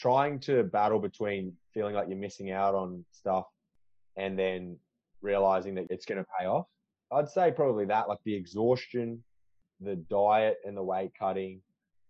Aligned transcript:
trying 0.00 0.40
to 0.40 0.62
battle 0.64 0.98
between 0.98 1.52
feeling 1.74 1.94
like 1.94 2.08
you're 2.08 2.18
missing 2.18 2.50
out 2.50 2.74
on 2.74 3.04
stuff 3.12 3.44
and 4.16 4.38
then 4.38 4.76
realizing 5.20 5.74
that 5.74 5.86
it's 5.90 6.06
going 6.06 6.18
to 6.18 6.26
pay 6.38 6.46
off. 6.46 6.66
I'd 7.12 7.28
say 7.28 7.50
probably 7.50 7.84
that, 7.86 8.08
like 8.08 8.18
the 8.24 8.34
exhaustion, 8.34 9.22
the 9.80 9.96
diet 9.96 10.56
and 10.64 10.76
the 10.76 10.82
weight 10.82 11.12
cutting, 11.18 11.60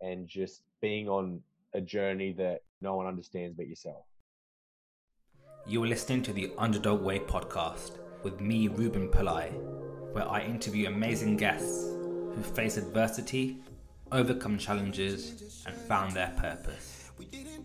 and 0.00 0.28
just 0.28 0.62
being 0.80 1.08
on 1.08 1.40
a 1.74 1.80
journey 1.80 2.32
that 2.34 2.60
no 2.80 2.96
one 2.96 3.06
understands 3.06 3.56
but 3.56 3.66
yourself. 3.66 4.04
You're 5.66 5.86
listening 5.86 6.22
to 6.22 6.32
the 6.32 6.52
Underdog 6.58 7.02
Way 7.02 7.18
podcast 7.18 7.98
with 8.22 8.40
me, 8.40 8.68
Ruben 8.68 9.08
Pillai, 9.08 9.50
where 10.12 10.28
I 10.28 10.42
interview 10.42 10.88
amazing 10.88 11.36
guests 11.36 11.86
who 12.34 12.42
face 12.42 12.76
adversity, 12.76 13.58
overcome 14.12 14.58
challenges, 14.58 15.64
and 15.66 15.74
found 15.74 16.12
their 16.12 16.32
purpose. 16.36 16.99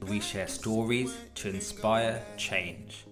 We 0.08 0.20
share 0.20 0.48
stories 0.48 1.16
to 1.36 1.50
inspire 1.50 2.22
change. 2.38 3.06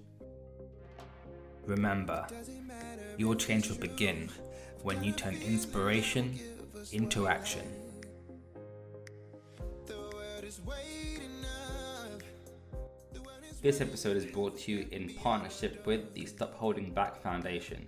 Remember, 1.66 2.28
your 3.18 3.36
change 3.36 3.70
will 3.70 3.78
begin 3.78 4.30
when 4.82 5.04
you 5.04 5.12
turn 5.12 5.36
inspiration 5.36 6.40
into 6.92 7.28
action. 7.28 7.64
This 13.62 13.80
episode 13.80 14.18
is 14.18 14.26
brought 14.26 14.58
to 14.60 14.72
you 14.74 14.88
in 14.92 15.14
partnership 15.14 15.86
with 15.88 16.14
the 16.14 16.26
Stop 16.26 16.54
Holding 16.56 16.92
Back 16.92 17.22
Foundation, 17.24 17.88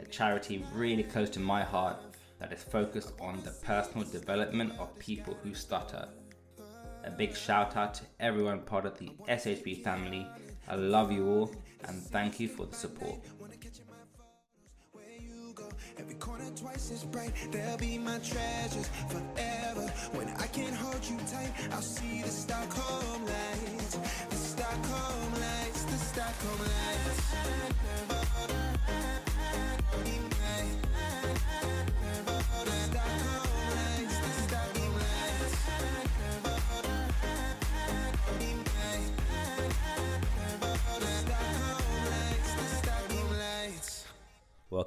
a 0.00 0.04
charity 0.06 0.64
really 0.74 1.04
close 1.04 1.30
to 1.30 1.40
my 1.40 1.62
heart 1.62 1.96
that 2.40 2.52
is 2.52 2.64
focused 2.64 3.12
on 3.20 3.40
the 3.44 3.52
personal 3.64 4.04
development 4.04 4.72
of 4.80 4.98
people 4.98 5.36
who 5.44 5.54
stutter. 5.54 6.08
A 7.04 7.10
big 7.10 7.36
shout 7.36 7.76
out 7.76 7.94
to 7.94 8.04
everyone 8.20 8.60
part 8.60 8.86
of 8.86 8.98
the 8.98 9.10
SHB 9.28 9.82
family. 9.82 10.26
I 10.68 10.76
love 10.76 11.10
you 11.10 11.28
all 11.28 11.50
and 11.84 12.00
thank 12.00 12.38
you 12.38 12.48
for 12.48 12.66
the 12.66 12.76
support. 12.76 13.18
Every 15.98 16.14
corner 16.14 16.44
twice 16.56 16.90
as 16.90 17.04
bright, 17.04 17.32
they'll 17.50 17.76
be 17.76 17.98
my 17.98 18.18
treasures 18.18 18.88
forever. 19.08 19.86
When 20.12 20.28
I 20.28 20.46
can't 20.46 20.74
hold 20.74 21.04
you 21.04 21.18
tight, 21.26 21.52
I'll 21.72 21.82
see 21.82 22.22
the 22.22 22.28
Stockholm 22.28 23.26
lights, 23.26 23.96
the 24.30 24.36
Stockholm 24.36 25.32
lights, 25.32 25.84
the 25.84 25.98
Stockholm 25.98 26.58
lights. 26.60 28.21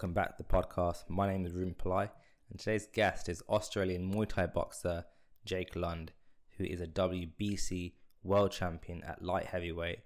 Welcome 0.06 0.14
back 0.14 0.38
to 0.38 0.44
the 0.44 0.56
podcast. 0.56 1.10
My 1.10 1.28
name 1.28 1.48
is 1.48 1.54
Ruben 1.54 1.74
Pillai, 1.74 2.12
and 2.52 2.60
today's 2.60 2.86
guest 2.94 3.28
is 3.28 3.42
Australian 3.50 4.14
Muay 4.14 4.30
Thai 4.30 4.46
boxer 4.46 5.04
Jake 5.46 5.76
Lund, 5.76 6.12
who 6.60 6.64
is 6.64 6.80
a 6.80 6.86
WBC 6.86 7.94
world 8.22 8.52
champion 8.52 9.02
at 9.02 9.24
light 9.24 9.48
heavyweight 9.48 10.02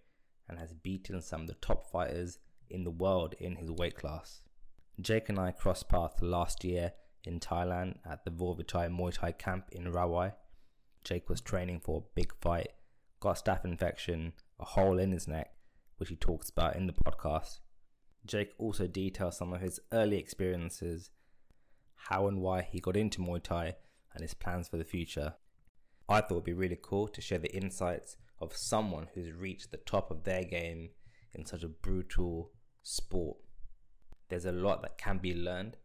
and 0.48 0.58
has 0.58 0.72
beaten 0.72 1.22
some 1.22 1.42
of 1.42 1.48
the 1.48 1.56
top 1.56 1.92
fighters 1.92 2.40
in 2.70 2.86
the 2.86 2.90
world 2.90 3.36
in 3.42 3.58
his 3.58 3.70
weight 3.72 3.98
class. 3.98 4.40
Jake 5.02 5.28
and 5.28 5.38
I 5.38 5.52
crossed 5.52 5.90
paths 5.90 6.22
last 6.22 6.64
year 6.64 6.94
in 7.26 7.42
Thailand 7.42 7.98
at 8.10 8.24
the 8.24 8.32
Vorvitai 8.32 8.90
Muay 8.90 9.14
Thai 9.14 9.34
camp 9.34 9.66
in 9.74 9.92
Rawai. 9.92 10.32
Jake 11.04 11.28
was 11.28 11.42
training 11.42 11.82
for 11.82 11.98
a 11.98 12.16
big 12.16 12.34
fight, 12.40 12.70
got 13.20 13.38
a 13.38 13.44
staph 13.44 13.66
infection, 13.66 14.32
a 14.62 14.64
hole 14.64 14.98
in 14.98 15.12
his 15.12 15.28
neck, 15.28 15.52
which 15.98 16.08
he 16.08 16.16
talks 16.16 16.50
about 16.50 16.78
in 16.78 16.88
the 16.88 16.94
podcast 16.94 17.60
Jake 18.26 18.54
also 18.58 18.88
details 18.88 19.38
some 19.38 19.54
of 19.54 19.62
his 19.62 19.80
early 19.92 20.18
experiences, 20.18 21.10
how 21.96 22.28
and 22.28 22.42
why 22.42 22.62
he 22.62 22.80
got 22.80 22.98
into 22.98 23.22
Muay 23.22 23.42
Thai, 23.42 23.76
and 24.14 24.22
his 24.22 24.34
plans 24.34 24.68
for 24.68 24.78
the 24.78 24.84
future. 24.84 25.36
I 26.08 26.22
thought 26.22 26.32
it 26.32 26.36
would 26.36 26.44
be 26.44 26.54
really 26.54 26.80
cool 26.82 27.08
to 27.08 27.22
share 27.22 27.38
the 27.38 27.56
insights 27.56 28.18
of 28.40 28.56
someone 28.56 29.08
who's 29.14 29.32
reached 29.32 29.72
the 29.72 29.78
top 29.78 30.10
of 30.10 30.24
their 30.24 30.44
game 30.44 30.90
in 31.34 31.46
such 31.46 31.64
a 31.64 31.68
brutal 31.68 32.52
sport. 32.82 33.38
There's 34.30 34.46
a 34.46 34.52
lot 34.52 34.82
that 34.82 34.98
can 34.98 35.18
be 35.18 35.34
learned 35.34 35.78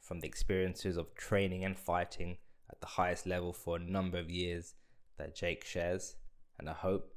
from 0.00 0.20
the 0.20 0.28
experiences 0.28 0.96
of 0.96 1.14
training 1.14 1.64
and 1.64 1.78
fighting 1.78 2.38
at 2.70 2.80
the 2.80 2.86
highest 2.86 3.26
level 3.26 3.52
for 3.52 3.76
a 3.76 3.80
number 3.80 4.18
of 4.18 4.30
years 4.30 4.74
that 5.18 5.34
Jake 5.34 5.64
shares, 5.64 6.16
and 6.58 6.68
I 6.68 6.74
hope 6.74 7.14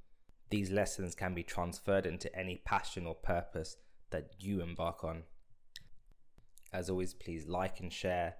these 0.49 0.71
lessons 0.71 1.15
can 1.15 1.33
be 1.33 1.43
transferred 1.43 2.05
into 2.05 2.33
any 2.35 2.61
passion 2.65 3.05
or 3.05 3.15
purpose 3.15 3.77
that 4.11 4.31
you 4.39 4.61
embark 4.61 5.03
on. 5.03 5.23
As 6.71 6.89
always, 6.89 7.13
please 7.13 7.47
like 7.47 7.79
and 7.79 7.91
share 7.91 8.35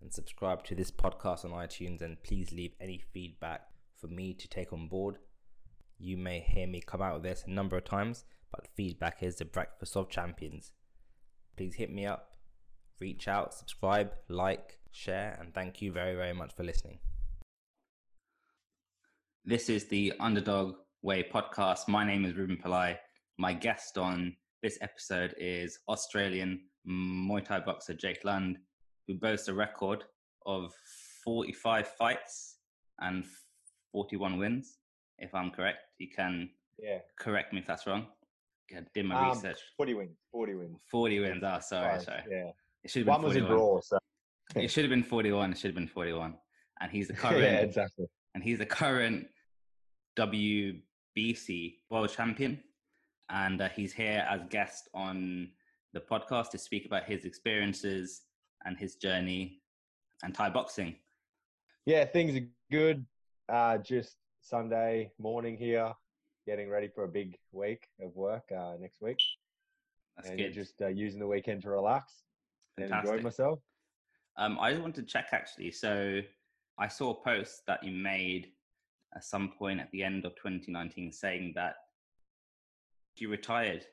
and 0.00 0.12
subscribe 0.12 0.64
to 0.64 0.74
this 0.74 0.90
podcast 0.90 1.44
on 1.44 1.50
iTunes 1.50 2.02
and 2.02 2.22
please 2.22 2.52
leave 2.52 2.72
any 2.80 2.98
feedback 3.12 3.62
for 4.00 4.06
me 4.08 4.34
to 4.34 4.48
take 4.48 4.72
on 4.72 4.88
board. 4.88 5.18
You 5.98 6.16
may 6.16 6.40
hear 6.40 6.66
me 6.66 6.80
come 6.80 7.02
out 7.02 7.14
with 7.14 7.22
this 7.24 7.44
a 7.46 7.50
number 7.50 7.76
of 7.76 7.84
times, 7.84 8.24
but 8.52 8.68
feedback 8.76 9.22
is 9.22 9.36
the 9.36 9.44
breakfast 9.44 9.96
of 9.96 10.08
champions. 10.08 10.72
Please 11.56 11.74
hit 11.74 11.92
me 11.92 12.06
up, 12.06 12.36
reach 13.00 13.26
out, 13.26 13.52
subscribe, 13.52 14.12
like, 14.28 14.78
share, 14.92 15.36
and 15.40 15.52
thank 15.52 15.82
you 15.82 15.90
very, 15.92 16.14
very 16.14 16.32
much 16.32 16.54
for 16.54 16.62
listening. 16.62 16.98
This 19.44 19.68
is 19.68 19.86
the 19.86 20.12
Underdog 20.20 20.74
Way 21.02 21.24
podcast. 21.24 21.88
My 21.88 22.04
name 22.04 22.24
is 22.24 22.36
Ruben 22.36 22.58
Pillai. 22.62 22.98
My 23.38 23.52
guest 23.52 23.98
on 23.98 24.36
this 24.62 24.78
episode 24.80 25.34
is 25.38 25.78
Australian 25.88 26.60
Muay 26.88 27.44
Thai 27.44 27.60
boxer 27.60 27.94
Jake 27.94 28.24
Lund, 28.24 28.58
who 29.06 29.14
boasts 29.14 29.48
a 29.48 29.54
record 29.54 30.04
of 30.46 30.72
45 31.24 31.86
fights 31.88 32.56
and 33.00 33.24
41 33.92 34.38
wins. 34.38 34.78
If 35.18 35.34
I'm 35.34 35.50
correct, 35.50 35.78
you 35.98 36.08
can 36.14 36.50
yeah. 36.78 36.98
correct 37.18 37.52
me 37.52 37.60
if 37.60 37.66
that's 37.66 37.86
wrong. 37.86 38.06
I 38.76 38.80
did 38.94 39.06
my 39.06 39.14
um, 39.14 39.28
research. 39.30 39.58
40 39.76 39.94
wins. 39.94 40.16
40 40.32 40.54
wins. 40.54 40.78
40 40.90 41.20
wins. 41.20 41.42
Oh, 41.42 41.58
sorry, 41.60 42.00
sorry. 42.00 42.22
Yeah. 42.30 42.50
It 42.84 42.90
should 42.90 43.06
have 43.06 43.06
been 43.06 43.22
One 43.22 43.32
41. 43.32 43.32
was 43.32 43.36
a 43.36 43.54
draw. 43.54 43.80
So. 43.80 43.98
it 44.56 44.70
should 44.70 44.84
have 44.84 44.90
been 44.90 45.02
41. 45.02 45.52
It 45.52 45.58
should 45.58 45.68
have 45.68 45.74
been 45.74 45.88
41. 45.88 46.34
And 46.80 46.92
he's 46.92 47.08
the 47.08 47.14
current. 47.14 47.40
yeah, 47.40 47.60
exactly. 47.60 48.06
And 48.34 48.44
he's 48.44 48.58
the 48.58 48.66
current 48.66 49.26
WBC 50.18 51.76
world 51.90 52.10
champion 52.10 52.62
and 53.30 53.60
uh, 53.60 53.68
he's 53.68 53.92
here 53.92 54.26
as 54.28 54.40
guest 54.50 54.88
on 54.94 55.48
the 55.92 56.00
podcast 56.00 56.50
to 56.50 56.58
speak 56.58 56.86
about 56.86 57.04
his 57.04 57.24
experiences 57.24 58.22
and 58.64 58.76
his 58.76 58.96
journey 58.96 59.60
and 60.22 60.34
Thai 60.34 60.50
boxing. 60.50 60.96
Yeah, 61.86 62.04
things 62.04 62.36
are 62.36 62.46
good. 62.70 63.04
Uh, 63.48 63.78
just 63.78 64.16
Sunday 64.40 65.10
morning 65.18 65.56
here, 65.56 65.92
getting 66.46 66.68
ready 66.68 66.88
for 66.88 67.04
a 67.04 67.08
big 67.08 67.36
week 67.52 67.86
of 68.00 68.14
work 68.14 68.44
uh, 68.56 68.74
next 68.80 69.00
week. 69.00 69.18
That's 70.16 70.28
and 70.30 70.38
good. 70.38 70.52
Just 70.52 70.80
uh, 70.82 70.88
using 70.88 71.20
the 71.20 71.26
weekend 71.26 71.62
to 71.62 71.70
relax 71.70 72.22
Fantastic. 72.78 73.08
and 73.08 73.14
enjoy 73.16 73.24
myself. 73.24 73.60
Um, 74.36 74.58
I 74.60 74.70
just 74.70 74.82
want 74.82 74.94
to 74.96 75.02
check 75.02 75.28
actually. 75.32 75.70
So 75.72 76.20
I 76.78 76.88
saw 76.88 77.10
a 77.10 77.24
post 77.24 77.62
that 77.66 77.82
you 77.82 77.92
made 77.92 78.48
at 79.14 79.24
some 79.24 79.52
point 79.58 79.80
at 79.80 79.90
the 79.90 80.04
end 80.04 80.24
of 80.24 80.34
2019 80.36 81.12
saying 81.12 81.52
that 81.56 81.76
you 83.20 83.28
retired 83.28 83.86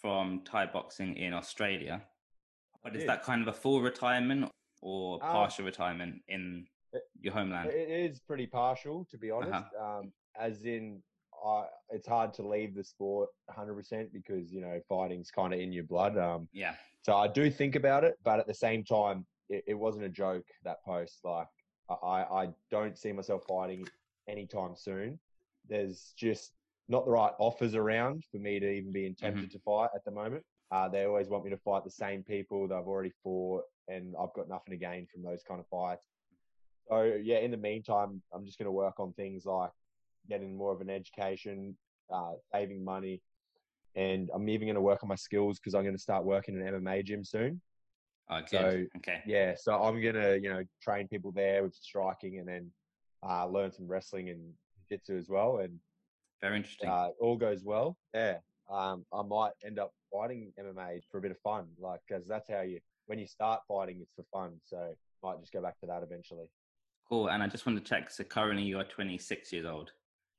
from 0.00 0.42
Thai 0.44 0.66
boxing 0.66 1.16
in 1.16 1.32
Australia. 1.34 2.02
But 2.82 2.96
is 2.96 3.04
that 3.06 3.22
kind 3.22 3.42
of 3.42 3.48
a 3.48 3.52
full 3.52 3.80
retirement 3.80 4.50
or 4.80 5.14
um, 5.22 5.30
partial 5.32 5.62
um, 5.62 5.66
retirement 5.66 6.22
in 6.28 6.66
your 7.20 7.32
homeland? 7.34 7.70
It 7.70 7.90
is 7.90 8.20
pretty 8.20 8.46
partial, 8.46 9.06
to 9.10 9.18
be 9.18 9.30
honest. 9.30 9.52
Uh-huh. 9.52 9.98
Um, 9.98 10.12
as 10.38 10.64
in, 10.64 11.02
uh, 11.44 11.64
it's 11.90 12.06
hard 12.06 12.32
to 12.34 12.46
leave 12.46 12.74
the 12.74 12.84
sport 12.84 13.28
100% 13.50 14.12
because, 14.12 14.52
you 14.52 14.60
know, 14.60 14.80
fighting's 14.88 15.30
kind 15.30 15.52
of 15.52 15.60
in 15.60 15.72
your 15.72 15.84
blood. 15.84 16.16
Um, 16.16 16.48
yeah. 16.52 16.74
So 17.02 17.16
I 17.16 17.28
do 17.28 17.50
think 17.50 17.74
about 17.74 18.04
it, 18.04 18.16
but 18.24 18.38
at 18.38 18.46
the 18.46 18.54
same 18.54 18.84
time, 18.84 19.26
it, 19.48 19.64
it 19.66 19.74
wasn't 19.74 20.04
a 20.04 20.08
joke, 20.08 20.44
that 20.64 20.82
post. 20.84 21.20
Like, 21.24 21.48
I, 21.90 22.22
I 22.22 22.48
don't 22.70 22.96
see 22.96 23.12
myself 23.12 23.42
fighting 23.48 23.86
anytime 24.28 24.74
soon. 24.76 25.18
There's 25.68 26.12
just 26.16 26.52
not 26.88 27.04
the 27.04 27.10
right 27.10 27.32
offers 27.38 27.74
around 27.74 28.24
for 28.30 28.38
me 28.38 28.58
to 28.58 28.70
even 28.70 28.92
be 28.92 29.14
tempted 29.14 29.44
mm-hmm. 29.44 29.52
to 29.52 29.58
fight 29.60 29.90
at 29.94 30.04
the 30.04 30.10
moment. 30.10 30.42
Uh, 30.70 30.88
they 30.88 31.04
always 31.04 31.28
want 31.28 31.44
me 31.44 31.50
to 31.50 31.56
fight 31.56 31.84
the 31.84 31.90
same 31.90 32.22
people 32.22 32.68
that 32.68 32.74
I've 32.74 32.86
already 32.86 33.12
fought, 33.22 33.64
and 33.88 34.14
I've 34.20 34.32
got 34.34 34.48
nothing 34.48 34.72
to 34.72 34.76
gain 34.76 35.06
from 35.12 35.22
those 35.22 35.42
kind 35.46 35.60
of 35.60 35.66
fights. 35.68 36.06
So 36.88 37.18
yeah, 37.22 37.38
in 37.38 37.50
the 37.50 37.56
meantime, 37.56 38.22
I'm 38.32 38.44
just 38.44 38.58
going 38.58 38.66
to 38.66 38.72
work 38.72 38.98
on 38.98 39.12
things 39.14 39.44
like 39.44 39.70
getting 40.28 40.56
more 40.56 40.72
of 40.72 40.80
an 40.80 40.90
education, 40.90 41.76
uh, 42.12 42.32
saving 42.52 42.84
money, 42.84 43.22
and 43.94 44.30
I'm 44.34 44.48
even 44.48 44.66
going 44.66 44.74
to 44.74 44.80
work 44.80 45.02
on 45.02 45.08
my 45.08 45.14
skills 45.14 45.58
because 45.58 45.74
I'm 45.74 45.82
going 45.82 45.96
to 45.96 46.02
start 46.02 46.24
working 46.24 46.54
in 46.54 46.66
an 46.66 46.82
MMA 46.82 47.04
gym 47.04 47.24
soon. 47.24 47.60
Oh, 48.30 48.40
So 48.46 48.84
okay, 48.98 49.22
yeah, 49.26 49.54
so 49.58 49.82
I'm 49.82 50.00
going 50.02 50.14
to 50.14 50.38
you 50.38 50.50
know 50.50 50.62
train 50.82 51.08
people 51.08 51.32
there 51.32 51.62
with 51.62 51.74
striking, 51.74 52.38
and 52.38 52.48
then 52.48 52.70
uh, 53.26 53.46
learn 53.46 53.72
some 53.72 53.86
wrestling 53.86 54.28
and 54.28 54.52
jiu-jitsu 54.88 55.16
as 55.16 55.28
well, 55.28 55.58
and 55.58 55.78
Very 56.40 56.56
interesting. 56.56 56.88
uh, 56.88 57.08
all 57.20 57.36
goes 57.36 57.64
well, 57.64 57.96
yeah, 58.14 58.38
um, 58.70 59.04
I 59.12 59.22
might 59.22 59.52
end 59.64 59.78
up 59.78 59.92
fighting 60.12 60.52
MMA 60.58 61.00
for 61.10 61.18
a 61.18 61.20
bit 61.20 61.30
of 61.32 61.38
fun, 61.40 61.66
like 61.78 62.00
because 62.08 62.26
that's 62.26 62.48
how 62.48 62.60
you 62.60 62.80
when 63.06 63.18
you 63.18 63.26
start 63.26 63.60
fighting, 63.66 63.98
it's 64.02 64.12
for 64.14 64.24
fun. 64.32 64.60
So 64.64 64.94
might 65.22 65.40
just 65.40 65.52
go 65.52 65.62
back 65.62 65.78
to 65.80 65.86
that 65.86 66.02
eventually. 66.02 66.50
cool. 67.08 67.28
And 67.30 67.42
I 67.42 67.46
just 67.48 67.66
want 67.66 67.82
to 67.82 67.84
check. 67.84 68.10
So 68.10 68.22
currently 68.22 68.62
you 68.62 68.78
are 68.78 68.84
26 68.84 69.52
years 69.52 69.64
old. 69.66 69.90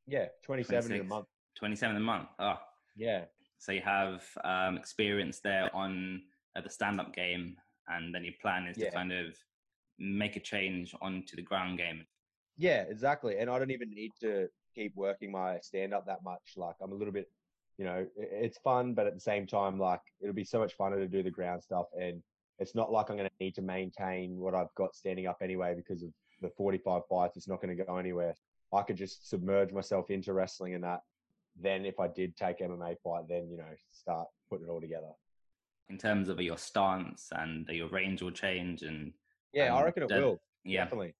Yeah, 0.08 0.28
twenty 0.44 0.64
seven 0.64 0.92
in 0.94 1.02
a 1.02 1.04
month. 1.04 1.26
27 1.58 1.98
a 1.98 2.00
month. 2.00 2.30
Oh, 2.40 2.56
Yeah, 2.96 3.26
so 3.58 3.72
you 3.74 3.82
have 3.82 4.24
um, 4.46 4.78
experience 4.78 5.40
there 5.42 5.70
on 5.76 6.22
uh, 6.56 6.62
the 6.62 6.70
stand-up 6.70 7.14
game, 7.14 7.58
and 7.90 8.16
then 8.16 8.24
your 8.24 8.34
plan 8.42 8.68
is 8.68 8.78
Yeah. 8.78 8.86
to 8.90 8.96
kind 8.96 9.12
of 9.12 9.36
make 10.00 10.36
a 10.38 10.40
change 10.40 10.96
onto 11.02 11.36
the 11.36 11.42
ground 11.42 11.78
game. 11.78 12.06
yeah, 12.58 12.84
exactly. 12.90 13.38
And 13.40 13.50
I 13.50 13.60
don't 13.60 13.72
even 13.72 13.90
need 13.90 14.12
to 14.22 14.48
keep 14.76 14.96
working 14.96 15.32
my 15.32 15.60
stand 15.62 15.94
up 15.94 16.06
that 16.08 16.24
much. 16.24 16.54
Like 16.58 16.76
I'm 16.82 16.92
a 16.92 16.96
little 16.96 17.14
bit, 17.14 17.30
you 17.78 17.86
know, 17.86 18.06
it's 18.18 18.58
fun, 18.60 18.94
but 18.94 19.08
at 19.08 19.14
the 19.16 19.20
same 19.22 19.48
time, 19.48 19.80
like 19.80 20.02
it'll 20.22 20.34
be 20.36 20.44
so 20.46 20.60
much 20.60 20.78
funner 20.78 20.98
to 20.98 21.08
do 21.08 21.24
the 21.24 21.32
ground 21.32 21.64
stuff, 21.64 21.88
and 22.00 22.22
it's 22.60 22.76
not 22.76 22.92
like 22.92 23.10
I'm 23.10 23.18
going 23.18 23.30
to 23.30 23.44
need 23.46 23.56
to 23.56 23.62
maintain 23.62 24.38
what 24.38 24.54
I've 24.56 24.74
got 24.76 24.96
standing 24.96 25.28
up 25.28 25.38
anyway 25.42 25.74
because 25.76 26.04
of 26.04 26.10
the 26.42 26.50
45 26.58 27.04
fights. 27.10 27.38
It's 27.38 27.48
not 27.48 27.62
going 27.62 27.76
to 27.76 27.84
go 27.84 27.98
anywhere. 27.98 28.36
I 28.74 28.82
could 28.84 28.98
just 28.98 29.30
submerge 29.30 29.72
myself 29.72 30.10
into 30.12 30.34
wrestling 30.34 30.74
and 30.76 30.84
that. 30.84 31.02
Then 31.62 31.86
if 31.86 32.00
I 32.00 32.08
did 32.08 32.36
take 32.38 32.60
MMA 32.60 32.96
fight, 33.04 33.28
then 33.30 33.50
you 33.50 33.58
know 33.58 33.74
start 33.92 34.28
putting 34.50 34.68
it 34.68 34.70
all 34.70 34.82
together. 34.82 35.12
in 35.90 35.98
terms 35.98 36.30
of 36.30 36.40
your 36.40 36.58
stance 36.58 37.30
and 37.32 37.68
your 37.70 37.90
range 37.90 38.22
will 38.22 38.32
change 38.32 38.84
and 38.84 39.14
Yeah, 39.54 39.76
I 39.76 39.80
um, 39.80 39.84
reckon 39.84 40.04
it 40.04 40.12
will. 40.12 40.42
yeah 40.64 40.84
Definitely. 40.84 41.16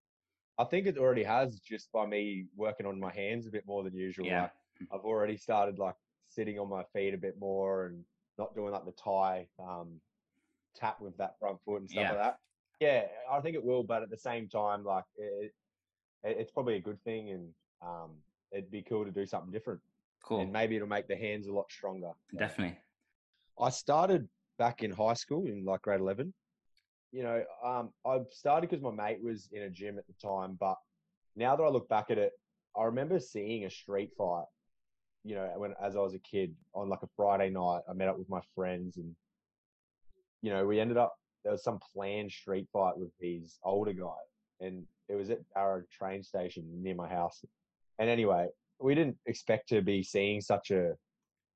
I 0.60 0.66
think 0.66 0.86
it 0.86 0.98
already 0.98 1.24
has 1.24 1.60
just 1.62 1.92
by 1.92 2.06
me 2.06 2.46
working 2.56 2.86
on 2.86 3.00
my 3.00 3.12
hands 3.14 3.48
a 3.48 3.50
bit 3.50 3.66
more 3.66 3.82
than 3.84 3.96
usual. 3.96 4.26
Yeah. 4.28 4.42
Like, 4.44 4.52
I've 4.94 5.06
already 5.06 5.38
started 5.38 5.80
like 5.80 5.96
sitting 6.28 6.60
on 6.60 6.70
my 6.70 6.84
feet 6.94 7.14
a 7.14 7.18
bit 7.18 7.40
more 7.40 7.86
and 7.88 8.04
not 8.38 8.54
doing 8.54 8.72
like 8.72 8.86
the 8.86 8.92
tie 8.92 9.48
um, 9.58 10.00
tap 10.76 11.00
with 11.02 11.18
that 11.18 11.40
front 11.40 11.58
foot 11.66 11.82
and 11.82 11.90
stuff 11.90 12.04
Yeah. 12.04 12.10
like 12.12 12.20
that. 12.20 12.40
Yeah, 12.82 13.06
I 13.30 13.42
think 13.42 13.56
it 13.56 13.64
will, 13.64 13.84
but 13.84 14.04
at 14.04 14.10
the 14.10 14.18
same 14.18 14.48
time, 14.48 14.84
like 14.86 15.04
it, 15.18 15.54
it, 16.24 16.38
it's 16.38 16.52
probably 16.52 16.76
a 16.76 16.82
good 16.82 17.02
thing, 17.04 17.32
and 17.32 17.50
um, 17.82 18.12
it'd 18.54 18.72
be 18.72 18.82
cool 18.82 19.04
to 19.04 19.12
do 19.12 19.26
something 19.26 19.52
different, 19.52 19.82
cool 20.24 20.40
and 20.42 20.54
maybe 20.54 20.78
it'll 20.78 20.88
make 20.88 21.08
the 21.08 21.16
hands 21.16 21.48
a 21.48 21.52
lot 21.52 21.70
stronger. 21.72 22.12
Definitely 22.38 22.78
I 23.62 23.70
started 23.70 24.30
back 24.58 24.84
in 24.84 24.92
high 24.92 25.14
school 25.16 25.46
in 25.46 25.66
like 25.66 25.82
grade 25.82 26.00
11. 26.00 26.34
You 27.12 27.24
know, 27.24 27.44
um, 27.64 27.90
I 28.06 28.20
started 28.32 28.70
because 28.70 28.84
my 28.84 28.92
mate 28.92 29.24
was 29.24 29.50
in 29.52 29.64
a 29.64 29.70
gym 29.70 29.98
at 29.98 30.06
the 30.08 30.14
time, 30.22 30.58
but 30.60 30.76
now 31.36 31.56
that 31.56 31.64
I 31.64 31.70
look 31.70 31.90
back 31.90 32.12
at 32.12 32.18
it, 32.18 32.34
I 32.78 32.84
remember 32.84 33.20
seeing 33.20 33.66
a 33.66 33.70
street 33.70 34.12
fight, 34.18 34.46
you 35.24 35.36
know, 35.36 35.52
when 35.58 35.74
as 35.82 35.96
I 35.96 36.00
was 36.00 36.14
a 36.14 36.20
kid 36.20 36.54
on 36.74 36.88
like 36.88 37.02
a 37.02 37.10
Friday 37.16 37.50
night, 37.50 37.82
I 37.90 37.94
met 37.94 38.10
up 38.10 38.18
with 38.18 38.30
my 38.30 38.42
friends 38.56 38.98
and, 38.98 39.16
you 40.42 40.52
know, 40.52 40.66
we 40.66 40.80
ended 40.80 40.98
up, 40.98 41.16
there 41.44 41.52
was 41.52 41.64
some 41.64 41.80
planned 41.94 42.32
street 42.32 42.68
fight 42.72 42.98
with 42.98 43.10
these 43.20 43.58
older 43.64 43.94
guys 43.94 44.14
and 44.60 44.86
it 45.08 45.16
was 45.16 45.30
at 45.30 45.40
our 45.56 45.88
train 45.92 46.22
station 46.22 46.64
near 46.82 46.96
my 46.96 47.10
house. 47.10 47.44
And 47.98 48.10
anyway, 48.10 48.48
we 48.80 48.94
didn't 48.96 49.18
expect 49.26 49.70
to 49.70 49.82
be 49.82 50.04
seeing 50.04 50.42
such 50.42 50.72
a 50.72 50.94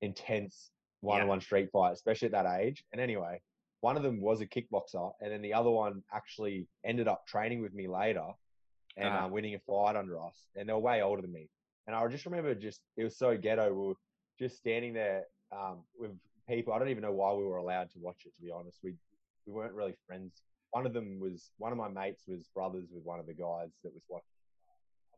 intense 0.01 0.71
one-on-one 1.01 1.41
street 1.41 1.69
fight, 1.71 1.93
especially 1.93 2.27
at 2.27 2.31
that 2.31 2.59
age. 2.59 2.83
And 2.91 2.99
anyway, 2.99 3.41
one 3.83 3.97
of 3.97 4.03
them 4.03 4.21
was 4.21 4.39
a 4.39 4.45
kickboxer, 4.45 5.11
and 5.19 5.29
then 5.31 5.41
the 5.41 5.53
other 5.53 5.69
one 5.69 6.03
actually 6.13 6.67
ended 6.85 7.07
up 7.09 7.27
training 7.27 7.61
with 7.61 7.73
me 7.73 7.85
later 7.89 8.27
and 8.95 9.09
Ah. 9.09 9.25
uh, 9.25 9.27
winning 9.27 9.55
a 9.55 9.59
fight 9.59 9.97
under 9.97 10.15
us. 10.27 10.37
And 10.55 10.69
they 10.69 10.73
were 10.73 10.79
way 10.79 11.01
older 11.01 11.21
than 11.21 11.33
me. 11.33 11.49
And 11.85 11.93
I 11.93 12.07
just 12.07 12.25
remember 12.25 12.55
just 12.55 12.79
it 12.95 13.03
was 13.03 13.17
so 13.17 13.37
ghetto. 13.37 13.65
We 13.73 13.87
were 13.89 13.99
just 14.39 14.55
standing 14.55 14.93
there 14.93 15.25
um, 15.51 15.83
with 16.01 16.11
people. 16.47 16.71
I 16.71 16.79
don't 16.79 16.87
even 16.95 17.03
know 17.07 17.11
why 17.11 17.33
we 17.33 17.43
were 17.43 17.57
allowed 17.57 17.89
to 17.91 17.99
watch 17.99 18.21
it. 18.25 18.33
To 18.35 18.41
be 18.41 18.51
honest, 18.51 18.77
we 18.83 18.91
we 19.45 19.51
weren't 19.51 19.73
really 19.73 19.95
friends. 20.07 20.31
One 20.71 20.85
of 20.85 20.93
them 20.93 21.19
was 21.19 21.51
one 21.57 21.73
of 21.73 21.77
my 21.77 21.89
mates 21.89 22.23
was 22.25 22.47
brothers 22.55 22.87
with 22.89 23.03
one 23.03 23.19
of 23.19 23.25
the 23.27 23.33
guys 23.33 23.71
that 23.83 23.93
was 23.93 24.03
watching. 24.07 24.37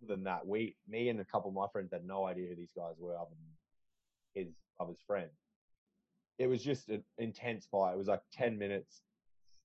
Other 0.02 0.16
than 0.16 0.24
that, 0.24 0.46
we, 0.48 0.76
me 0.88 1.10
and 1.10 1.20
a 1.20 1.26
couple 1.26 1.50
of 1.50 1.56
my 1.56 1.68
friends 1.72 1.92
had 1.94 2.04
no 2.06 2.26
idea 2.26 2.50
who 2.50 2.56
these 2.56 2.74
guys 2.76 2.96
were, 2.98 3.16
other 3.16 3.30
than 3.30 4.44
his 4.44 4.54
brother's 4.78 5.04
friend. 5.06 5.30
It 6.38 6.48
was 6.48 6.64
just 6.64 6.90
an 6.90 7.04
intense 7.18 7.66
fight. 7.72 7.94
It 7.94 7.98
was 7.98 8.08
like 8.08 8.22
ten 8.32 8.58
minutes, 8.58 9.02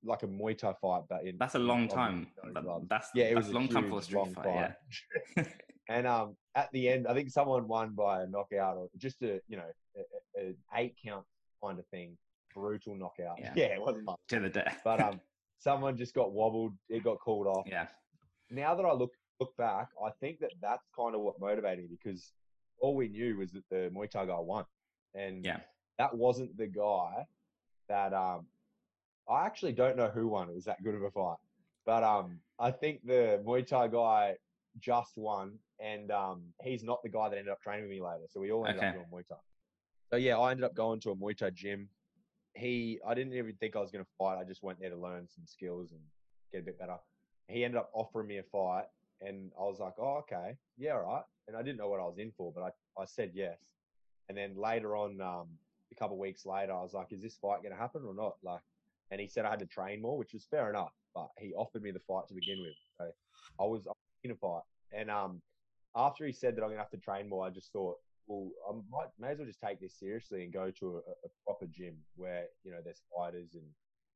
like 0.05 0.23
a 0.23 0.27
Muay 0.27 0.57
Thai 0.57 0.75
fight, 0.81 1.03
but 1.09 1.25
in 1.25 1.37
that's 1.39 1.55
a 1.57 1.59
long 1.59 1.89
time 1.89 2.29
That- 2.55 2.87
that's 2.89 3.09
Yeah, 3.15 3.25
it 3.27 3.35
that's 3.35 3.47
was 3.47 3.55
a 3.55 3.59
long 3.59 3.69
time 3.69 3.85
for 3.85 3.89
a 3.89 3.93
huge, 3.95 4.05
street 4.05 4.19
long 4.19 4.35
fight, 4.35 4.75
yeah 5.37 5.45
And 5.89 6.07
um, 6.07 6.37
at 6.55 6.71
the 6.73 6.89
end, 6.89 7.09
I 7.09 7.15
think 7.15 7.31
someone 7.31 7.67
won 7.67 7.95
by 7.97 8.23
a 8.23 8.27
knockout 8.27 8.77
or 8.77 8.89
just 8.97 9.23
a 9.23 9.41
you 9.49 9.57
know 9.57 9.65
an 10.37 10.57
eight 10.77 10.95
count 11.05 11.25
kind 11.63 11.79
of 11.81 11.87
thing, 11.89 12.17
brutal 12.55 12.95
knockout. 12.95 13.39
Yeah. 13.41 13.53
Yeah, 13.57 13.65
it 13.75 13.81
wasn't 13.81 14.05
much, 14.05 14.19
to 14.29 14.39
the 14.41 14.49
death 14.49 14.81
but 14.85 15.01
um, 15.01 15.21
someone 15.59 15.97
just 15.97 16.15
got 16.15 16.33
wobbled. 16.33 16.73
It 16.89 17.03
got 17.03 17.19
called 17.19 17.49
off. 17.49 17.67
yeah 17.67 17.89
Now 18.51 18.75
that 18.77 18.85
I 18.87 18.93
look 18.93 19.13
look 19.41 19.57
back, 19.57 19.89
I 20.07 20.11
think 20.21 20.39
that 20.41 20.53
that's 20.63 20.87
kind 20.97 21.15
of 21.17 21.23
what 21.23 21.41
motivated 21.41 21.81
me 21.81 21.89
because 21.91 22.31
all 22.81 22.95
we 22.95 23.09
knew 23.09 23.37
was 23.39 23.51
that 23.53 23.65
the 23.71 23.91
Muay 23.93 24.09
Thai 24.09 24.27
guy 24.27 24.39
won, 24.39 24.65
and 25.15 25.45
yeah 25.45 25.59
that 26.01 26.17
wasn't 26.17 26.57
the 26.57 26.67
guy 26.67 27.27
that 27.91 28.15
um 28.15 28.47
I 29.29 29.45
actually 29.45 29.73
don't 29.73 29.99
know 29.99 30.09
who 30.09 30.29
won. 30.29 30.49
It 30.49 30.55
was 30.55 30.65
that 30.65 30.83
good 30.83 30.95
of 30.95 31.03
a 31.03 31.11
fight. 31.11 31.37
But 31.85 32.03
um 32.03 32.41
I 32.59 32.71
think 32.71 33.05
the 33.05 33.43
Muay 33.45 33.67
Thai 33.67 33.89
guy 33.89 34.37
just 34.79 35.13
won 35.17 35.59
and 35.79 36.11
um 36.11 36.41
he's 36.63 36.83
not 36.83 37.03
the 37.03 37.11
guy 37.11 37.29
that 37.29 37.37
ended 37.37 37.53
up 37.53 37.61
training 37.61 37.83
with 37.83 37.91
me 37.91 38.01
later. 38.01 38.25
So 38.31 38.41
we 38.41 38.51
all 38.51 38.65
ended 38.67 38.83
up 38.83 38.95
doing 38.95 39.07
Muay 39.13 39.29
Thai. 39.29 39.37
So 40.09 40.17
yeah, 40.17 40.39
I 40.39 40.51
ended 40.53 40.65
up 40.65 40.75
going 40.75 41.01
to 41.01 41.11
a 41.11 41.17
Muay 41.17 41.37
Thai 41.37 41.51
gym. 41.51 41.91
He 42.55 42.99
I 43.07 43.13
didn't 43.13 43.35
even 43.35 43.55
think 43.61 43.77
I 43.77 43.81
was 43.81 43.91
gonna 43.91 44.07
fight. 44.19 44.39
I 44.39 44.45
just 44.45 44.63
went 44.63 44.81
there 44.81 44.91
to 44.91 44.97
learn 44.97 45.29
some 45.29 45.45
skills 45.45 45.93
and 45.93 46.01
get 46.51 46.63
a 46.63 46.65
bit 46.65 46.79
better. 46.79 46.97
He 47.49 47.63
ended 47.63 47.79
up 47.79 47.91
offering 47.93 48.29
me 48.29 48.39
a 48.39 48.43
fight 48.45 48.87
and 49.21 49.53
I 49.59 49.65
was 49.65 49.81
like, 49.81 49.95
Oh, 49.99 50.23
okay, 50.23 50.57
yeah, 50.79 50.93
all 50.93 51.03
right. 51.03 51.25
And 51.47 51.59
I 51.59 51.63
didn't 51.63 51.77
know 51.77 51.91
what 51.91 52.01
I 52.01 52.05
was 52.05 52.17
in 52.17 52.33
for, 52.39 52.53
but 52.55 52.63
I, 52.63 53.03
I 53.03 53.05
said 53.05 53.33
yes. 53.35 53.59
And 54.31 54.39
then 54.39 54.55
later 54.57 54.95
on, 54.95 55.21
um, 55.21 55.49
couple 56.01 56.17
of 56.17 56.21
weeks 56.21 56.45
later, 56.47 56.73
I 56.73 56.83
was 56.83 56.95
like, 56.95 57.13
"Is 57.13 57.23
this 57.23 57.37
fight 57.37 57.63
going 57.63 57.75
to 57.75 57.79
happen 57.81 58.03
or 58.05 58.15
not?" 58.15 58.35
Like, 58.43 58.63
and 59.11 59.21
he 59.21 59.29
said 59.29 59.45
I 59.45 59.51
had 59.51 59.59
to 59.61 59.67
train 59.67 60.01
more, 60.03 60.17
which 60.19 60.33
was 60.33 60.47
fair 60.51 60.71
enough. 60.71 60.93
But 61.15 61.29
he 61.39 61.53
offered 61.55 61.83
me 61.83 61.91
the 61.93 62.01
fight 62.01 62.27
to 62.29 62.35
begin 62.35 62.61
with, 62.61 62.75
so 62.99 63.11
I 63.61 63.65
was 63.67 63.87
in 64.25 64.31
a 64.31 64.37
fight. 64.37 64.63
And 64.93 65.11
um, 65.11 65.43
after 65.95 66.25
he 66.27 66.33
said 66.33 66.57
that 66.57 66.63
I'm 66.63 66.69
going 66.69 66.77
to 66.79 66.83
have 66.83 66.91
to 66.91 66.99
train 66.99 67.29
more, 67.29 67.47
I 67.47 67.51
just 67.51 67.73
thought, 67.73 67.97
well, 68.27 68.49
I 68.69 68.73
might 68.91 69.09
may 69.19 69.33
as 69.33 69.39
well 69.39 69.47
just 69.47 69.61
take 69.61 69.81
this 69.81 69.99
seriously 69.99 70.45
and 70.45 70.53
go 70.53 70.71
to 70.81 70.87
a, 70.99 71.11
a 71.27 71.31
proper 71.45 71.67
gym 71.71 71.97
where 72.17 72.45
you 72.65 72.71
know 72.71 72.79
there's 72.85 73.03
fighters 73.17 73.55
and 73.55 73.65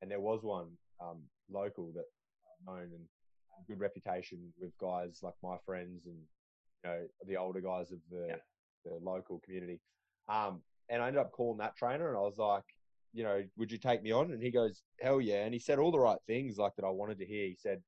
and 0.02 0.10
there 0.10 0.20
was 0.20 0.42
one 0.42 0.68
um, 1.00 1.22
local 1.50 1.92
that 1.94 2.04
I've 2.46 2.66
known 2.74 2.82
and 2.94 3.04
had 3.50 3.62
a 3.62 3.66
good 3.68 3.80
reputation 3.80 4.52
with 4.60 4.76
guys 4.78 5.20
like 5.22 5.34
my 5.42 5.56
friends 5.66 6.06
and 6.06 6.16
you 6.84 6.90
know 6.90 7.00
the 7.26 7.36
older 7.36 7.60
guys 7.60 7.90
of 7.90 7.98
the 8.10 8.26
Yeah. 8.28 8.36
the 8.84 8.98
local 9.02 9.40
community. 9.44 9.80
Um, 10.28 10.62
and 10.88 11.02
I 11.02 11.08
ended 11.08 11.20
up 11.20 11.32
calling 11.32 11.58
that 11.58 11.76
trainer 11.76 12.08
and 12.08 12.16
I 12.16 12.20
was 12.20 12.38
like, 12.38 12.64
you 13.12 13.22
know, 13.22 13.42
would 13.56 13.70
you 13.70 13.78
take 13.78 14.02
me 14.02 14.10
on? 14.12 14.32
And 14.32 14.42
he 14.42 14.50
goes, 14.50 14.82
hell 15.00 15.20
yeah. 15.20 15.44
And 15.44 15.54
he 15.54 15.60
said 15.60 15.78
all 15.78 15.92
the 15.92 15.98
right 16.00 16.18
things 16.26 16.58
like 16.58 16.74
that 16.76 16.84
I 16.84 16.90
wanted 16.90 17.18
to 17.18 17.26
hear. 17.26 17.46
He 17.46 17.56
said, 17.58 17.80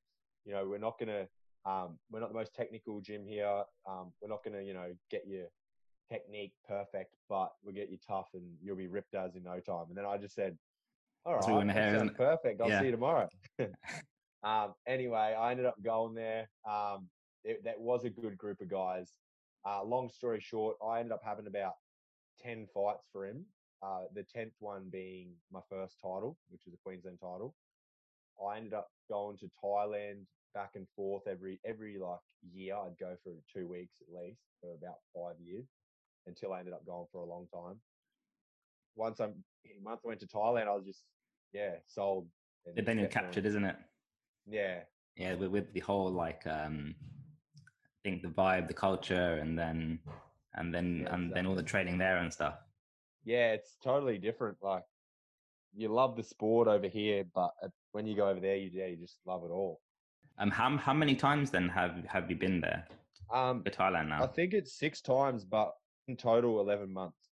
you 0.45 0.53
know, 0.53 0.67
we're 0.67 0.79
not 0.79 0.99
going 0.99 1.09
to, 1.09 1.71
um, 1.71 1.99
we're 2.11 2.21
not 2.21 2.29
the 2.29 2.39
most 2.39 2.55
technical 2.55 3.01
gym 3.01 3.27
here. 3.27 3.65
Um, 3.89 4.13
we're 4.23 4.29
not 4.29 4.45
going 4.45 4.57
to, 4.57 4.63
you 4.63 4.73
know, 4.73 4.93
get 5.11 5.27
your 5.27 5.47
technique 6.09 6.53
perfect, 6.69 7.17
but 7.29 7.51
we'll 7.65 7.75
get 7.75 7.91
you 7.91 7.99
tough 8.07 8.29
and 8.35 8.45
you'll 8.63 8.77
be 8.77 8.87
ripped 8.87 9.15
as 9.15 9.35
in 9.35 9.43
no 9.43 9.59
time. 9.59 9.87
And 9.89 9.97
then 9.97 10.07
I 10.07 10.17
just 10.17 10.35
said, 10.35 10.57
all 11.25 11.33
right, 11.35 11.41
That's 11.41 11.49
what 11.49 11.53
you 11.55 11.59
wanna 11.59 11.73
that 11.73 11.89
hear, 11.89 11.97
isn't 11.97 12.17
perfect. 12.17 12.61
I'll 12.61 12.69
Yeah. 12.69 12.79
see 12.81 12.87
you 12.87 12.93
tomorrow. 12.93 13.29
um, 14.45 14.75
anyway, 14.87 15.35
I 15.37 15.51
ended 15.51 15.67
up 15.67 15.75
going 15.83 16.15
there. 16.15 16.49
Um, 16.69 17.09
it, 17.43 17.65
that 17.65 17.81
was 17.81 18.05
a 18.05 18.11
good 18.11 18.39
group 18.39 18.61
of 18.61 18.69
guys. 18.69 19.13
Uh, 19.65 19.83
long 19.83 20.09
story 20.09 20.39
short, 20.41 20.77
I 20.87 21.01
ended 21.01 21.11
up 21.13 21.23
having 21.25 21.49
about 21.49 21.73
10 22.43 22.67
fights 22.73 23.07
for 23.13 23.27
him. 23.27 23.45
Uh, 23.83 24.03
the 24.15 24.25
10th 24.37 24.53
one 24.61 24.89
being 24.91 25.29
my 25.53 25.61
first 25.69 25.97
title, 26.01 26.37
which 26.49 26.63
was 26.65 26.75
a 26.75 26.79
Queensland 26.79 27.19
title. 27.21 27.55
I 28.45 28.57
ended 28.57 28.75
up 28.75 28.91
going 29.09 29.37
to 29.39 29.51
Thailand 29.63 30.25
back 30.55 30.71
and 30.75 30.87
forth 30.97 31.27
every 31.27 31.61
every 31.65 31.99
like 31.99 32.19
year. 32.53 32.75
I'd 32.77 32.99
go 32.99 33.17
for 33.23 33.33
two 33.53 33.67
weeks 33.67 33.97
at 34.01 34.15
least 34.15 34.41
for 34.61 34.75
about 34.75 34.99
five 35.15 35.37
years 35.41 35.67
until 36.27 36.53
I 36.53 36.59
ended 36.61 36.75
up 36.75 36.85
going 36.87 37.07
for 37.13 37.21
a 37.23 37.27
long 37.27 37.47
time. 37.53 37.77
Once 38.97 39.21
I'm 39.21 39.35
once 39.83 40.01
I 40.05 40.09
went 40.09 40.21
to 40.21 40.27
Thailand, 40.27 40.69
I 40.69 40.75
was 40.75 40.85
just 40.87 41.03
yeah 41.53 41.77
sold. 41.87 42.27
and 42.77 42.87
then 42.87 42.99
you're 42.99 43.09
kept 43.09 43.15
going. 43.15 43.25
captured 43.27 43.47
isn't 43.47 43.65
it 43.65 43.77
Yeah, 44.47 44.81
yeah 45.17 45.35
with, 45.35 45.51
with 45.51 45.73
the 45.73 45.81
whole 45.81 46.11
like 46.11 46.47
um 46.47 46.95
i 47.57 48.09
think 48.09 48.23
the 48.23 48.29
vibe 48.29 48.69
the 48.69 48.75
culture 48.75 49.39
and 49.41 49.59
then 49.59 49.99
and 50.57 50.75
then 50.75 51.03
Yeah, 51.03 51.15
and 51.15 51.33
then 51.33 51.47
all 51.47 51.55
the 51.55 51.63
training 51.63 51.99
there 51.99 52.19
and 52.19 52.33
stuff 52.33 52.55
yeah, 53.25 53.53
it's 53.53 53.77
totally 53.83 54.19
different. 54.19 54.59
Like 54.63 54.85
you 55.75 55.89
love 55.89 56.17
the 56.17 56.23
sport 56.23 56.69
over 56.69 56.87
here, 56.87 57.25
but 57.35 57.51
when 57.93 58.07
you 58.07 58.15
go 58.17 58.29
over 58.29 58.41
there, 58.41 58.57
you 58.57 58.71
yeah, 58.73 58.87
you 58.87 58.97
just 58.97 59.19
love 59.27 59.45
it 59.45 59.51
all. 59.51 59.81
um 60.39 60.51
how, 60.51 60.77
how 60.77 60.93
many 60.95 61.15
times 61.15 61.51
then 61.51 61.69
have 61.69 62.05
have 62.07 62.31
you 62.31 62.37
been 62.37 62.61
there 62.61 62.87
Um, 63.33 63.63
to 63.65 63.71
thailand 63.71 64.09
now 64.09 64.23
I 64.23 64.27
think 64.27 64.55
it's 64.55 64.73
six 64.79 65.01
times, 65.01 65.45
but 65.45 65.73
in 66.09 66.17
total 66.17 66.61
11 66.61 66.93
months. 66.93 67.31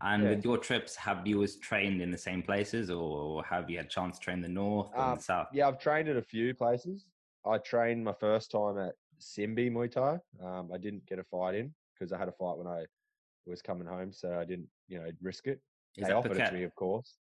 And 0.00 0.24
Yeah. 0.24 0.30
with 0.30 0.44
your 0.44 0.58
trips, 0.58 0.96
have 0.96 1.26
you 1.26 1.36
always 1.36 1.56
trained 1.56 2.02
in 2.02 2.10
the 2.10 2.18
same 2.18 2.42
places, 2.42 2.90
or 2.90 3.42
have 3.44 3.70
you 3.70 3.78
had 3.78 3.86
a 3.86 3.88
chance 3.88 4.18
to 4.18 4.24
train 4.24 4.40
the 4.42 4.48
north 4.48 4.90
or 4.94 5.02
Um, 5.02 5.16
the 5.16 5.22
south? 5.22 5.48
Yeah, 5.54 5.68
I've 5.68 5.78
trained 5.78 6.08
at 6.08 6.16
a 6.16 6.22
few 6.22 6.54
places. 6.54 7.06
I 7.46 7.58
trained 7.58 8.04
my 8.04 8.12
first 8.12 8.50
time 8.50 8.76
at 8.78 8.94
Sinbi 9.18 9.70
Muay 9.70 9.90
Thai. 9.90 10.20
Um, 10.42 10.70
I 10.72 10.78
didn't 10.78 11.06
get 11.06 11.18
a 11.18 11.24
fight 11.24 11.54
in 11.54 11.74
because 12.04 12.12
I 12.12 12.18
had 12.18 12.28
a 12.28 12.32
fight 12.32 12.58
when 12.58 12.66
I 12.66 12.84
was 13.46 13.62
coming 13.62 13.86
home, 13.86 14.12
so 14.12 14.38
I 14.38 14.44
didn't, 14.44 14.68
you 14.88 14.98
know, 14.98 15.08
risk 15.22 15.46
it. 15.46 15.60
Is 15.96 16.06
they 16.06 16.12
offered 16.12 16.32
it 16.32 16.38
Phuket? 16.38 16.48
to 16.48 16.54
me, 16.54 16.64
of 16.64 16.74
course. 16.74 17.14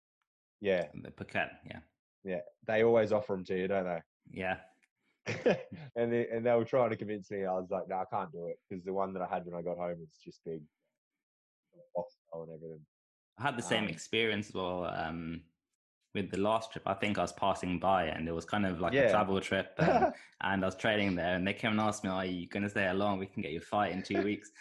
Yeah, 0.60 0.86
The 1.02 1.12
Phuket, 1.12 1.50
yeah, 1.66 1.80
yeah. 2.24 2.40
They 2.68 2.84
always 2.84 3.12
offer 3.12 3.34
them 3.34 3.46
to 3.46 3.58
you, 3.58 3.68
don't 3.68 3.86
they? 3.86 4.02
yeah. 4.32 4.58
and 5.96 6.12
they, 6.12 6.28
and 6.34 6.46
they 6.46 6.52
were 6.52 6.66
trying 6.66 6.90
to 6.90 6.98
convince 6.98 7.32
me. 7.32 7.46
I 7.46 7.54
was 7.54 7.70
like, 7.70 7.88
no, 7.88 7.96
I 7.96 8.04
can't 8.13 8.30
do 8.34 8.48
it 8.48 8.58
because 8.70 8.84
the 8.84 8.92
one 8.92 9.13
that 9.13 9.22
I 9.22 9.34
had 9.34 9.46
when 9.46 9.56
I 9.56 9.62
got 9.62 9.78
home 9.78 10.00
was 10.00 10.10
just 10.22 10.42
big, 10.46 10.62
box 11.96 12.16
and 12.34 12.50
everything. 12.54 12.82
I 13.38 13.44
had 13.44 13.58
the 13.58 13.62
same 13.63 13.86
Um, 13.86 13.90
experience 13.90 14.50
as 14.50 14.54
well 14.54 14.84
um, 14.86 15.42
with 16.13 16.30
the 16.30 16.40
last 16.40 16.74
trip. 16.74 16.84
I 16.86 16.94
think 16.94 17.18
I 17.18 17.22
was 17.22 17.32
passing 17.32 17.80
by, 17.80 18.06
and 18.08 18.28
it 18.28 18.34
was 18.34 18.44
kind 18.44 18.66
of 18.66 18.82
like 18.82 18.94
a 18.94 19.10
travel 19.10 19.40
trip, 19.40 19.74
um, 19.80 20.12
and 20.42 20.63
I 20.63 20.68
was 20.68 20.75
training 20.75 21.16
there, 21.16 21.36
and 21.36 21.48
they 21.48 21.54
came 21.54 21.72
and 21.72 21.80
asked 21.80 22.04
me, 22.04 22.10
"Are 22.10 22.25
you 22.25 22.48
going 22.50 22.63
to 22.63 22.70
stay 22.70 22.88
along? 22.88 23.20
We 23.20 23.25
can 23.25 23.42
get 23.42 23.54
you 23.54 23.60
a 23.60 23.62
fight 23.62 23.94
in 23.94 24.04
two 24.04 24.22
weeks." 24.24 24.52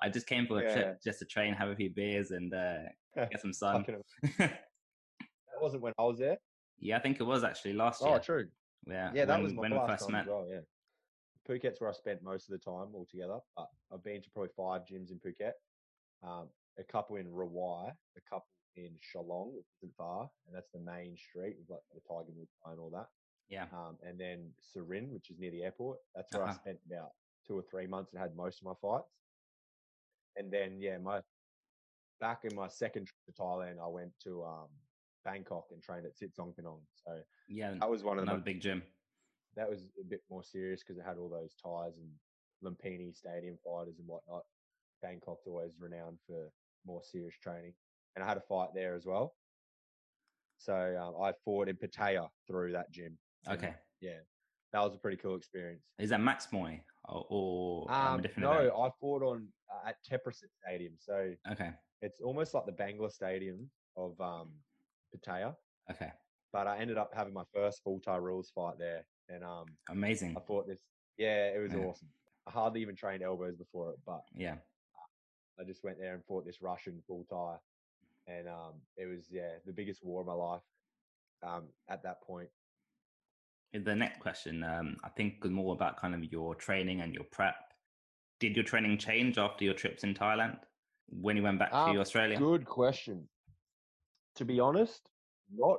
I 0.00 0.08
just 0.08 0.26
came 0.26 0.46
for 0.46 0.60
a 0.60 0.62
Yeah. 0.62 0.72
trip 0.72 1.02
just 1.02 1.18
to 1.20 1.24
train, 1.24 1.54
have 1.54 1.68
a 1.70 1.76
few 1.76 1.90
beers, 1.90 2.30
and 2.30 2.52
uh, 2.54 2.78
get 3.16 3.40
some 3.40 3.52
sun. 3.52 3.84
That 4.38 5.62
wasn't 5.62 5.82
when 5.82 5.92
I 5.98 6.02
was 6.04 6.18
there. 6.18 6.38
yeah, 6.78 6.96
I 6.96 7.00
think 7.00 7.18
it 7.18 7.24
was 7.24 7.42
actually 7.42 7.72
last 7.72 8.00
year. 8.00 8.14
Oh, 8.14 8.18
true. 8.18 8.48
Yeah, 8.86 9.10
Yeah, 9.12 9.24
that 9.24 9.34
when, 9.34 9.42
was 9.42 9.54
my 9.54 9.62
when 9.62 9.72
we 9.72 9.78
first 9.86 10.04
time 10.04 10.12
met. 10.12 10.26
well. 10.28 10.46
Yeah, 10.48 10.60
Phuket's 11.48 11.80
where 11.80 11.90
I 11.90 11.92
spent 11.94 12.22
most 12.22 12.48
of 12.48 12.52
the 12.52 12.64
time 12.64 12.94
altogether. 12.94 13.40
But 13.56 13.68
I've 13.92 14.04
been 14.04 14.22
to 14.22 14.30
probably 14.30 14.50
five 14.56 14.82
gyms 14.82 15.10
in 15.10 15.18
Phuket, 15.18 15.52
um, 16.22 16.48
a 16.78 16.84
couple 16.84 17.16
in 17.16 17.26
Rawai, 17.26 17.90
a 18.16 18.20
couple 18.30 18.46
in 18.76 18.90
Chalong, 19.12 19.56
which 19.56 19.66
isn't 19.82 19.96
far, 19.96 20.30
and 20.46 20.54
that's 20.54 20.70
the 20.72 20.78
main 20.78 21.16
street 21.16 21.56
with 21.58 21.68
like 21.70 21.80
the 21.92 22.00
Tiger 22.08 22.30
Wood 22.36 22.46
and 22.66 22.78
all 22.78 22.90
that. 22.90 23.08
Yeah, 23.48 23.66
Um, 23.72 23.96
and 24.06 24.20
then 24.20 24.52
Surin, 24.62 25.08
which 25.08 25.30
is 25.30 25.38
near 25.40 25.50
the 25.50 25.64
airport. 25.64 25.98
That's 26.14 26.32
where 26.32 26.44
I 26.44 26.50
Uh-huh. 26.50 26.58
spent 26.62 26.78
about 26.86 27.12
two 27.46 27.58
or 27.58 27.62
three 27.62 27.88
months 27.88 28.12
and 28.12 28.20
had 28.22 28.36
most 28.36 28.60
of 28.60 28.66
my 28.66 28.74
fights. 28.80 29.10
And 30.38 30.50
then 30.52 30.76
yeah, 30.80 30.98
my 30.98 31.20
back 32.20 32.40
in 32.44 32.54
my 32.54 32.68
second 32.68 33.06
trip 33.06 33.18
to 33.26 33.42
Thailand, 33.42 33.80
I 33.82 33.88
went 33.88 34.12
to 34.24 34.44
um, 34.44 34.68
Bangkok 35.24 35.66
and 35.72 35.82
trained 35.82 36.06
at 36.06 36.16
Sitsongpeenong. 36.16 36.80
So 37.04 37.18
yeah, 37.48 37.74
that 37.80 37.90
was 37.90 38.04
one 38.04 38.18
of 38.18 38.24
the 38.24 38.30
another 38.30 38.38
most 38.38 38.44
big 38.46 38.60
gym. 38.60 38.82
that 39.56 39.68
was 39.68 39.82
a 40.00 40.04
bit 40.04 40.22
more 40.30 40.42
serious 40.42 40.82
because 40.82 40.98
it 40.98 41.04
had 41.06 41.18
all 41.18 41.28
those 41.28 41.54
Thais 41.62 41.98
and 41.98 42.08
Lumpini 42.64 43.14
Stadium 43.14 43.58
fighters 43.64 43.98
and 43.98 44.06
whatnot. 44.06 44.42
Bangkok's 45.02 45.46
always 45.46 45.72
renowned 45.78 46.18
for 46.26 46.50
more 46.86 47.02
serious 47.02 47.34
training, 47.42 47.72
and 48.16 48.24
I 48.24 48.28
had 48.28 48.36
a 48.36 48.42
fight 48.48 48.68
there 48.74 48.94
as 48.94 49.06
well. 49.06 49.34
So 50.58 50.74
um, 51.00 51.22
I 51.22 51.32
fought 51.44 51.68
in 51.68 51.76
Pattaya 51.76 52.28
through 52.46 52.72
that 52.72 52.90
gym. 52.90 53.16
Okay, 53.48 53.74
yeah, 54.00 54.18
that 54.72 54.82
was 54.82 54.94
a 54.94 54.98
pretty 54.98 55.16
cool 55.16 55.36
experience. 55.36 55.82
is 55.98 56.10
that 56.10 56.20
Max 56.20 56.48
Muay 56.52 56.80
or, 57.08 57.90
um, 57.90 58.20
Um, 58.20 58.26
no? 58.36 58.50
I 58.76 58.90
fought 59.00 59.22
on 59.22 59.48
uh, 59.72 59.88
at 59.88 59.96
Thepprasit 60.04 60.52
Stadium, 60.64 60.94
so 60.98 61.34
Okay, 61.50 61.72
it's 62.02 62.20
almost 62.20 62.54
like 62.54 62.66
the 62.66 62.72
Bangla 62.72 63.10
Stadium 63.10 63.70
of 63.96 64.20
um, 64.20 64.52
Pattaya. 65.14 65.56
okay, 65.90 66.12
But 66.52 66.66
I 66.66 66.78
ended 66.78 66.98
up 66.98 67.10
having 67.14 67.32
my 67.34 67.44
first 67.52 67.82
full 67.82 68.00
Thai 68.00 68.16
rules 68.16 68.50
fight 68.50 68.78
there, 68.78 69.06
and 69.28 69.44
um, 69.44 69.66
amazing. 69.88 70.36
I 70.36 70.40
fought 70.40 70.66
this. 70.66 70.80
Yeah, 71.16 71.48
it 71.48 71.58
was 71.58 71.72
Yeah. 71.72 71.78
awesome. 71.78 72.08
I 72.46 72.50
hardly 72.50 72.80
even 72.80 72.96
trained 72.96 73.22
elbows 73.22 73.56
before 73.56 73.90
it, 73.92 73.98
but 74.06 74.22
Yeah, 74.34 74.56
I 75.58 75.64
just 75.64 75.84
went 75.84 75.98
there 75.98 76.14
and 76.14 76.24
fought 76.24 76.44
this 76.46 76.62
Russian 76.62 77.02
full 77.06 77.24
Thai, 77.24 77.58
and 78.26 78.48
um, 78.48 78.74
it 78.96 79.06
was 79.06 79.28
yeah 79.30 79.58
the 79.66 79.72
biggest 79.72 80.04
war 80.04 80.20
of 80.20 80.26
my 80.26 80.32
life. 80.34 80.62
Um, 81.42 81.68
at 81.88 82.02
that 82.02 82.20
point, 82.22 82.48
the 83.72 83.94
next 83.94 84.20
question, 84.20 84.64
um, 84.64 84.96
I 85.04 85.08
think, 85.10 85.44
is 85.44 85.50
more 85.50 85.74
about 85.74 86.00
kind 86.00 86.14
of 86.14 86.24
your 86.24 86.54
training 86.54 87.00
and 87.00 87.14
your 87.14 87.24
prep. 87.24 87.56
Did 88.40 88.56
your 88.56 88.64
training 88.64 88.98
change 88.98 89.36
after 89.38 89.64
your 89.64 89.74
trips 89.74 90.04
in 90.04 90.14
Thailand 90.14 90.58
when 91.08 91.36
you 91.36 91.42
went 91.42 91.58
back 91.58 91.72
Um, 91.72 91.94
to 91.94 92.00
Australia? 92.00 92.38
good 92.38 92.64
question. 92.64 93.28
To 94.36 94.44
be 94.44 94.60
honest, 94.60 95.08
not 95.52 95.78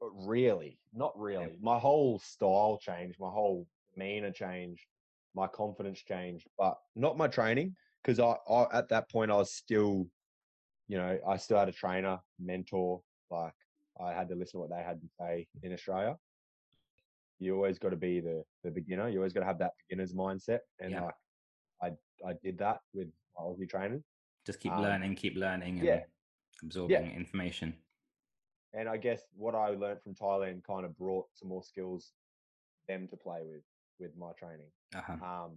really, 0.00 0.78
not 0.92 1.18
really. 1.18 1.58
My 1.60 1.78
whole 1.78 2.18
style 2.18 2.78
changed, 2.80 3.20
my 3.20 3.30
whole 3.30 3.66
demeanor 3.94 4.30
changed, 4.32 4.84
my 5.34 5.46
confidence 5.46 6.00
changed, 6.02 6.48
but 6.58 6.78
not 6.94 7.18
my 7.18 7.28
training 7.28 7.76
because 8.02 8.18
I, 8.18 8.36
I 8.50 8.78
at 8.78 8.88
that 8.88 9.10
point 9.10 9.30
I 9.30 9.34
was 9.36 9.52
still, 9.52 10.06
you 10.88 10.96
know, 10.96 11.18
I 11.28 11.36
still 11.36 11.58
had 11.58 11.68
a 11.68 11.72
trainer, 11.72 12.18
mentor, 12.40 13.02
like 13.30 13.52
I 14.00 14.12
had 14.12 14.28
to 14.30 14.34
listen 14.34 14.58
to 14.60 14.66
what 14.66 14.70
they 14.70 14.82
had 14.82 15.00
to 15.02 15.08
say 15.20 15.46
in 15.62 15.72
Australia. 15.72 16.16
You 17.38 17.54
always 17.54 17.78
got 17.78 17.90
to 17.90 17.96
be 17.96 18.20
the 18.20 18.44
the 18.64 18.70
beginner. 18.70 19.08
You 19.08 19.18
always 19.18 19.32
got 19.32 19.40
to 19.40 19.46
have 19.46 19.58
that 19.58 19.72
beginner's 19.88 20.14
mindset, 20.14 20.60
and 20.80 20.92
Yeah. 20.92 21.04
like 21.04 21.14
I 21.82 21.88
I 22.26 22.32
did 22.42 22.58
that 22.58 22.80
with 22.94 23.08
my 23.36 23.44
Aussie 23.44 23.68
trainers. 23.68 24.02
Just 24.46 24.60
keep 24.60 24.72
um, 24.72 24.82
learning, 24.82 25.14
keep 25.16 25.36
learning, 25.36 25.78
and 25.78 25.86
yeah. 25.86 26.04
absorbing 26.62 27.10
information. 27.14 27.74
and 28.72 28.88
I 28.88 28.96
guess 28.96 29.22
what 29.34 29.54
I 29.54 29.68
learned 29.70 30.02
from 30.02 30.14
Thailand 30.14 30.62
kind 30.64 30.84
of 30.84 30.96
brought 30.96 31.26
some 31.34 31.48
more 31.48 31.62
skills 31.62 32.12
them 32.88 33.08
to 33.08 33.16
play 33.16 33.40
with 33.44 33.62
with 33.98 34.16
my 34.16 34.32
training. 34.32 34.70
Uh-huh. 34.94 35.16
Um, 35.24 35.52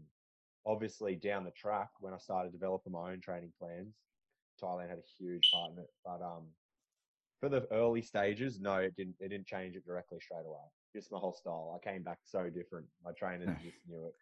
obviously, 0.66 1.16
down 1.16 1.44
the 1.44 1.52
track 1.52 1.90
when 2.00 2.14
I 2.14 2.18
started 2.18 2.52
developing 2.52 2.94
my 2.94 3.12
own 3.12 3.22
training 3.22 3.54
plans, 3.60 3.96
Thailand 4.62 4.90
had 4.90 4.98
a 5.00 5.10
huge 5.18 5.50
part 5.54 5.72
in 5.74 5.80
it. 5.80 5.90
But 6.04 6.22
um, 6.22 6.48
for 7.40 7.50
the 7.50 7.68
early 7.72 8.02
stages, 8.02 8.60
no, 8.60 8.76
it 8.76 8.96
didn't. 8.96 9.16
It 9.20 9.30
didn't 9.30 9.48
change 9.48 9.76
it 9.76 9.86
directly 9.86 10.20
straight 10.20 10.46
away. 10.46 10.68
Just 10.96 11.12
my 11.12 11.19
whole 11.19 11.34
style. 11.34 11.79
I 11.79 11.89
came 11.89 12.03
back 12.03 12.19
so 12.24 12.50
different. 12.50 12.86
My 13.03 13.12
trainers 13.12 13.50
just 13.63 13.77
knew 13.88 14.05
it. 14.05 14.13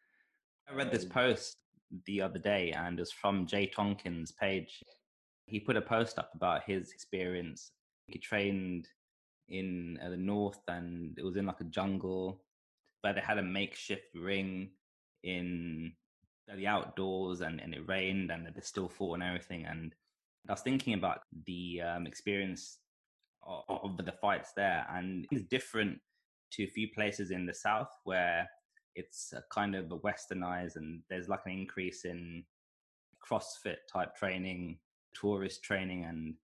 I 0.70 0.76
read 0.76 0.92
this 0.92 1.06
post 1.06 1.58
the 2.06 2.22
other 2.22 2.40
day, 2.40 2.72
and 2.72 3.00
it's 3.00 3.12
from 3.12 3.46
Jay 3.46 3.68
Tonkin's 3.68 4.32
page. 4.32 4.84
He 5.46 5.60
put 5.60 5.78
a 5.78 5.82
post 5.82 6.20
up 6.20 6.32
about 6.36 6.64
his 6.66 6.92
experience. 6.92 7.72
He 8.08 8.20
trained 8.20 8.88
in 9.48 9.98
uh, 10.04 10.10
the 10.10 10.18
north, 10.18 10.60
and 10.68 11.18
it 11.18 11.24
was 11.24 11.38
in 11.38 11.46
like 11.46 11.62
a 11.62 11.66
jungle, 11.66 12.44
but 13.02 13.16
they 13.16 13.22
had 13.22 13.38
a 13.38 13.44
makeshift 13.44 14.14
ring 14.14 14.72
in 15.24 15.94
the 16.54 16.68
outdoors, 16.68 17.42
and, 17.42 17.62
and 17.62 17.74
it 17.74 17.88
rained, 17.88 18.30
and 18.30 18.46
they 18.46 18.62
still 18.62 18.90
fought 18.90 19.16
and 19.16 19.24
everything. 19.24 19.66
And 19.66 19.96
I 20.50 20.54
was 20.54 20.62
thinking 20.62 20.94
about 20.96 21.22
the 21.46 21.82
um, 21.82 22.08
experience 22.08 22.80
of, 23.44 23.64
of 23.70 23.98
the 23.98 24.12
fights 24.12 24.52
there, 24.56 24.86
and 24.94 25.26
it's 25.32 25.44
different 25.44 26.00
to 26.52 26.64
a 26.64 26.68
few 26.68 26.88
places 26.94 27.32
in 27.32 27.46
the 27.46 27.54
south 27.54 27.92
where 28.04 28.48
it's 28.96 29.34
a 29.34 29.44
kind 29.52 29.76
of 29.76 29.92
a 29.92 30.00
westernized 30.00 30.76
and 30.76 31.02
there's 31.10 31.30
like 31.30 31.42
an 31.46 31.52
increase 31.52 32.06
in 32.06 32.44
crossfit 33.28 33.78
type 33.92 34.16
training 34.16 34.78
tourist 35.14 35.64
training 35.64 36.06
and 36.06 36.36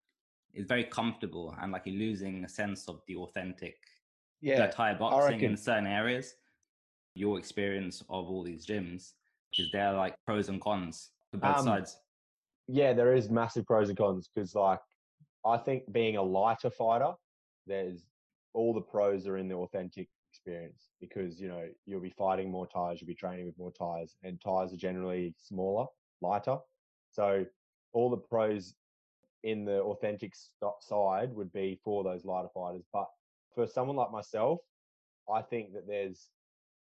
it's 0.53 0.67
very 0.67 0.83
comfortable 0.83 1.55
and 1.61 1.71
like 1.71 1.83
you're 1.85 1.95
losing 1.97 2.43
a 2.43 2.49
sense 2.49 2.87
of 2.87 3.01
the 3.07 3.15
authentic 3.15 3.75
Yeah, 4.41 4.67
Thai 4.67 4.93
boxing 4.95 5.41
in 5.41 5.55
certain 5.57 5.87
areas. 5.87 6.35
Your 7.15 7.37
experience 7.39 8.01
of 8.09 8.29
all 8.29 8.43
these 8.43 8.65
gyms 8.65 9.13
is 9.57 9.69
there 9.71 9.93
like 9.93 10.15
pros 10.25 10.49
and 10.49 10.59
cons 10.59 11.11
to 11.31 11.37
both 11.37 11.57
Um, 11.59 11.65
sides? 11.65 11.97
yeah, 12.67 12.93
there 12.93 13.13
is 13.15 13.29
massive 13.29 13.65
pros 13.65 13.89
and 13.89 13.97
cons 13.97 14.29
because, 14.33 14.55
like, 14.55 14.79
I 15.45 15.57
think 15.57 15.91
being 15.91 16.17
a 16.17 16.21
lighter 16.23 16.69
fighter, 16.71 17.13
there's 17.67 18.05
all 18.53 18.73
the 18.73 18.81
pros 18.81 19.27
are 19.27 19.37
in 19.37 19.47
the 19.47 19.55
authentic 19.55 20.07
experience 20.31 20.89
because 20.99 21.39
you 21.39 21.47
know 21.47 21.67
you'll 21.85 22.01
be 22.01 22.13
fighting 22.17 22.51
more 22.51 22.67
Thais, 22.67 22.99
you'll 22.99 23.07
be 23.07 23.15
training 23.15 23.45
with 23.45 23.57
more 23.57 23.71
Thais, 23.71 24.15
and 24.23 24.39
Thais 24.41 24.73
are 24.73 24.77
generally 24.77 25.35
smaller, 25.37 25.85
lighter. 26.21 26.57
So 27.11 27.45
all 27.93 28.09
the 28.09 28.17
pros 28.17 28.75
in 29.43 29.65
the 29.65 29.81
authentic 29.81 30.33
side 30.79 31.33
would 31.33 31.51
be 31.51 31.79
for 31.83 32.03
those 32.03 32.25
lighter 32.25 32.49
fighters, 32.53 32.83
but 32.91 33.07
for 33.53 33.67
someone 33.67 33.97
like 33.97 34.11
myself, 34.11 34.59
I 35.31 35.41
think 35.41 35.73
that 35.73 35.87
there's 35.87 36.29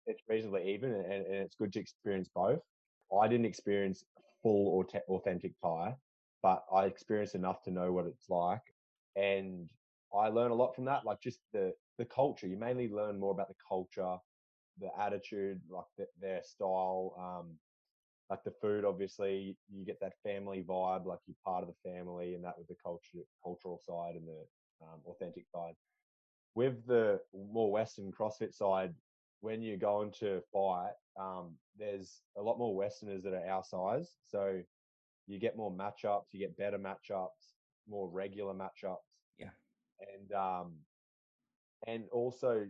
it's 0.05 0.23
reasonably 0.29 0.73
even 0.73 0.91
and, 0.91 1.25
and 1.25 1.35
it's 1.35 1.55
good 1.55 1.73
to 1.73 1.79
experience 1.79 2.29
both. 2.33 2.59
I 3.21 3.27
didn't 3.27 3.45
experience 3.45 4.03
full 4.41 4.83
authe- 4.83 5.01
authentic 5.09 5.53
Thai 5.61 5.95
but 6.43 6.63
I 6.71 6.85
experienced 6.85 7.35
enough 7.35 7.61
to 7.63 7.71
know 7.71 7.91
what 7.91 8.05
it's 8.05 8.29
like, 8.29 8.61
and 9.15 9.69
I 10.15 10.29
learn 10.29 10.51
a 10.51 10.55
lot 10.55 10.75
from 10.75 10.85
that. 10.85 11.05
Like 11.05 11.21
just 11.21 11.39
the 11.53 11.73
the 11.97 12.05
culture. 12.05 12.47
You 12.47 12.57
mainly 12.57 12.89
learn 12.89 13.19
more 13.19 13.31
about 13.31 13.49
the 13.49 13.55
culture, 13.67 14.17
the 14.79 14.89
attitude, 14.99 15.61
like 15.69 15.85
the, 15.97 16.07
their 16.19 16.41
style, 16.43 17.15
um, 17.17 17.59
like 18.29 18.43
the 18.43 18.53
food. 18.61 18.85
Obviously, 18.85 19.57
you 19.69 19.85
get 19.85 19.99
that 20.01 20.13
family 20.23 20.63
vibe, 20.63 21.05
like 21.05 21.19
you're 21.25 21.35
part 21.43 21.63
of 21.63 21.69
the 21.69 21.89
family, 21.89 22.35
and 22.35 22.43
that 22.43 22.57
with 22.57 22.67
the 22.67 22.75
culture, 22.83 23.19
cultural 23.43 23.79
side 23.79 24.15
and 24.15 24.27
the 24.27 24.45
um, 24.81 25.01
authentic 25.05 25.47
side. 25.47 25.73
With 26.55 26.85
the 26.87 27.19
more 27.33 27.71
Western 27.71 28.11
CrossFit 28.11 28.53
side, 28.53 28.93
when 29.41 29.61
you 29.61 29.77
go 29.77 30.01
into 30.01 30.41
fight, 30.51 30.93
um, 31.19 31.55
there's 31.77 32.21
a 32.35 32.41
lot 32.41 32.57
more 32.57 32.75
Westerners 32.75 33.23
that 33.23 33.33
are 33.33 33.47
our 33.47 33.63
size. 33.63 34.17
So 34.25 34.63
you 35.27 35.39
get 35.39 35.57
more 35.57 35.71
matchups, 35.71 36.25
you 36.31 36.39
get 36.39 36.57
better 36.57 36.79
matchups, 36.79 37.53
more 37.87 38.09
regular 38.09 38.53
matchups. 38.53 39.06
And 39.99 40.31
um, 40.33 40.73
and 41.85 42.05
also 42.11 42.67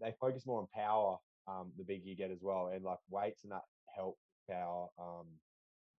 they 0.00 0.14
focus 0.20 0.46
more 0.46 0.60
on 0.60 0.68
power. 0.74 1.18
Um, 1.46 1.72
the 1.76 1.84
bigger 1.84 2.06
you 2.06 2.16
get 2.16 2.30
as 2.30 2.40
well, 2.40 2.70
and 2.74 2.84
like 2.84 2.98
weights 3.10 3.42
and 3.44 3.52
that 3.52 3.64
help 3.94 4.18
power. 4.48 4.88
Um, 4.98 5.26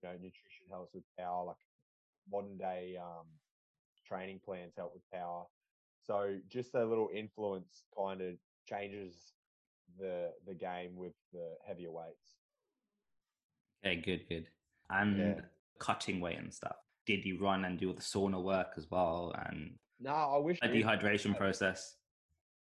you 0.01 0.09
know, 0.09 0.15
nutrition 0.15 0.65
helps 0.69 0.93
with 0.93 1.03
power. 1.19 1.45
Like 1.45 1.57
modern 2.31 2.57
day 2.57 2.97
um, 2.99 3.27
training 4.07 4.39
plans 4.43 4.73
help 4.75 4.93
with 4.93 5.03
power. 5.13 5.43
So 6.03 6.37
just 6.49 6.75
a 6.75 6.85
little 6.85 7.09
influence 7.13 7.83
kind 7.97 8.21
of 8.21 8.35
changes 8.67 9.33
the 9.99 10.31
the 10.47 10.53
game 10.53 10.95
with 10.95 11.13
the 11.33 11.55
heavier 11.65 11.91
weights. 11.91 12.33
Okay, 13.85 14.01
good, 14.01 14.27
good. 14.27 14.47
And 14.89 15.17
Yeah. 15.17 15.41
cutting 15.79 16.19
weight 16.19 16.39
and 16.39 16.53
stuff. 16.53 16.77
Did 17.05 17.23
you 17.23 17.39
run 17.39 17.65
and 17.65 17.77
do 17.77 17.89
all 17.89 17.93
the 17.93 18.01
sauna 18.01 18.41
work 18.41 18.73
as 18.77 18.87
well 18.89 19.35
and 19.47 19.77
No, 19.99 20.11
I 20.11 20.37
wish 20.37 20.59
a 20.61 20.67
did. 20.67 20.85
dehydration 20.85 21.37
process? 21.37 21.95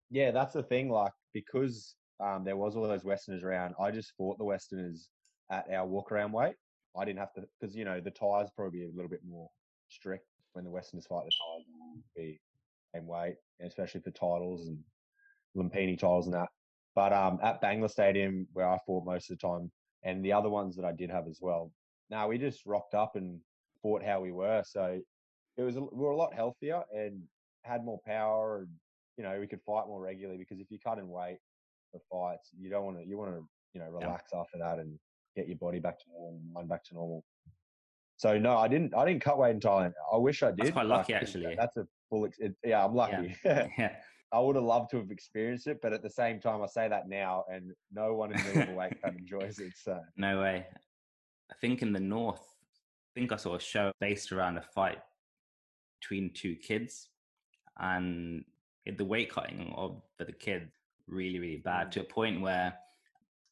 Yeah, 0.10 0.32
that's 0.32 0.54
the 0.54 0.64
thing. 0.64 0.90
Like 0.90 1.12
because 1.34 1.96
um, 2.24 2.44
there 2.44 2.58
was 2.58 2.76
all 2.76 2.88
those 2.88 3.04
Westerners 3.04 3.44
around, 3.44 3.76
I 3.80 3.92
just 3.92 4.14
fought 4.18 4.38
the 4.38 4.46
Westerners 4.46 5.10
at 5.52 5.66
our 5.72 5.86
walk 5.86 6.12
around 6.12 6.32
weight. 6.32 6.56
I 6.98 7.06
didn't 7.06 7.20
have 7.20 7.34
to 7.34 7.44
because 7.60 7.76
you 7.76 7.86
know 7.86 8.00
the 8.00 8.12
Thais 8.12 8.50
probably 8.56 8.84
a 8.84 8.96
little 8.96 9.10
bit 9.10 9.22
more 9.28 9.50
strict 9.90 10.26
when 10.54 10.64
the 10.64 10.72
Westerners 10.72 11.08
fight. 11.08 11.26
The 11.26 11.32
Thais 11.32 12.04
be 12.16 12.40
same 12.94 13.08
weight, 13.08 13.36
and 13.60 13.68
especially 13.68 14.02
for 14.02 14.12
titles 14.12 14.68
and 14.68 14.80
Lumpini 15.58 15.98
titles 15.98 16.28
and 16.28 16.36
that. 16.36 16.50
But 16.96 17.12
um, 17.12 17.40
at 17.44 17.62
Bangla 17.62 17.90
Stadium, 17.90 18.48
where 18.54 18.70
I 18.70 18.78
fought 18.86 19.06
most 19.06 19.30
of 19.30 19.38
the 19.38 19.48
time, 19.48 19.72
and 20.04 20.24
the 20.24 20.32
other 20.32 20.50
ones 20.50 20.76
that 20.78 20.86
I 20.86 20.94
did 20.94 21.10
have 21.10 21.28
as 21.28 21.40
well. 21.42 21.72
Now 22.10 22.28
we 22.28 22.38
just 22.38 22.66
rocked 22.66 22.94
up 22.94 23.16
and 23.16 23.40
fought 23.82 24.04
how 24.04 24.22
we 24.22 24.32
were. 24.32 24.64
So 24.66 25.00
it 25.58 25.64
was 25.64 25.76
a, 25.78 25.82
we 25.82 25.88
were 26.06 26.12
a 26.12 26.18
lot 26.18 26.34
healthier 26.34 26.84
and 26.94 27.22
had 27.64 27.84
more 27.84 28.00
power, 28.06 28.60
and 28.60 28.68
you 29.18 29.24
know 29.24 29.40
we 29.40 29.48
could 29.48 29.62
fight 29.62 29.88
more 29.88 30.02
regularly 30.02 30.38
because 30.38 30.60
if 30.60 30.70
you 30.70 30.78
cut 30.80 30.98
in 31.00 31.08
weight 31.10 31.40
for 31.92 32.02
fights, 32.12 32.50
you 32.58 32.70
don't 32.70 32.86
want 32.86 32.98
to. 33.00 33.06
You 33.06 33.18
want 33.18 33.32
to 33.32 33.48
you 33.74 33.80
know 33.82 33.88
Yeah. 34.00 34.06
relax 34.08 34.32
after 34.34 34.58
that 34.60 34.80
and 34.80 34.98
get 35.36 35.48
your 35.48 35.58
body 35.58 35.80
back 35.80 35.98
to 36.00 36.06
normal, 36.12 36.40
mind 36.54 36.70
back 36.70 36.84
to 36.86 36.94
normal. 36.94 37.24
So 38.18 38.38
no, 38.38 38.58
I 38.58 38.68
didn't. 38.68 38.94
I 38.96 39.06
didn't 39.06 39.22
cut 39.24 39.38
weight 39.38 39.52
in 39.52 39.60
Thailand. 39.60 39.94
I 40.14 40.18
wish 40.18 40.44
I 40.44 40.48
did. 40.52 40.60
That's 40.60 40.72
quite 40.72 40.86
lucky 40.86 41.14
actually. 41.14 41.56
That's 41.56 41.78
a 41.78 41.86
full. 42.10 42.26
Ex- 42.26 42.40
it, 42.40 42.56
yeah, 42.64 42.84
I'm 42.86 42.96
lucky. 42.96 43.36
Yeah. 43.46 43.96
I 44.32 44.40
would 44.40 44.56
have 44.56 44.66
loved 44.66 44.90
to 44.92 44.98
have 44.98 45.12
experienced 45.12 45.68
it, 45.68 45.80
but 45.82 45.94
at 45.94 46.02
the 46.02 46.10
same 46.10 46.42
time, 46.42 46.62
I 46.62 46.66
say 46.66 46.90
that 46.90 47.08
now, 47.08 47.46
and 47.50 47.72
no 47.94 48.16
one 48.16 48.34
in 48.34 48.68
the 48.68 48.74
weight 48.74 49.00
cut 49.04 49.14
enjoys 49.16 49.60
it. 49.60 49.72
So 49.82 50.02
No 50.18 50.42
way. 50.42 50.66
I 51.50 51.54
think 51.62 51.82
in 51.82 51.94
the 51.94 52.00
north, 52.02 52.42
I 52.42 53.20
think 53.20 53.32
I 53.32 53.38
saw 53.38 53.56
a 53.56 53.60
show 53.60 53.92
based 54.02 54.34
around 54.34 54.58
a 54.58 54.62
fight 54.62 54.98
between 56.06 56.32
two 56.34 56.56
kids, 56.56 57.10
and 57.78 58.46
it- 58.86 58.98
the 58.98 59.06
weight 59.06 59.30
cutting 59.32 59.74
of 59.74 60.04
for 60.18 60.26
the 60.26 60.32
kid 60.32 60.72
really 61.08 61.40
really 61.40 61.58
bad 61.58 61.88
Mm. 61.88 61.92
to 61.92 62.02
a 62.02 62.04
point 62.04 62.42
where 62.42 62.80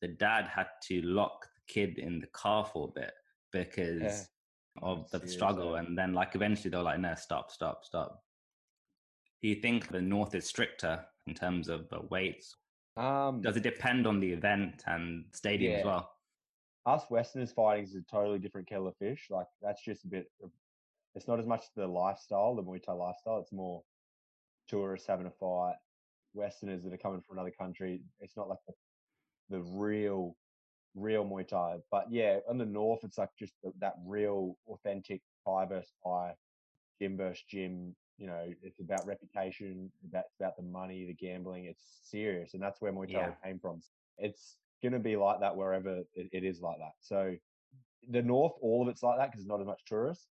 the 0.01 0.07
dad 0.07 0.47
had 0.47 0.69
to 0.83 1.01
lock 1.01 1.51
the 1.55 1.61
kid 1.67 1.97
in 1.97 2.19
the 2.19 2.27
car 2.27 2.65
for 2.65 2.87
a 2.89 2.91
bit 2.91 3.13
because 3.51 4.29
of 4.81 5.09
the 5.11 5.19
Serious, 5.19 5.33
struggle, 5.33 5.75
and 5.75 5.97
then 5.97 6.13
like 6.13 6.35
eventually 6.35 6.69
they 6.69 6.77
were 6.77 6.83
like, 6.83 6.99
"No, 6.99 7.13
stop, 7.15 7.51
stop, 7.51 7.83
stop." 7.85 8.23
Do 9.41 9.47
you 9.47 9.55
think 9.55 9.87
the 9.87 10.01
north 10.01 10.33
is 10.35 10.47
stricter 10.47 11.07
in 11.27 11.33
terms 11.35 11.69
of 11.69 11.89
the 11.89 12.01
weights? 12.01 12.55
um, 12.95 13.41
Does 13.41 13.57
it 13.57 13.63
depend 13.63 14.05
on 14.05 14.19
the 14.19 14.31
event 14.31 14.83
and 14.87 15.33
stadium 15.35 15.73
as 15.79 15.85
well? 15.85 16.19
us 16.85 17.09
Westerners 17.09 17.51
fighting 17.53 17.85
is 17.85 17.95
a 17.95 18.01
totally 18.03 18.37
different 18.39 18.67
kettle 18.67 18.87
of 18.87 18.97
fish. 18.97 19.29
Like 19.29 19.47
that's 19.61 19.81
just 19.83 20.03
a 20.05 20.07
bit. 20.07 20.31
It's 21.15 21.27
not 21.27 21.39
as 21.39 21.45
much 21.47 21.65
the 21.75 21.87
lifestyle, 21.87 22.55
the 22.55 22.63
Muay 22.63 22.81
Thai 22.83 22.93
lifestyle. 22.93 23.39
It's 23.39 23.51
more 23.51 23.83
tourists 24.67 25.07
having 25.07 25.27
a 25.27 25.31
fight, 25.31 25.75
Westerners 26.33 26.83
that 26.83 26.93
are 26.93 26.97
coming 26.97 27.21
from 27.21 27.37
another 27.37 27.53
country. 27.57 28.01
It's 28.19 28.35
not 28.35 28.49
like 28.49 28.59
the, 28.67 28.73
the 29.57 29.61
real, 29.63 30.35
real 30.95 31.25
Muay 31.25 31.47
Thai. 31.47 31.77
But 31.91 32.05
yeah, 32.11 32.39
in 32.49 32.57
the 32.57 32.65
north, 32.65 33.03
it's 33.03 33.17
like 33.17 33.29
just 33.37 33.53
the, 33.63 33.71
that 33.79 33.93
real, 34.05 34.57
authentic 34.67 35.21
Thai 35.45 35.65
versus 35.65 35.93
Thai, 36.03 36.33
gym 36.99 37.17
versus 37.17 37.43
gym. 37.47 37.95
You 38.17 38.27
know, 38.27 38.45
it's 38.61 38.79
about 38.79 39.05
reputation. 39.05 39.91
That's 40.11 40.33
about 40.39 40.55
the 40.55 40.63
money, 40.63 41.05
the 41.05 41.13
gambling. 41.13 41.65
It's 41.65 41.99
serious, 42.03 42.53
and 42.53 42.61
that's 42.63 42.81
where 42.81 42.93
Muay 42.93 43.11
Thai 43.11 43.19
Yeah. 43.19 43.31
came 43.43 43.59
from. 43.59 43.81
It's 44.17 44.57
going 44.81 44.93
to 44.93 44.99
be 44.99 45.15
like 45.15 45.39
that 45.39 45.55
wherever 45.55 46.01
it, 46.13 46.29
it 46.31 46.43
is 46.43 46.61
like 46.61 46.77
that. 46.79 46.93
So 47.01 47.35
the 48.09 48.21
north, 48.21 48.53
all 48.61 48.81
of 48.81 48.87
it's 48.87 49.03
like 49.03 49.17
that 49.17 49.31
because 49.31 49.45
there's 49.45 49.49
not 49.49 49.61
as 49.61 49.67
much 49.67 49.83
tourists. 49.85 50.27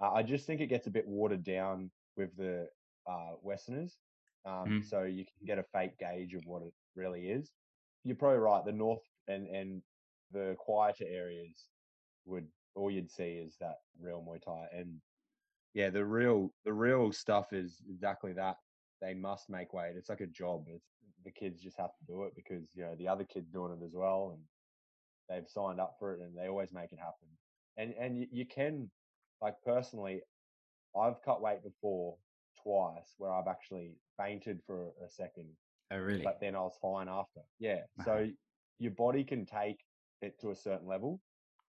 Uh, 0.00 0.12
I 0.12 0.22
just 0.22 0.46
think 0.46 0.60
it 0.60 0.66
gets 0.68 0.86
a 0.86 0.90
bit 0.90 1.06
watered 1.06 1.44
down 1.44 1.90
with 2.16 2.36
the 2.36 2.68
uh, 3.06 3.34
Westerners, 3.42 3.98
um, 4.44 4.68
Mhm. 4.68 4.82
so 4.82 5.02
you 5.04 5.24
can 5.24 5.46
get 5.46 5.58
a 5.58 5.64
fake 5.64 5.98
gauge 5.98 6.34
of 6.34 6.44
what 6.46 6.62
it 6.62 6.74
really 6.94 7.30
is. 7.30 7.52
You're 8.04 8.16
probably 8.16 8.38
right. 8.38 8.64
The 8.64 8.72
north 8.72 9.02
and 9.28 9.46
and 9.48 9.82
the 10.30 10.56
quieter 10.58 11.04
areas 11.06 11.68
would 12.26 12.50
all 12.76 12.90
you'd 12.90 13.10
see 13.10 13.38
is 13.38 13.56
that 13.58 13.78
real 13.98 14.22
Muay 14.22 14.40
Thai, 14.40 14.68
and 14.72 15.02
yeah, 15.74 15.90
the 15.90 16.04
real 16.04 16.54
the 16.64 16.72
real 16.72 17.12
stuff 17.12 17.52
is 17.52 17.82
exactly 17.88 18.32
that. 18.34 18.58
They 19.00 19.14
must 19.14 19.48
make 19.50 19.72
weight. 19.72 19.96
It's 19.96 20.08
like 20.10 20.20
a 20.20 20.26
job. 20.26 20.68
It's 20.68 20.88
the 21.24 21.32
kids 21.32 21.62
just 21.62 21.78
have 21.78 21.96
to 21.98 22.04
do 22.06 22.24
it 22.24 22.34
because 22.34 22.74
you 22.74 22.82
know 22.84 22.96
the 22.96 23.08
other 23.08 23.24
kids 23.24 23.50
doing 23.50 23.80
it 23.80 23.84
as 23.84 23.94
well, 23.94 24.32
and 24.32 24.44
they've 25.28 25.48
signed 25.48 25.80
up 25.80 25.96
for 25.98 26.14
it, 26.14 26.20
and 26.20 26.36
they 26.36 26.48
always 26.48 26.72
make 26.72 26.92
it 26.92 26.98
happen. 26.98 27.28
And 27.76 27.94
and 27.94 28.18
you, 28.18 28.28
you 28.30 28.46
can, 28.46 28.90
like 29.42 29.54
personally, 29.64 30.20
I've 30.98 31.22
cut 31.24 31.40
weight 31.40 31.62
before 31.62 32.16
twice 32.62 33.14
where 33.18 33.32
I've 33.32 33.48
actually 33.48 33.96
fainted 34.18 34.60
for 34.66 34.88
a 35.04 35.08
second, 35.08 35.48
Oh, 35.90 35.98
really? 35.98 36.22
but 36.22 36.38
then 36.40 36.54
I 36.54 36.60
was 36.60 36.76
fine 36.80 37.08
after. 37.08 37.40
Yeah. 37.58 37.80
Wow. 37.98 38.04
So 38.04 38.12
uh-huh. 38.12 38.26
your 38.78 38.92
body 38.92 39.24
can 39.24 39.46
take 39.46 39.78
it 40.22 40.38
to 40.40 40.50
a 40.50 40.56
certain 40.56 40.86
level. 40.86 41.20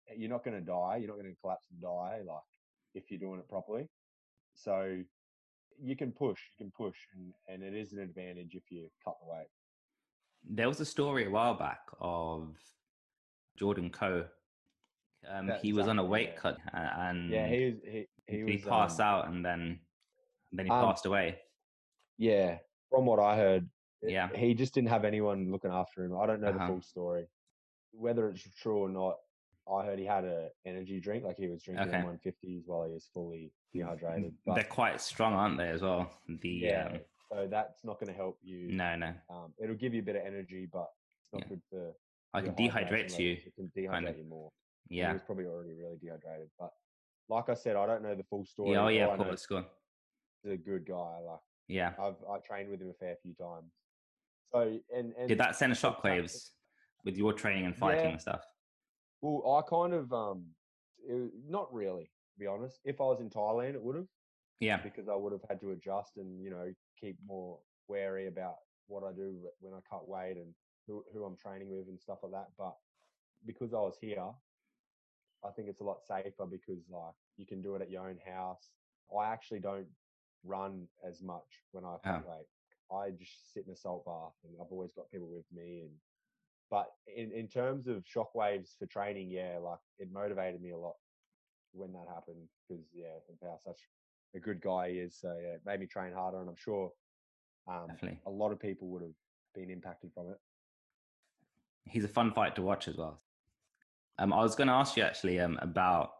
Eh, 0.09 0.15
you're 0.17 0.29
not 0.29 0.43
going 0.43 0.57
to 0.59 0.65
die. 0.65 0.97
You're 0.97 1.09
not 1.09 1.21
going 1.21 1.33
to 1.33 1.41
collapse 1.41 1.67
and 1.71 1.81
die 1.81 2.19
like 2.25 2.41
if 2.93 3.09
you're 3.09 3.19
doing 3.19 3.39
it 3.39 3.47
properly. 3.47 3.87
So 4.55 4.97
you 5.81 5.95
can 5.95 6.11
push. 6.11 6.39
You 6.57 6.65
can 6.65 6.71
push, 6.71 6.97
and 7.15 7.33
and 7.47 7.63
it 7.63 7.77
is 7.77 7.93
an 7.93 7.99
advantage 7.99 8.53
if 8.53 8.63
you 8.69 8.87
cut 9.03 9.15
the 9.21 9.31
weight. 9.31 9.47
There 10.47 10.67
was 10.67 10.79
a 10.79 10.85
story 10.85 11.25
a 11.25 11.29
while 11.29 11.53
back 11.55 11.79
of 11.99 12.49
Jordan 13.57 13.89
Coe. 13.89 14.25
Um, 15.29 15.51
he 15.61 15.73
was 15.73 15.87
on 15.87 15.99
a 15.99 16.03
weight 16.03 16.31
yeah. 16.33 16.39
cut 16.39 16.57
and 16.73 17.29
Yeah, 17.29 17.47
he 17.47 17.65
was. 17.65 17.73
He 17.83 18.07
he, 18.27 18.37
he, 18.37 18.43
was. 18.57 18.61
passed 18.65 18.99
um, 18.99 19.05
out 19.05 19.27
and 19.29 19.45
then 19.45 19.79
then 20.51 20.65
he 20.65 20.71
Um, 20.71 20.85
passed 20.85 21.05
away. 21.05 21.39
Yeah, 22.17 22.59
from 22.89 23.05
what 23.05 23.19
I 23.19 23.35
heard, 23.35 23.69
it- 24.01 24.11
Yeah. 24.11 24.29
he 24.35 24.53
just 24.53 24.73
didn't 24.73 24.89
have 24.89 25.03
anyone 25.03 25.51
looking 25.51 25.71
after 25.71 26.03
him. 26.03 26.15
I 26.17 26.25
don't 26.25 26.41
know 26.41 26.49
Uh-huh. 26.49 26.59
the 26.59 26.67
full 26.67 26.81
story, 26.81 27.27
whether 27.91 28.29
it's 28.29 28.43
true 28.55 28.77
or 28.77 28.89
not. 28.89 29.19
I 29.69 29.85
heard 29.85 29.97
he 29.97 30.05
had 30.05 30.25
an 30.25 30.49
energy 30.65 30.99
drink, 30.99 31.23
like 31.23 31.37
he 31.37 31.47
was 31.47 31.63
drinking 31.63 31.87
Okay. 31.87 32.01
150s 32.01 32.67
while 32.67 32.83
he 32.85 32.91
was 32.91 33.05
fully 33.13 33.51
dehydrated. 33.71 34.35
They're 34.45 34.63
quite 34.65 34.99
strong, 35.01 35.33
aren't 35.33 35.57
they, 35.57 35.69
as 35.69 35.81
well? 35.81 36.11
The 36.27 36.49
yeah, 36.49 36.87
um, 36.91 36.99
so 37.31 37.47
that's 37.47 37.83
not 37.85 37.97
going 37.99 38.07
to 38.11 38.13
help 38.13 38.37
you. 38.43 38.71
no, 38.73 38.95
no, 38.97 39.13
Um, 39.29 39.53
it'll 39.57 39.75
give 39.77 39.93
you 39.93 40.01
a 40.01 40.05
bit 40.05 40.17
of 40.17 40.25
energy, 40.25 40.65
but 40.65 40.91
it's 41.21 41.31
not 41.31 41.43
Yeah. 41.43 41.47
good 41.47 41.61
for. 41.69 41.89
it 41.89 41.95
hydration 42.33 42.55
dehydrates 42.71 43.19
you. 43.19 43.31
It 43.45 43.55
can 43.55 43.69
dehydrate 43.75 43.89
kind 43.91 44.07
of. 44.09 44.17
you 44.17 44.23
more. 44.25 44.51
And 44.89 44.95
He 44.95 44.97
Yeah, 45.01 45.13
was 45.13 45.21
probably 45.23 45.45
already 45.45 45.73
really 45.73 45.97
dehydrated, 46.01 46.49
but 46.59 46.71
like 47.29 47.49
I 47.49 47.53
said, 47.53 47.75
I 47.75 47.85
don't 47.85 48.03
know 48.03 48.15
the 48.15 48.23
full 48.23 48.45
story. 48.45 48.71
yeah, 48.71 48.83
oh 48.83 48.87
yeah, 48.89 49.07
of 49.07 49.17
course, 49.19 49.45
go 49.45 49.57
on. 49.57 49.65
He's 50.43 50.53
a 50.53 50.57
good 50.57 50.85
guy. 50.85 51.19
Like 51.19 51.39
Yeah. 51.67 51.93
I've 51.99 52.15
I 52.29 52.37
trained 52.39 52.69
with 52.69 52.81
him 52.81 52.89
a 52.89 52.93
fair 52.93 53.15
few 53.21 53.33
times. 53.33 53.71
So 54.51 54.79
and 54.95 55.13
and 55.17 55.27
Did 55.27 55.37
that 55.39 55.55
send 55.55 55.71
that- 55.71 55.79
shockwaves 55.79 56.49
with 57.05 57.17
your 57.17 57.33
training 57.33 57.65
and 57.65 57.75
fighting 57.75 58.05
Yeah. 58.05 58.11
and 58.11 58.21
stuff? 58.21 58.45
Well, 59.21 59.57
I 59.57 59.61
kind 59.69 59.93
of 59.93 60.11
um, 60.13 60.45
it, 61.07 61.31
not 61.47 61.73
really 61.73 62.03
to 62.33 62.39
be 62.39 62.47
honest. 62.47 62.79
If 62.83 62.99
I 62.99 63.05
was 63.05 63.19
in 63.21 63.29
Thailand, 63.29 63.75
it 63.75 63.81
would 63.81 63.95
have 63.95 64.07
Yeah, 64.59 64.77
because 64.81 65.07
I 65.07 65.15
would 65.15 65.31
have 65.31 65.43
had 65.49 65.59
to 65.61 65.71
adjust 65.71 66.17
and 66.17 66.41
you 66.43 66.49
know 66.49 66.73
keep 66.99 67.17
more 67.25 67.59
wary 67.87 68.27
about 68.27 68.57
what 68.87 69.03
I 69.03 69.11
do 69.13 69.37
when 69.61 69.73
I 69.73 69.79
cut 69.89 70.07
weight 70.09 70.35
and 70.37 70.53
who 70.87 71.03
who 71.13 71.23
I'm 71.23 71.37
training 71.37 71.69
with 71.69 71.87
and 71.87 71.99
stuff 71.99 72.19
like 72.23 72.33
that. 72.33 72.47
But 72.57 72.75
because 73.45 73.73
I 73.73 73.77
was 73.79 73.97
here, 73.99 74.23
I 75.45 75.51
think 75.51 75.67
it's 75.67 75.81
a 75.81 75.83
lot 75.85 76.03
safer 76.05 76.45
because 76.49 76.83
like 76.89 77.13
you 77.37 77.45
can 77.45 77.61
do 77.61 77.75
it 77.75 77.81
at 77.81 77.89
your 77.91 78.07
own 78.07 78.17
house. 78.25 78.69
I 79.17 79.31
actually 79.31 79.59
don't 79.59 79.87
run 80.43 80.87
as 81.07 81.21
much 81.21 81.61
when 81.71 81.85
I 81.85 81.97
Oh. 82.05 82.21
weight. 82.25 82.47
I 82.91 83.11
just 83.11 83.53
sit 83.53 83.65
in 83.65 83.73
a 83.73 83.75
salt 83.75 84.05
bath 84.05 84.33
and 84.43 84.53
I've 84.59 84.71
always 84.71 84.91
got 84.93 85.09
people 85.11 85.27
with 85.27 85.45
me 85.53 85.81
and 85.81 85.91
but 86.69 86.87
in, 87.15 87.31
in 87.31 87.47
terms 87.47 87.87
of 87.87 88.03
shockwaves 88.03 88.77
for 88.79 88.87
training, 88.87 89.29
yeah, 89.29 89.59
like 89.61 89.77
it 89.99 90.11
motivated 90.11 90.59
me 90.59 90.71
a 90.71 90.77
lot 90.77 90.95
when 91.71 91.91
that 91.93 92.07
happened 92.11 92.47
because 92.67 92.83
yeah, 92.93 93.19
how 93.43 93.57
such 93.63 93.79
a 94.35 94.39
good 94.39 94.59
guy 94.59 94.89
he 94.89 94.95
is. 94.97 95.15
So 95.19 95.27
yeah, 95.39 95.53
it 95.53 95.61
made 95.65 95.79
me 95.79 95.85
train 95.85 96.13
harder, 96.13 96.39
and 96.39 96.49
I'm 96.49 96.55
sure 96.55 96.91
um, 97.67 97.87
definitely. 97.89 98.19
a 98.25 98.31
lot 98.31 98.51
of 98.51 98.59
people 98.59 98.87
would 98.89 99.03
have 99.03 99.13
been 99.53 99.69
impacted 99.69 100.11
from 100.13 100.31
it. 100.31 100.37
He's 101.85 102.05
a 102.05 102.07
fun 102.09 102.31
fight 102.31 102.55
to 102.55 102.61
watch 102.63 102.87
as 102.87 102.97
well. 102.97 103.21
Um, 104.19 104.31
I 104.33 104.41
was 104.41 104.55
going 104.55 104.67
to 104.67 104.73
ask 104.73 104.95
you 104.95 105.03
actually 105.03 105.39
um, 105.39 105.57
about 105.61 106.11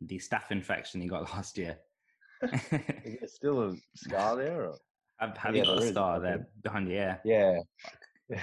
the 0.00 0.18
staph 0.18 0.50
infection 0.50 1.02
you 1.02 1.08
got 1.08 1.22
last 1.34 1.58
year. 1.58 1.78
Is 2.42 2.60
there 2.70 3.26
still 3.26 3.62
a 3.70 3.76
scar 3.94 4.36
there? 4.36 4.66
Or? 4.66 4.78
have 5.18 5.36
have 5.36 5.54
Yeah, 5.54 5.62
you 5.62 5.66
got 5.66 5.74
there 5.76 5.84
a 5.84 5.88
is, 5.88 5.90
star 5.92 6.20
there 6.20 6.46
behind 6.62 6.88
your 6.88 6.98
ear? 6.98 7.20
Yeah. 7.24 7.58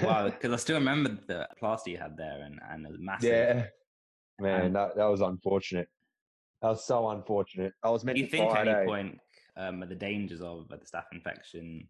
Wow, 0.03 0.25
because 0.29 0.53
I 0.53 0.55
still 0.57 0.77
remember 0.77 1.17
the 1.27 1.47
plaster 1.59 1.89
you 1.89 1.97
had 1.97 2.15
there, 2.17 2.41
and 2.43 2.59
and 2.69 2.85
it 2.85 2.91
was 2.91 2.99
massive. 3.01 3.29
Yeah. 3.29 3.65
Man, 4.39 4.65
Um, 4.67 4.73
that, 4.73 4.95
that 4.95 5.05
was 5.05 5.21
unfortunate. 5.21 5.87
That 6.61 6.69
was 6.69 6.85
so 6.85 7.09
unfortunate. 7.09 7.73
I 7.83 7.89
was 7.89 8.03
meant 8.03 8.15
Do 8.15 8.21
you 8.21 8.27
to 8.27 8.31
think 8.31 8.51
at 8.51 8.67
any 8.67 8.85
point 8.85 9.19
um, 9.55 9.81
the 9.81 9.95
dangers 9.95 10.41
of 10.41 10.67
the 10.69 10.77
staph 10.77 11.05
infection 11.11 11.87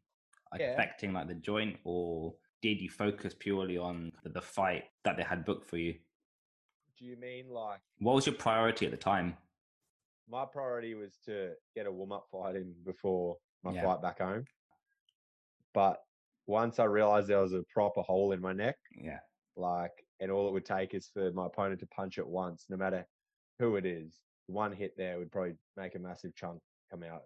like, 0.51 0.59
Yeah. 0.61 0.73
affecting 0.73 1.13
like 1.13 1.27
the 1.27 1.35
joint, 1.35 1.77
or 1.85 2.35
did 2.61 2.81
you 2.81 2.89
focus 2.89 3.33
purely 3.37 3.77
on 3.77 4.11
the, 4.23 4.29
the 4.29 4.41
fight 4.41 4.85
that 5.03 5.15
they 5.17 5.23
had 5.23 5.45
booked 5.45 5.69
for 5.69 5.77
you? 5.77 5.95
Do 7.01 7.07
you 7.07 7.17
mean 7.17 7.49
like 7.49 7.79
What 7.97 8.13
was 8.13 8.27
your 8.27 8.35
priority 8.35 8.85
at 8.85 8.91
the 8.91 8.97
time? 8.97 9.35
my 10.29 10.45
priority 10.45 10.93
was 10.93 11.17
to 11.25 11.53
get 11.75 11.87
a 11.87 11.91
warm 11.91 12.11
up 12.13 12.27
fight 12.31 12.55
in 12.55 12.73
before 12.85 13.35
my 13.63 13.73
Yeah. 13.73 13.81
fight 13.83 14.01
back 14.01 14.19
home? 14.19 14.45
But 15.73 15.99
once 16.45 16.77
I 16.79 16.85
realized 16.85 17.27
there 17.27 17.41
was 17.41 17.53
a 17.53 17.63
proper 17.73 18.01
hole 18.01 18.31
in 18.31 18.39
my 18.39 18.53
neck, 18.53 18.77
Yeah, 18.95 19.19
like, 19.55 19.91
and 20.19 20.31
all 20.31 20.47
it 20.47 20.51
would 20.53 20.63
take 20.65 20.93
is 20.93 21.09
for 21.09 21.31
my 21.33 21.47
opponent 21.47 21.79
to 21.81 21.87
punch 21.87 22.17
it 22.19 22.27
once, 22.27 22.67
no 22.69 22.77
matter 22.77 23.05
who 23.59 23.75
it 23.77 23.85
is. 23.85 24.19
One 24.47 24.71
hit 24.71 24.95
there 24.95 25.17
would 25.17 25.31
probably 25.31 25.55
make 25.75 25.95
a 25.95 25.99
massive 25.99 26.35
chunk 26.35 26.61
come 26.91 27.03
out. 27.03 27.23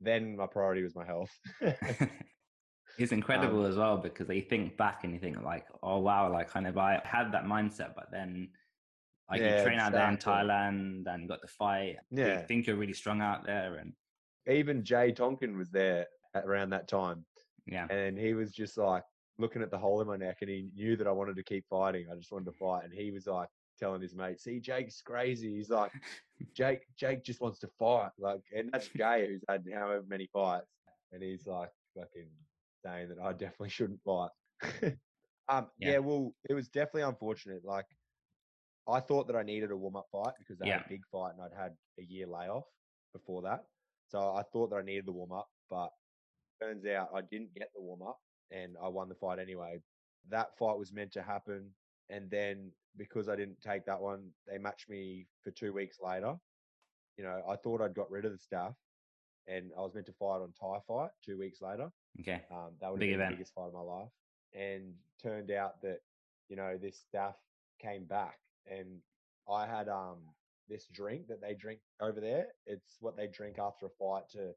Then 0.00 0.36
my 0.36 0.46
priority 0.46 0.82
was 0.82 0.94
my 0.96 1.04
health. 1.04 1.30
it's 1.60 3.12
Um, 3.12 3.18
incredible 3.18 3.66
as 3.66 3.76
well 3.76 3.98
because 3.98 4.28
you 4.30 4.42
think 4.42 4.76
back 4.76 5.04
and 5.04 5.12
you 5.12 5.20
think 5.20 5.40
like, 5.42 5.66
oh 5.82 5.98
wow, 5.98 6.32
like 6.32 6.48
kind 6.48 6.66
of 6.66 6.76
I 6.78 7.00
had 7.04 7.30
that 7.32 7.44
mindset, 7.44 7.94
but 7.94 8.10
then 8.10 8.52
like 9.30 9.40
Yeah, 9.40 9.58
you 9.58 9.64
train 9.64 9.78
out 9.78 9.92
there 9.92 10.08
in. 10.08 10.16
Thailand 10.16 11.06
and 11.06 11.22
you 11.22 11.28
got 11.28 11.40
the 11.42 11.48
fight. 11.48 11.96
Yeah. 12.10 12.40
you 12.40 12.46
think 12.46 12.66
you're 12.66 12.76
really 12.76 12.92
strong 12.92 13.20
out 13.20 13.44
there, 13.44 13.76
and 13.76 13.92
Even 14.48 14.84
Jay 14.84 15.12
Tonkin 15.12 15.56
was 15.56 15.70
there 15.70 16.06
at 16.34 16.44
around 16.44 16.70
that 16.70 16.88
time. 16.88 17.24
yeah, 17.66 17.86
and 17.90 18.18
he 18.18 18.34
was 18.34 18.52
just 18.52 18.76
like 18.78 19.02
looking 19.38 19.62
at 19.62 19.70
the 19.70 19.78
hole 19.78 20.00
in 20.00 20.06
my 20.06 20.16
neck 20.16 20.38
and 20.40 20.48
he 20.50 20.68
knew 20.74 20.96
that 20.96 21.06
I 21.06 21.12
wanted 21.12 21.36
to 21.36 21.42
keep 21.42 21.66
fighting. 21.68 22.06
I 22.10 22.14
just 22.16 22.32
wanted 22.32 22.46
to 22.46 22.52
fight. 22.56 22.84
And 22.84 22.92
he 22.92 23.10
was 23.10 23.26
like 23.26 23.48
telling 23.78 24.00
his 24.00 24.14
mate, 24.14 24.40
see, 24.40 24.60
Jake's 24.60 25.02
crazy. 25.02 25.54
He's 25.56 25.68
like, 25.68 25.92
Jake, 26.54 26.86
Jake 26.96 27.22
just 27.22 27.40
wants 27.42 27.58
to 27.58 27.68
fight. 27.78 28.12
Like, 28.18 28.40
and 28.56 28.70
that's 28.72 28.88
Jay 28.88 29.26
who's 29.28 29.42
had 29.48 29.64
however 29.74 30.04
many 30.08 30.26
fights. 30.32 30.70
And 31.12 31.22
he's 31.22 31.46
like 31.46 31.68
fucking 31.94 32.30
saying 32.84 33.08
that 33.10 33.18
I 33.22 33.32
definitely 33.32 33.68
shouldn't 33.68 34.00
fight. 34.02 34.30
um, 35.48 35.68
Yeah. 35.78 35.92
yeah. 35.92 35.98
well, 35.98 36.32
it 36.48 36.54
was 36.54 36.68
definitely 36.68 37.02
unfortunate. 37.02 37.62
Like, 37.64 37.86
I 38.88 39.00
thought 39.00 39.26
that 39.26 39.36
I 39.36 39.42
needed 39.42 39.70
a 39.70 39.76
warm 39.76 39.96
up 39.96 40.06
fight 40.12 40.34
because 40.38 40.60
I 40.62 40.66
had 40.68 40.80
a 40.86 40.88
big 40.88 41.02
fight 41.10 41.32
and 41.34 41.42
I'd 41.42 41.56
had 41.60 41.72
a 41.98 42.02
year 42.04 42.26
layoff 42.26 42.64
before 43.12 43.42
that. 43.42 43.64
So 44.08 44.18
I 44.34 44.42
thought 44.52 44.70
that 44.70 44.76
I 44.76 44.82
needed 44.82 45.06
the 45.06 45.12
warm 45.12 45.32
up, 45.32 45.48
but 45.68 45.90
turns 46.62 46.86
out 46.86 47.08
I 47.14 47.22
didn't 47.22 47.54
get 47.54 47.70
the 47.74 47.82
warm 47.82 48.02
up 48.02 48.18
and 48.52 48.76
I 48.82 48.88
won 48.88 49.08
the 49.08 49.14
fight 49.16 49.38
anyway. 49.38 49.80
That 50.30 50.56
fight 50.58 50.78
was 50.78 50.92
meant 50.92 51.12
to 51.12 51.22
happen. 51.22 51.70
And 52.10 52.30
then 52.30 52.70
because 52.96 53.28
I 53.28 53.34
didn't 53.34 53.60
take 53.60 53.84
that 53.86 54.00
one, 54.00 54.30
they 54.46 54.58
matched 54.58 54.88
me 54.88 55.26
for 55.42 55.50
two 55.50 55.72
weeks 55.72 55.98
later. 56.00 56.34
You 57.18 57.24
know, 57.24 57.42
I 57.48 57.56
thought 57.56 57.80
I'd 57.80 57.94
got 57.94 58.10
rid 58.10 58.24
of 58.24 58.32
the 58.32 58.38
staph 58.38 58.74
and 59.48 59.70
I 59.76 59.80
was 59.80 59.94
meant 59.94 60.06
to 60.06 60.12
fight 60.12 60.40
on 60.40 60.52
Thai 60.60 60.78
fight 60.86 61.10
two 61.24 61.38
weeks 61.38 61.60
later. 61.60 61.88
okay, 62.20 62.42
Um, 62.52 62.70
that 62.80 62.90
would 62.90 63.00
Big 63.00 63.10
have 63.10 63.18
been 63.18 63.20
event. 63.22 63.30
the 63.32 63.36
biggest 63.36 63.54
fight 63.54 63.66
of 63.68 63.74
my 63.74 63.80
life. 63.80 64.08
And 64.54 64.94
turned 65.20 65.50
out 65.50 65.80
that, 65.82 65.98
you 66.48 66.56
know, 66.56 66.76
this 66.80 67.02
staph 67.12 67.34
came 67.80 68.04
back 68.04 68.38
and 68.70 69.00
I 69.48 69.66
had 69.66 69.88
um 69.88 70.18
this 70.68 70.86
drink 70.92 71.28
that 71.28 71.40
they 71.40 71.54
drink 71.54 71.80
over 72.00 72.20
there. 72.20 72.48
It's 72.66 72.96
what 73.00 73.16
they 73.16 73.28
drink 73.28 73.58
after 73.58 73.86
a 73.86 73.90
fight 73.90 74.24
to 74.32 74.52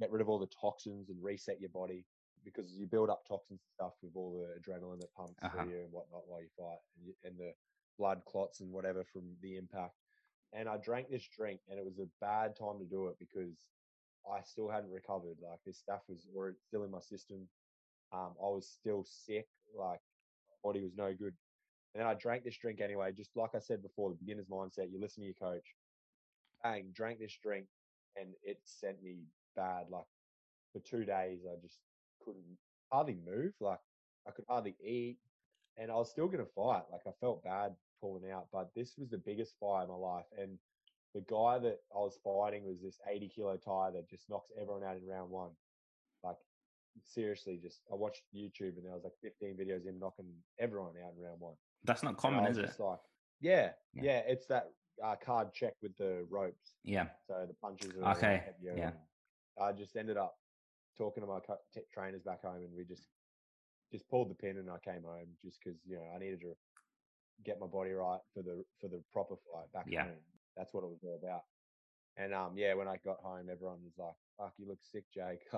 get 0.00 0.10
rid 0.10 0.20
of 0.20 0.28
all 0.28 0.38
the 0.40 0.48
toxins 0.60 1.08
and 1.10 1.22
reset 1.22 1.60
your 1.60 1.70
body 1.70 2.04
because 2.44 2.72
you 2.72 2.86
build 2.86 3.08
up 3.08 3.22
toxins 3.26 3.60
and 3.60 3.74
stuff 3.74 3.94
with 4.02 4.12
all 4.16 4.32
the 4.32 4.58
adrenaline 4.60 5.00
that 5.00 5.14
pumps 5.14 5.38
Uh-huh. 5.42 5.58
through 5.62 5.70
you 5.70 5.78
and 5.80 5.92
whatnot 5.92 6.26
while 6.26 6.42
you 6.42 6.48
fight 6.58 6.78
and, 6.96 7.06
you, 7.06 7.14
and 7.22 7.38
the 7.38 7.52
blood 7.98 8.22
clots 8.26 8.60
and 8.60 8.70
whatever 8.72 9.04
from 9.04 9.22
the 9.40 9.56
impact. 9.56 9.94
And 10.52 10.68
I 10.68 10.76
drank 10.76 11.08
this 11.08 11.26
drink 11.36 11.60
and 11.68 11.78
it 11.78 11.84
was 11.84 11.98
a 12.00 12.08
bad 12.20 12.56
time 12.56 12.78
to 12.80 12.84
do 12.84 13.06
it 13.08 13.16
because 13.20 13.56
I 14.30 14.40
still 14.42 14.68
hadn't 14.68 14.90
recovered. 14.90 15.38
Like 15.40 15.60
this 15.64 15.78
stuff 15.78 16.02
was 16.08 16.26
still 16.66 16.82
in 16.84 16.90
my 16.90 17.00
system. 17.00 17.48
Um, 18.12 18.34
I 18.40 18.48
was 18.48 18.68
still 18.68 19.04
sick. 19.04 19.46
Like 19.76 20.00
my 20.50 20.56
body 20.68 20.82
was 20.82 20.92
no 20.96 21.14
good. 21.14 21.34
And 21.94 22.00
then 22.00 22.08
I 22.08 22.14
drank 22.14 22.44
this 22.44 22.56
drink 22.56 22.80
anyway. 22.80 23.12
Just 23.12 23.36
like 23.36 23.54
I 23.54 23.60
said 23.60 23.82
before, 23.82 24.10
the 24.10 24.16
beginner's 24.16 24.46
mindset. 24.46 24.90
You 24.90 25.00
listen 25.00 25.22
to 25.22 25.26
your 25.26 25.34
coach. 25.34 25.74
Bang, 26.62 26.86
drank 26.94 27.20
this 27.20 27.36
drink, 27.42 27.66
and 28.16 28.30
it 28.42 28.58
sent 28.64 29.02
me 29.02 29.18
bad. 29.54 29.86
Like 29.90 30.06
for 30.72 30.80
two 30.80 31.04
days, 31.04 31.40
I 31.46 31.60
just 31.62 31.78
couldn't 32.24 32.58
hardly 32.90 33.18
move. 33.24 33.52
Like 33.60 33.78
I 34.26 34.32
could 34.32 34.46
hardly 34.48 34.74
eat, 34.84 35.18
and 35.76 35.90
I 35.90 35.94
was 35.94 36.10
still 36.10 36.26
gonna 36.26 36.44
fight. 36.56 36.82
Like 36.90 37.02
I 37.06 37.12
felt 37.20 37.44
bad 37.44 37.74
pulling 38.00 38.30
out, 38.30 38.46
but 38.52 38.70
this 38.74 38.94
was 38.98 39.08
the 39.10 39.18
biggest 39.18 39.54
fight 39.60 39.84
in 39.84 39.88
my 39.88 39.96
life. 39.96 40.26
And 40.36 40.58
the 41.14 41.20
guy 41.30 41.58
that 41.60 41.78
I 41.94 41.98
was 41.98 42.18
fighting 42.24 42.64
was 42.64 42.80
this 42.82 42.98
80 43.08 43.28
kilo 43.28 43.56
Thai 43.56 43.90
that 43.92 44.10
just 44.10 44.28
knocks 44.28 44.50
everyone 44.60 44.82
out 44.82 44.96
in 44.96 45.06
round 45.06 45.30
one. 45.30 45.50
Like 46.24 46.36
seriously, 47.02 47.58
just 47.62 47.80
I 47.90 47.94
watched 47.94 48.22
YouTube 48.34 48.76
and 48.76 48.84
there 48.84 48.94
was 48.94 49.04
like 49.04 49.14
15 49.22 49.54
videos 49.54 49.86
him 49.86 49.98
knocking 50.00 50.26
everyone 50.58 50.94
out 51.04 51.12
in 51.16 51.22
round 51.22 51.40
one. 51.40 51.54
That's 51.84 52.02
not 52.02 52.16
common, 52.16 52.46
is 52.46 52.58
it? 52.58 52.74
Like, 52.78 52.98
yeah, 53.40 53.72
Yeah. 53.94 54.02
yeah, 54.02 54.18
it's 54.26 54.46
that 54.46 54.70
uh, 55.02 55.16
card 55.16 55.52
check 55.52 55.74
with 55.82 55.96
the 55.96 56.26
ropes. 56.30 56.74
Yeah, 56.84 57.08
So 57.26 57.44
the 57.46 57.54
punches 57.54 57.90
are 58.02 58.14
Okay, 58.16 58.42
heavier 58.46 58.76
yeah. 58.76 58.92
I 59.62 59.72
just 59.72 59.96
ended 59.96 60.16
up 60.16 60.36
talking 60.96 61.22
to 61.22 61.26
my 61.28 61.40
t- 61.40 61.80
trainers 61.92 62.22
back 62.22 62.42
home, 62.42 62.56
and 62.62 62.74
we 62.76 62.84
just 62.84 63.08
just 63.92 64.08
pulled 64.08 64.30
the 64.30 64.34
pin, 64.34 64.56
and 64.58 64.70
I 64.70 64.78
came 64.78 65.02
home 65.04 65.28
just 65.44 65.58
because 65.62 65.78
you 65.86 65.96
know 65.96 66.04
I 66.14 66.18
needed 66.18 66.40
to 66.40 66.54
get 67.44 67.60
my 67.60 67.66
body 67.66 67.92
right 67.92 68.20
for 68.32 68.42
the 68.42 68.64
for 68.80 68.88
the 68.88 69.02
proper 69.12 69.34
fight 69.52 69.70
back 69.72 69.86
Yeah. 69.88 70.04
home. 70.04 70.22
That's 70.56 70.72
what 70.72 70.84
it 70.84 70.90
was 70.90 71.00
all 71.04 71.20
about. 71.22 71.42
And 72.16 72.32
um, 72.32 72.56
yeah, 72.56 72.74
when 72.74 72.88
I 72.88 72.96
got 73.04 73.18
home, 73.20 73.48
everyone 73.50 73.78
was 73.84 73.98
like, 73.98 74.14
"Fuck, 74.38 74.54
you 74.58 74.66
look 74.68 74.78
sick, 74.82 75.04
Jake." 75.12 75.46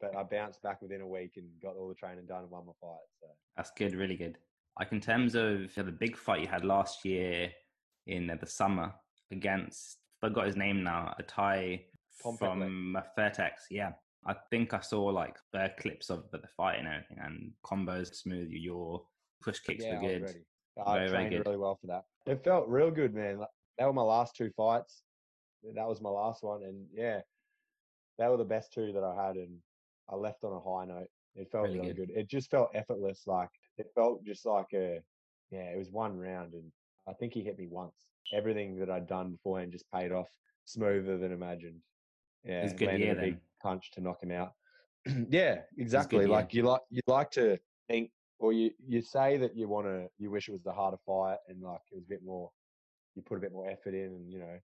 but 0.00 0.16
I 0.16 0.22
bounced 0.22 0.62
back 0.62 0.80
within 0.82 1.00
a 1.00 1.06
week 1.08 1.32
and 1.36 1.48
got 1.62 1.76
all 1.76 1.88
the 1.88 1.94
training 1.94 2.26
done 2.26 2.42
and 2.42 2.50
won 2.50 2.66
my 2.66 2.72
fight. 2.80 3.08
So 3.20 3.26
That's 3.56 3.70
good, 3.72 3.94
really 3.94 4.16
good. 4.16 4.38
Like 4.80 4.92
in 4.92 5.00
terms 5.00 5.34
of 5.34 5.74
the 5.74 5.92
big 5.92 6.16
fight 6.16 6.40
you 6.40 6.48
had 6.48 6.64
last 6.64 7.04
year 7.04 7.50
in 8.06 8.30
uh, 8.30 8.36
the 8.40 8.46
summer 8.46 8.94
against, 9.30 9.98
I 10.22 10.28
forgot 10.28 10.46
his 10.46 10.56
name 10.56 10.82
now, 10.82 11.14
a 11.18 11.22
Thai 11.22 11.84
Tom 12.22 12.38
from 12.38 12.96
uh, 12.96 13.02
Fairtex. 13.14 13.66
Yeah, 13.70 13.90
I 14.26 14.34
think 14.48 14.72
I 14.72 14.80
saw 14.80 15.02
like 15.04 15.36
uh, 15.52 15.68
clips 15.78 16.08
of 16.08 16.24
the 16.32 16.40
fight 16.56 16.78
and 16.78 16.88
everything, 16.88 17.18
and 17.22 17.52
combos 17.62 18.14
smooth. 18.14 18.48
Your 18.50 19.02
push 19.42 19.58
kicks 19.58 19.84
yeah, 19.84 20.00
were 20.00 20.08
good. 20.08 20.34
I 20.86 20.94
Very, 20.94 21.08
very 21.08 21.10
trained 21.10 21.30
good. 21.30 21.46
really 21.46 21.58
well 21.58 21.78
for 21.78 21.86
that. 21.88 22.04
It 22.24 22.42
felt 22.42 22.66
real 22.66 22.90
good, 22.90 23.14
man. 23.14 23.40
Like, 23.40 23.48
They 23.78 23.84
were 23.84 23.92
my 23.92 24.00
last 24.00 24.34
two 24.34 24.50
fights. 24.56 25.02
That 25.74 25.86
was 25.88 26.00
my 26.00 26.08
last 26.08 26.42
one, 26.42 26.62
and 26.62 26.86
yeah, 26.90 27.20
they 28.18 28.26
were 28.28 28.38
the 28.38 28.44
best 28.44 28.72
two 28.72 28.92
that 28.94 29.04
I 29.04 29.26
had, 29.26 29.36
and 29.36 29.58
I 30.08 30.16
left 30.16 30.42
on 30.42 30.54
a 30.54 30.58
high 30.60 30.86
note. 30.86 31.08
It 31.34 31.50
felt 31.52 31.64
Really 31.64 31.80
really, 31.80 31.92
good. 31.92 32.08
good. 32.08 32.16
It 32.16 32.30
just 32.30 32.50
felt 32.50 32.70
effortless. 32.74 33.24
Like 33.26 33.50
it 33.80 33.90
felt 33.94 34.22
just 34.24 34.46
like 34.46 34.66
a, 34.74 35.00
yeah, 35.50 35.70
it 35.72 35.78
was 35.78 35.90
one 35.90 36.16
round, 36.16 36.52
and 36.54 36.70
I 37.08 37.12
think 37.14 37.32
he 37.32 37.42
hit 37.42 37.58
me 37.58 37.66
once. 37.66 37.94
Everything 38.32 38.78
that 38.78 38.90
I'd 38.90 39.08
done 39.08 39.32
beforehand 39.32 39.72
just 39.72 39.90
paid 39.90 40.12
off 40.12 40.28
smoother 40.66 41.18
than 41.18 41.32
imagined. 41.32 41.80
Yeah, 42.44 42.64
It's 42.64 42.74
good 42.74 42.98
year 42.98 43.12
a 43.12 43.20
big 43.20 43.32
then. 43.34 43.40
punch 43.62 43.90
to 43.92 44.00
knock 44.00 44.22
him 44.22 44.30
out. 44.30 44.52
yeah, 45.28 45.62
exactly. 45.78 46.20
year. 46.20 46.28
Like 46.28 46.54
you 46.54 46.62
like 46.62 46.82
you 46.90 47.00
like 47.06 47.30
to 47.32 47.58
think, 47.88 48.10
or 48.38 48.52
you 48.52 48.70
you 48.86 49.02
say 49.02 49.36
that 49.38 49.56
you 49.56 49.66
want 49.68 49.86
to, 49.86 50.08
you 50.18 50.30
wish 50.30 50.48
it 50.48 50.52
was 50.52 50.62
the 50.62 50.72
harder 50.72 50.98
fight, 51.06 51.38
and 51.48 51.60
like 51.62 51.80
it 51.90 51.96
was 51.96 52.04
a 52.04 52.08
bit 52.08 52.22
more, 52.22 52.50
you 53.14 53.22
put 53.22 53.38
a 53.38 53.40
bit 53.40 53.52
more 53.52 53.68
effort 53.68 53.94
in, 53.94 54.06
and 54.14 54.30
you 54.30 54.38
know, 54.38 54.58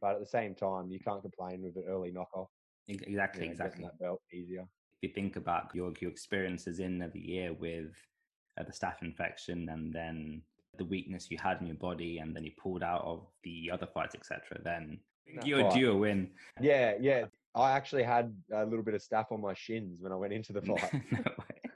but 0.00 0.14
at 0.14 0.20
the 0.20 0.26
same 0.26 0.54
time, 0.54 0.90
you 0.90 0.98
can't 0.98 1.22
complain 1.22 1.62
with 1.62 1.76
an 1.76 1.84
early 1.86 2.10
knockoff. 2.10 2.48
Ex- 2.88 3.02
You 3.02 3.08
Exactly, 3.08 3.44
know, 3.46 3.52
exactly. 3.52 3.84
That 3.84 3.98
belt 3.98 4.20
easier. 4.32 4.66
If 5.00 5.08
you 5.10 5.14
think 5.14 5.36
about 5.36 5.74
your 5.74 5.92
your 6.00 6.10
experiences 6.10 6.80
in 6.80 6.98
the 6.98 7.20
year 7.20 7.52
with 7.52 7.92
uh, 8.58 8.64
the 8.64 8.72
staph 8.72 9.02
infection 9.02 9.68
and 9.70 9.92
then 9.92 10.42
the 10.78 10.84
weakness 10.84 11.30
you 11.30 11.36
had 11.38 11.60
in 11.60 11.66
your 11.66 11.76
body, 11.76 12.18
and 12.18 12.34
then 12.34 12.44
you 12.44 12.52
pulled 12.56 12.82
out 12.82 13.02
of 13.04 13.26
the 13.44 13.70
other 13.70 13.86
fights, 13.86 14.14
etc., 14.14 14.58
then 14.64 14.98
That 15.36 15.46
you're 15.46 15.62
fight. 15.62 15.74
due 15.74 15.92
a 15.92 15.96
win. 15.96 16.30
Yeah, 16.60 16.94
yeah. 17.00 17.26
I 17.54 17.72
actually 17.72 18.02
had 18.04 18.34
a 18.52 18.64
little 18.64 18.82
bit 18.82 18.94
of 18.94 19.02
staph 19.02 19.30
on 19.30 19.42
my 19.42 19.52
shins 19.52 20.00
when 20.00 20.12
I 20.12 20.16
went 20.16 20.32
into 20.32 20.54
the 20.54 20.62
fight. 20.80 20.92
No 21.10 21.18
way. 21.38 21.70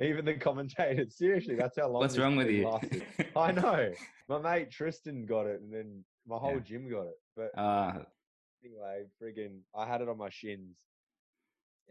Even 0.08 0.24
the 0.24 0.34
commentators, 0.34 1.16
seriously, 1.16 1.54
that's 1.54 1.76
how 1.78 1.88
long. 1.88 2.00
What's 2.00 2.18
wrong 2.18 2.34
with 2.36 2.48
you? 2.48 2.66
Lasted. 2.66 3.04
I 3.36 3.52
know. 3.52 3.92
My 4.28 4.38
mate 4.40 4.70
Tristan 4.70 5.26
got 5.26 5.46
it, 5.46 5.60
and 5.60 5.72
then 5.72 6.04
my 6.26 6.36
whole 6.36 6.54
Yeah. 6.54 6.60
gym 6.60 6.90
got 6.90 7.02
it. 7.06 7.18
But 7.36 7.56
Uh, 7.56 8.04
anyway, 8.64 9.04
friggin', 9.22 9.60
I 9.76 9.86
had 9.86 10.00
it 10.00 10.08
on 10.08 10.18
my 10.18 10.30
shins, 10.30 10.78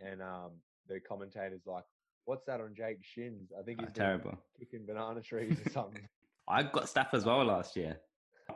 and 0.04 0.22
um, 0.22 0.52
the 0.88 1.00
commentator's 1.00 1.66
like, 1.66 1.86
"What's 2.30 2.46
that 2.46 2.60
on 2.62 2.72
Jake's 2.76 3.08
shins?" 3.16 3.52
I 3.60 3.62
think 3.64 3.80
uh, 3.80 3.86
he's 3.86 3.94
terrible. 3.94 4.38
kicking 4.60 4.86
banana 4.86 5.22
trees 5.22 5.58
or 5.66 5.70
something. 5.72 6.06
I 6.48 6.64
got 6.64 6.86
staph 6.86 7.14
as 7.14 7.26
well 7.26 7.44
last 7.44 7.76
year, 7.76 7.94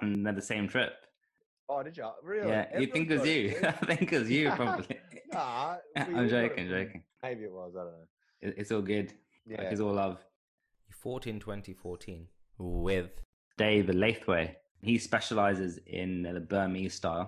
and 0.02 0.26
then 0.26 0.36
the 0.36 0.42
same 0.54 0.68
trip. 0.68 0.94
Oh, 1.70 1.82
did 1.84 1.96
you? 1.98 2.10
Really? 2.24 2.50
Yeah, 2.50 2.80
you 2.80 2.88
think 2.88 3.10
it 3.10 3.20
was 3.20 3.28
you. 3.28 3.56
I 3.64 3.72
think 3.72 4.12
it 4.14 4.20
was 4.20 4.30
you, 4.30 4.50
probably. 4.62 4.98
Nah, 5.32 5.76
I'm 5.96 6.28
joking, 6.30 6.68
joking. 6.70 7.04
Maybe 7.24 7.44
it 7.44 7.52
was. 7.52 7.72
I 7.76 7.84
don't 7.86 7.94
know. 7.98 8.08
It- 8.42 8.56
It's 8.58 8.72
all 8.72 8.82
good. 8.82 9.14
Yeah. 9.46 9.58
Like, 9.62 9.72
it's 9.72 9.82
all 9.82 9.94
love. 9.94 10.18
He 10.88 10.94
fought 10.94 11.26
in 11.28 11.40
2014 11.40 12.28
with 12.58 13.10
Dave 13.58 13.86
Lathway. 13.86 14.56
He 14.82 14.98
specializes 14.98 15.80
in 15.88 16.24
the 16.24 16.40
Burmese 16.42 16.94
style. 16.96 17.28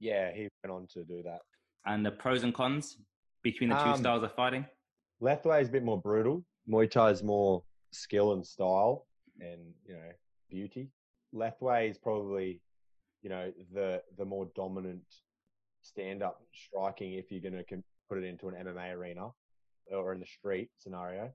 yeah, 0.00 0.32
he 0.32 0.48
went 0.62 0.72
on 0.76 0.86
to 0.94 1.04
do 1.04 1.22
that. 1.24 1.40
And 1.84 2.04
the 2.06 2.12
pros 2.12 2.42
and 2.44 2.54
cons 2.54 2.96
between 3.42 3.70
the 3.70 3.76
two 3.76 3.90
Um, 3.90 3.98
styles 3.98 4.22
of 4.22 4.32
fighting. 4.34 4.64
Lethwei 5.22 5.62
is 5.62 5.68
a 5.68 5.72
bit 5.72 5.84
more 5.84 6.00
brutal. 6.00 6.44
Muay 6.68 6.90
Thai 6.90 7.10
is 7.10 7.22
more 7.22 7.62
skill 7.92 8.32
and 8.32 8.44
style 8.44 9.06
and, 9.40 9.60
you 9.86 9.94
know, 9.94 10.10
beauty. 10.50 10.90
Lethwei 11.32 11.88
is 11.88 11.96
probably, 11.96 12.60
you 13.22 13.30
know, 13.30 13.52
the 13.72 14.02
the 14.18 14.24
more 14.24 14.48
dominant 14.56 15.02
stand 15.80 16.22
up 16.22 16.42
striking 16.52 17.14
if 17.14 17.30
you're 17.30 17.40
going 17.40 17.64
to 17.64 17.82
put 18.08 18.18
it 18.18 18.24
into 18.24 18.48
an 18.48 18.54
MMA 18.54 18.94
arena 18.94 19.28
or 19.92 20.12
in 20.12 20.20
the 20.20 20.26
street 20.26 20.70
scenario. 20.76 21.30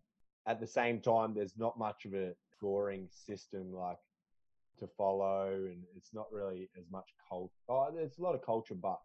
At 0.45 0.59
the 0.59 0.67
same 0.67 0.99
time, 1.01 1.33
there's 1.33 1.57
not 1.57 1.79
much 1.79 2.05
of 2.05 2.13
a 2.13 2.33
scoring 2.55 3.07
system 3.11 3.73
like 3.73 3.97
to 4.79 4.87
follow, 4.97 5.53
and 5.53 5.83
it's 5.95 6.13
not 6.13 6.27
really 6.31 6.69
as 6.77 6.85
much 6.91 7.09
culture. 7.29 7.51
Oh, 7.69 7.89
there's 7.93 8.17
a 8.17 8.21
lot 8.21 8.35
of 8.35 8.45
culture, 8.45 8.75
but 8.75 8.99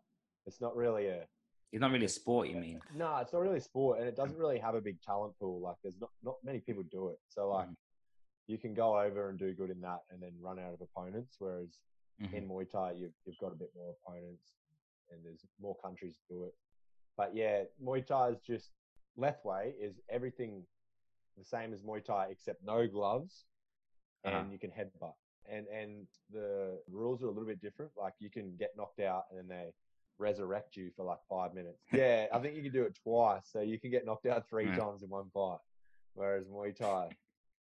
it's 0.46 0.60
not 0.60 0.76
really 0.76 1.06
a 1.06 1.26
It's 1.72 1.80
not 1.80 1.90
really 1.90 2.04
a 2.04 2.08
sport, 2.08 2.48
you 2.48 2.56
mean? 2.56 2.80
no, 2.94 3.16
it's 3.16 3.32
not 3.32 3.40
really 3.40 3.56
a 3.56 3.60
sport, 3.62 3.98
and 3.98 4.06
it 4.06 4.14
doesn't 4.14 4.36
really 4.36 4.58
have 4.58 4.74
a 4.74 4.80
big 4.80 5.00
talent 5.00 5.32
pool. 5.40 5.58
Like, 5.60 5.76
there's 5.82 5.98
not 5.98 6.10
not 6.22 6.36
many 6.44 6.60
people 6.60 6.82
do 6.90 7.08
it. 7.08 7.18
So, 7.28 7.48
like, 7.48 7.68
Mhm. 7.68 7.76
you 8.46 8.58
can 8.58 8.74
go 8.74 9.00
over 9.00 9.30
and 9.30 9.38
do 9.38 9.54
good 9.54 9.70
in 9.70 9.80
that, 9.80 10.00
and 10.10 10.22
then 10.22 10.38
run 10.38 10.58
out 10.58 10.74
of 10.74 10.82
opponents. 10.82 11.36
Whereas 11.38 11.78
Mhm. 12.20 12.34
in 12.34 12.48
Muay 12.48 12.68
Thai, 12.68 12.92
you've 12.92 13.14
you've 13.24 13.38
got 13.38 13.52
a 13.52 13.56
bit 13.56 13.74
more 13.74 13.90
opponents, 14.04 14.54
and 15.10 15.24
there's 15.24 15.46
more 15.58 15.74
countries 15.76 16.18
do 16.28 16.44
it. 16.44 16.54
But 17.16 17.34
yeah, 17.34 17.64
Muay 17.80 18.04
Thai 18.06 18.28
is 18.30 18.40
just 18.42 18.70
Lethwei 19.16 19.74
is 19.78 19.98
everything 20.10 20.66
the 21.38 21.44
same 21.44 21.72
as 21.72 21.82
Muay 21.82 22.04
Thai 22.04 22.26
except 22.28 22.62
no 22.62 22.86
gloves, 22.86 23.46
and 24.24 24.34
Uh-huh. 24.34 24.50
you 24.52 24.58
can 24.58 24.70
headbutt. 24.70 25.16
And 25.46 25.66
and 25.68 26.06
the 26.28 26.82
rules 26.86 27.22
are 27.22 27.26
a 27.28 27.30
little 27.30 27.46
bit 27.48 27.62
different. 27.62 27.96
Like 27.96 28.14
you 28.20 28.28
can 28.30 28.56
get 28.56 28.76
knocked 28.76 29.00
out, 29.00 29.24
and 29.30 29.38
then 29.38 29.48
they 29.48 29.72
resurrect 30.22 30.76
you 30.76 30.90
for 30.96 31.04
like 31.04 31.18
five 31.28 31.52
minutes. 31.54 31.82
Yeah, 31.92 32.26
I 32.32 32.38
think 32.38 32.56
you 32.56 32.62
can 32.62 32.72
do 32.72 32.84
it 32.84 32.96
twice, 33.02 33.42
so 33.52 33.60
you 33.60 33.78
can 33.78 33.90
get 33.90 34.06
knocked 34.06 34.26
out 34.26 34.48
three 34.48 34.66
Yeah. 34.66 34.76
times 34.76 35.02
in 35.02 35.08
one 35.10 35.28
fight. 35.34 35.58
Whereas 36.14 36.44
Muay 36.46 36.74
Thai 36.76 37.08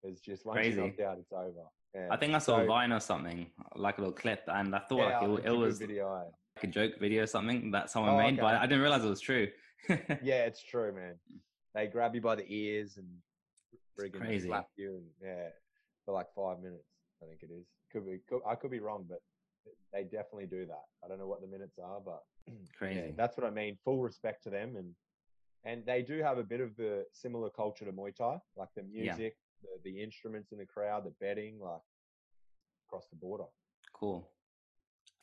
is 0.04 0.22
just 0.22 0.46
once 0.46 0.58
Crazy. 0.58 0.76
you're 0.78 0.86
knocked 0.88 1.00
out, 1.02 1.18
it's 1.18 1.32
over. 1.34 1.66
Yeah. 1.96 2.08
I 2.12 2.18
think 2.18 2.34
I 2.34 2.40
saw 2.40 2.60
a 2.62 2.66
Vine 2.66 2.92
or 2.92 3.00
something, 3.00 3.48
like 3.76 3.98
a 3.98 4.02
little 4.02 4.14
clip, 4.16 4.42
and 4.48 4.76
I 4.76 4.80
thought 4.80 4.98
yeah, 5.10 5.20
like, 5.20 5.40
it, 5.46 5.46
it 5.52 5.58
was 5.58 5.80
video. 5.80 6.12
like 6.14 6.64
a 6.64 6.68
joke 6.68 6.94
video 7.00 7.24
or 7.24 7.28
something 7.28 7.72
that 7.72 7.90
someone 7.90 8.14
Oh, 8.16 8.18
made, 8.18 8.38
but. 8.38 8.56
I 8.56 8.66
didn't 8.68 8.82
realize 8.82 9.04
it 9.04 9.10
was 9.10 9.22
true. 9.22 9.48
Yeah, 9.90 10.46
it's 10.46 10.64
true, 10.64 10.92
man. 10.94 11.16
Hmm. 11.30 11.38
They 11.76 11.88
grab 11.88 12.14
you 12.16 12.22
by 12.22 12.36
the 12.36 12.46
ears 12.48 12.98
and 12.98 13.08
friggin' 14.00 14.42
slap 14.46 14.68
you, 14.76 14.96
and 14.96 15.06
yeah, 15.22 15.50
for 16.06 16.14
like 16.14 16.28
five 16.36 16.60
minutes. 16.62 16.88
I 17.22 17.26
think 17.28 17.40
it 17.44 17.50
is. 17.52 17.66
Could 17.92 18.06
be. 18.06 18.20
Could, 18.30 18.42
I 18.48 18.56
could 18.56 18.72
be 18.72 18.80
wrong, 18.80 19.06
but 19.08 19.22
they 19.92 20.04
definitely 20.04 20.48
do 20.48 20.66
that. 20.66 20.84
I 21.04 21.08
don't 21.08 21.20
know 21.20 21.28
what 21.28 21.42
the 21.42 21.48
minutes 21.48 21.78
are, 21.84 22.00
but 22.04 22.22
yeah, 22.48 22.54
Crazy. 22.78 23.14
that's 23.18 23.38
what 23.38 23.46
I 23.46 23.50
mean. 23.50 23.78
Full 23.84 24.02
respect 24.02 24.44
to 24.44 24.50
them, 24.50 24.76
and 24.76 24.94
and 25.66 25.86
they 25.86 26.02
do 26.02 26.22
have 26.22 26.38
a 26.38 26.44
bit 26.44 26.60
of 26.60 26.76
the 26.76 27.06
similar 27.14 27.50
culture 27.50 27.86
to 27.86 27.92
Muay 27.92 28.14
Thai, 28.16 28.38
like 28.58 28.70
the 28.76 28.84
Yeah. 28.92 29.04
music, 29.16 29.38
the, 29.62 29.90
the 29.90 30.02
instruments 30.04 30.52
in 30.52 30.58
the 30.58 30.66
crowd, 30.66 31.06
the 31.06 31.14
betting, 31.22 31.60
like 31.60 31.80
across 32.88 33.08
the 33.10 33.16
border. 33.16 33.46
Cool. 33.94 34.28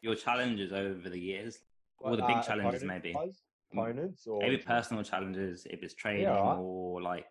Your 0.00 0.14
challenges 0.14 0.72
over 0.72 1.10
the 1.10 1.18
years, 1.18 1.58
or 1.98 2.16
the 2.16 2.22
big 2.22 2.36
uh, 2.36 2.42
challenges 2.42 2.82
maybe, 2.84 3.12
wise, 3.14 3.42
opponents 3.72 4.26
or 4.26 4.40
maybe 4.40 4.56
personal 4.56 5.02
challenges, 5.02 5.66
if 5.68 5.82
it's 5.82 5.94
training 5.94 6.26
alright. 6.26 6.58
or 6.58 7.02
like 7.02 7.26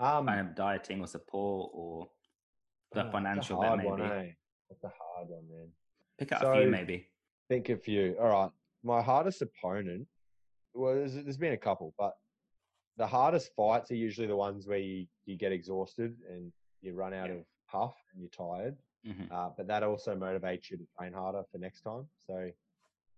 Um, 0.00 0.26
kind 0.26 0.40
of 0.40 0.54
dieting 0.56 1.00
or 1.00 1.06
support 1.06 1.70
or 1.72 2.08
the 2.92 3.00
oh, 3.00 3.02
that's 3.04 3.08
a 3.08 3.12
financial 3.12 3.56
bit 3.58 3.66
hard 3.66 3.78
maybe. 3.78 3.88
one, 3.90 4.02
eh? 4.02 4.32
That's 4.68 4.84
a 4.84 4.92
hard 4.98 5.28
one, 5.28 5.48
man. 5.48 5.68
Pick 6.18 6.32
out 6.32 6.44
a 6.44 6.60
few 6.60 6.70
maybe. 6.70 7.08
think 7.48 7.68
a 7.68 7.76
few. 7.76 8.16
All 8.20 8.28
right. 8.28 8.50
My 8.82 9.00
hardest 9.02 9.42
opponent, 9.42 10.06
well, 10.74 10.94
there's, 10.94 11.14
there's 11.14 11.36
been 11.36 11.52
a 11.52 11.56
couple, 11.58 11.94
but 11.98 12.14
the 12.96 13.06
hardest 13.06 13.50
fights 13.56 13.90
are 13.90 13.96
usually 13.96 14.26
the 14.26 14.36
ones 14.36 14.66
where 14.66 14.78
you, 14.78 15.06
you 15.26 15.36
get 15.36 15.52
exhausted 15.52 16.16
and 16.30 16.52
you 16.80 16.94
run 16.94 17.14
out 17.14 17.28
Yeah. 17.28 17.36
of 17.36 17.44
puff 17.70 17.94
and 18.12 18.20
you're 18.22 18.30
tired. 18.30 18.76
hmm 19.04 19.24
Uh, 19.30 19.50
but 19.56 19.66
that 19.68 19.82
also 19.82 20.16
motivates 20.16 20.70
you 20.70 20.76
to 20.78 20.86
train 20.98 21.12
harder 21.12 21.42
for 21.52 21.58
next 21.58 21.82
time. 21.82 22.06
So 22.26 22.50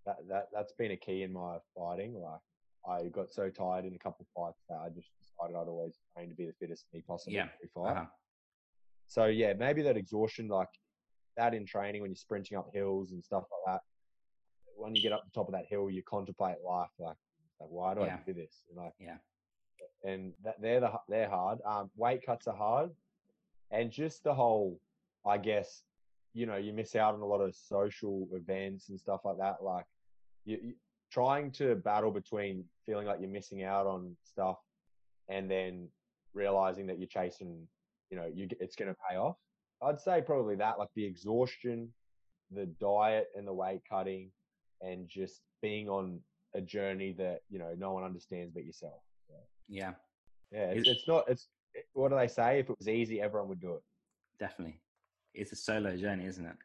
that, 0.07 0.17
that, 0.29 0.49
that's 0.53 0.73
been 0.75 0.91
a 0.93 0.97
key 0.97 1.23
in 1.23 1.33
my 1.33 1.59
fighting. 1.77 2.15
Like 2.15 2.41
I 2.89 3.09
got 3.09 3.31
so 3.31 3.49
tired 3.51 3.85
in 3.85 3.95
a 3.95 3.99
couple 3.99 4.27
of 4.27 4.43
fights 4.43 4.63
that 4.69 4.77
I 4.79 4.89
just 4.91 5.09
decided 5.21 5.57
I'd 5.57 5.69
always 5.69 5.99
train 6.15 6.29
to 6.31 6.35
be 6.35 6.47
the 6.47 6.55
fittest 6.61 6.87
me 6.93 7.03
possible 7.07 7.35
Yeah. 7.35 7.49
every 7.55 7.69
fight. 7.75 7.97
Uh-huh. 7.97 8.07
So 9.07 9.27
yeah, 9.27 9.53
maybe 9.55 9.83
that 9.83 9.97
exhaustion, 9.97 10.49
like 10.49 10.69
that 11.37 11.55
in 11.55 11.67
training 11.67 12.03
when 12.03 12.11
you're 12.11 12.17
sprinting 12.17 12.59
up 12.59 12.71
hills 12.73 13.13
and 13.13 13.25
stuff 13.25 13.45
like 13.67 13.75
that. 13.75 13.81
When 14.77 14.95
you 14.95 15.03
get 15.03 15.13
up 15.13 15.25
the 15.25 15.31
top 15.31 15.49
of 15.49 15.53
that 15.53 15.67
hill, 15.67 15.91
you 15.91 16.03
contemplate 16.03 16.57
life, 16.65 16.91
like, 16.99 17.17
like 17.61 17.69
why 17.69 17.95
do 17.95 18.01
Yeah. 18.01 18.17
I 18.17 18.23
do 18.27 18.33
this? 18.35 18.65
And 18.69 18.79
like, 18.79 18.95
Yeah. 18.99 19.19
and 20.05 20.35
that 20.43 20.61
they're 20.61 20.81
the 20.81 20.93
they're 21.09 21.29
hard. 21.29 21.61
Um, 21.65 21.91
weight 21.97 22.25
cuts 22.25 22.47
are 22.47 22.57
hard, 22.57 22.91
and 23.71 23.91
just 23.91 24.25
the 24.25 24.35
whole, 24.35 24.81
I 25.27 25.37
guess, 25.39 25.83
you 26.33 26.47
know, 26.47 26.57
you 26.57 26.73
miss 26.73 26.97
out 26.97 27.15
on 27.15 27.21
a 27.21 27.27
lot 27.27 27.41
of 27.41 27.55
social 27.55 28.27
events 28.33 28.89
and 28.89 28.99
stuff 28.99 29.21
like 29.25 29.37
that. 29.39 29.63
Like, 29.63 29.85
you, 30.45 30.59
you 30.63 30.75
trying 31.11 31.51
to 31.53 31.75
battle 31.75 32.11
between 32.11 32.65
feeling 32.87 33.07
like 33.07 33.21
you're 33.21 33.29
missing 33.29 33.63
out 33.63 33.87
on 33.87 34.17
stuff, 34.25 34.59
and 35.29 35.51
then 35.51 35.89
realizing 36.33 36.87
that 36.87 36.99
you're 36.99 37.09
chasing, 37.09 37.67
you 38.11 38.17
know, 38.17 38.27
you 38.33 38.49
it's 38.61 38.77
going 38.77 38.89
to 38.89 38.97
pay 39.11 39.17
off. 39.17 39.37
I'd 39.83 40.01
say 40.01 40.23
probably 40.23 40.57
that, 40.57 40.79
like 40.79 40.89
the 40.95 41.05
exhaustion, 41.05 41.93
the 42.51 42.67
diet, 42.67 43.29
and 43.37 43.47
the 43.47 43.53
weight 43.53 43.81
cutting, 43.89 44.31
and 44.81 45.09
just 45.09 45.41
being 45.63 45.89
on 45.89 46.21
a 46.55 46.61
journey 46.61 47.13
that 47.13 47.41
you 47.49 47.59
know 47.59 47.75
no 47.79 47.93
one 47.93 48.05
understands 48.05 48.53
but 48.53 48.65
yourself. 48.65 49.01
Yeah, 49.69 49.93
Yeah, 50.51 50.73
it's, 50.73 50.89
it's 50.89 51.09
not. 51.09 51.25
It's 51.29 51.49
what 51.93 52.11
do 52.11 52.17
they 52.17 52.29
say? 52.29 52.59
If 52.59 52.71
it 52.71 52.77
was 52.79 52.89
easy, 52.89 53.21
everyone 53.21 53.49
would 53.49 53.61
do 53.61 53.75
it. 53.75 53.83
definitely. 54.39 54.81
It's 55.33 55.53
a 55.53 55.57
solo 55.57 55.97
journey, 55.97 56.27
isn't 56.27 56.45
it? 56.45 56.57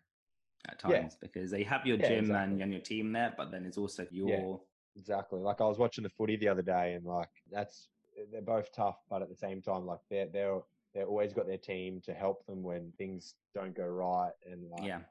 At 0.67 0.80
Yeah. 0.88 1.01
times, 1.01 1.17
because 1.21 1.54
you 1.54 1.65
have 1.65 1.86
your 1.86 1.97
Yeah, 1.97 2.08
gym 2.08 2.19
exactly. 2.21 2.54
and, 2.54 2.62
and 2.63 2.71
your 2.71 2.82
team 2.82 3.12
there, 3.12 3.34
but 3.38 3.51
then 3.51 3.65
it's 3.65 3.78
also 3.78 4.08
your 4.12 4.30
yeah, 4.30 4.58
Exactly. 4.97 5.39
Like 5.39 5.62
I 5.62 5.65
was 5.65 5.78
watching 5.78 6.04
the 6.04 6.10
footy 6.10 6.36
the 6.38 6.47
other 6.47 6.62
day, 6.63 6.93
and 6.93 7.06
like 7.06 7.30
that's 7.51 7.89
they're 8.32 8.41
both 8.41 8.71
tough, 8.71 8.97
but 9.10 9.21
at 9.21 9.30
the 9.30 9.36
same 9.36 9.62
time, 9.62 9.86
like 9.86 9.99
they're 10.10 10.28
they're 10.28 10.62
they're 10.95 11.05
always 11.05 11.34
got 11.34 11.45
their 11.45 11.58
team 11.58 12.01
to 12.05 12.13
help 12.13 12.45
them 12.47 12.63
when 12.63 12.91
things 12.97 13.36
don't 13.53 13.75
go 13.75 13.86
right, 13.86 14.31
and 14.49 14.71
like 14.71 14.86
yeah, 14.86 15.01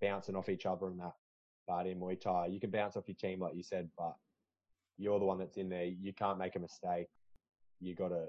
bouncing 0.00 0.36
off 0.36 0.48
each 0.48 0.64
other 0.64 0.86
and 0.86 1.00
that. 1.00 1.12
But 1.66 1.86
in 1.86 1.98
Muay 2.00 2.18
Thai, 2.18 2.46
you 2.46 2.60
can 2.60 2.70
bounce 2.70 2.96
off 2.96 3.08
your 3.08 3.16
team, 3.16 3.40
like 3.40 3.54
you 3.54 3.62
said, 3.62 3.90
but 3.98 4.14
you're 4.96 5.18
the 5.18 5.26
one 5.26 5.38
that's 5.38 5.58
in 5.58 5.68
there. 5.68 5.84
You 5.84 6.14
can't 6.14 6.38
make 6.38 6.56
a 6.56 6.60
mistake. 6.60 7.08
You 7.80 7.94
gotta, 7.94 8.26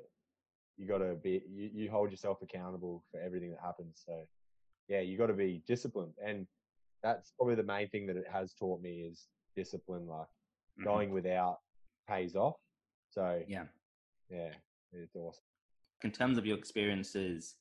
you 0.78 0.88
gotta 0.88 1.16
be. 1.16 1.44
You, 1.48 1.70
you 1.74 1.92
hold 1.92 2.12
yourself 2.12 2.42
accountable 2.42 3.04
for 3.12 3.22
everything 3.22 3.52
that 3.52 3.62
happens. 3.64 4.02
So, 4.06 4.20
yeah, 4.88 5.00
you 5.00 5.18
got 5.18 5.28
to 5.28 5.34
be 5.34 5.62
disciplined, 5.68 6.14
and 6.24 6.48
that's 7.04 7.32
probably 7.38 7.56
the 7.56 7.64
main 7.64 7.88
thing 7.90 8.08
that 8.08 8.18
it 8.18 8.28
has 8.32 8.54
taught 8.54 8.82
me 8.82 9.02
is 9.10 9.28
discipline. 9.56 10.08
Like 10.08 10.28
Mhm. 10.80 10.84
going 10.84 11.12
without 11.12 11.60
pays 12.08 12.36
off. 12.36 12.56
So 13.10 13.44
yeah. 13.48 13.66
yeah, 14.30 14.54
it's 14.92 15.16
awesome. 15.16 15.44
In 16.04 16.12
terms 16.12 16.38
of 16.38 16.46
your 16.46 16.58
experiences 16.58 17.56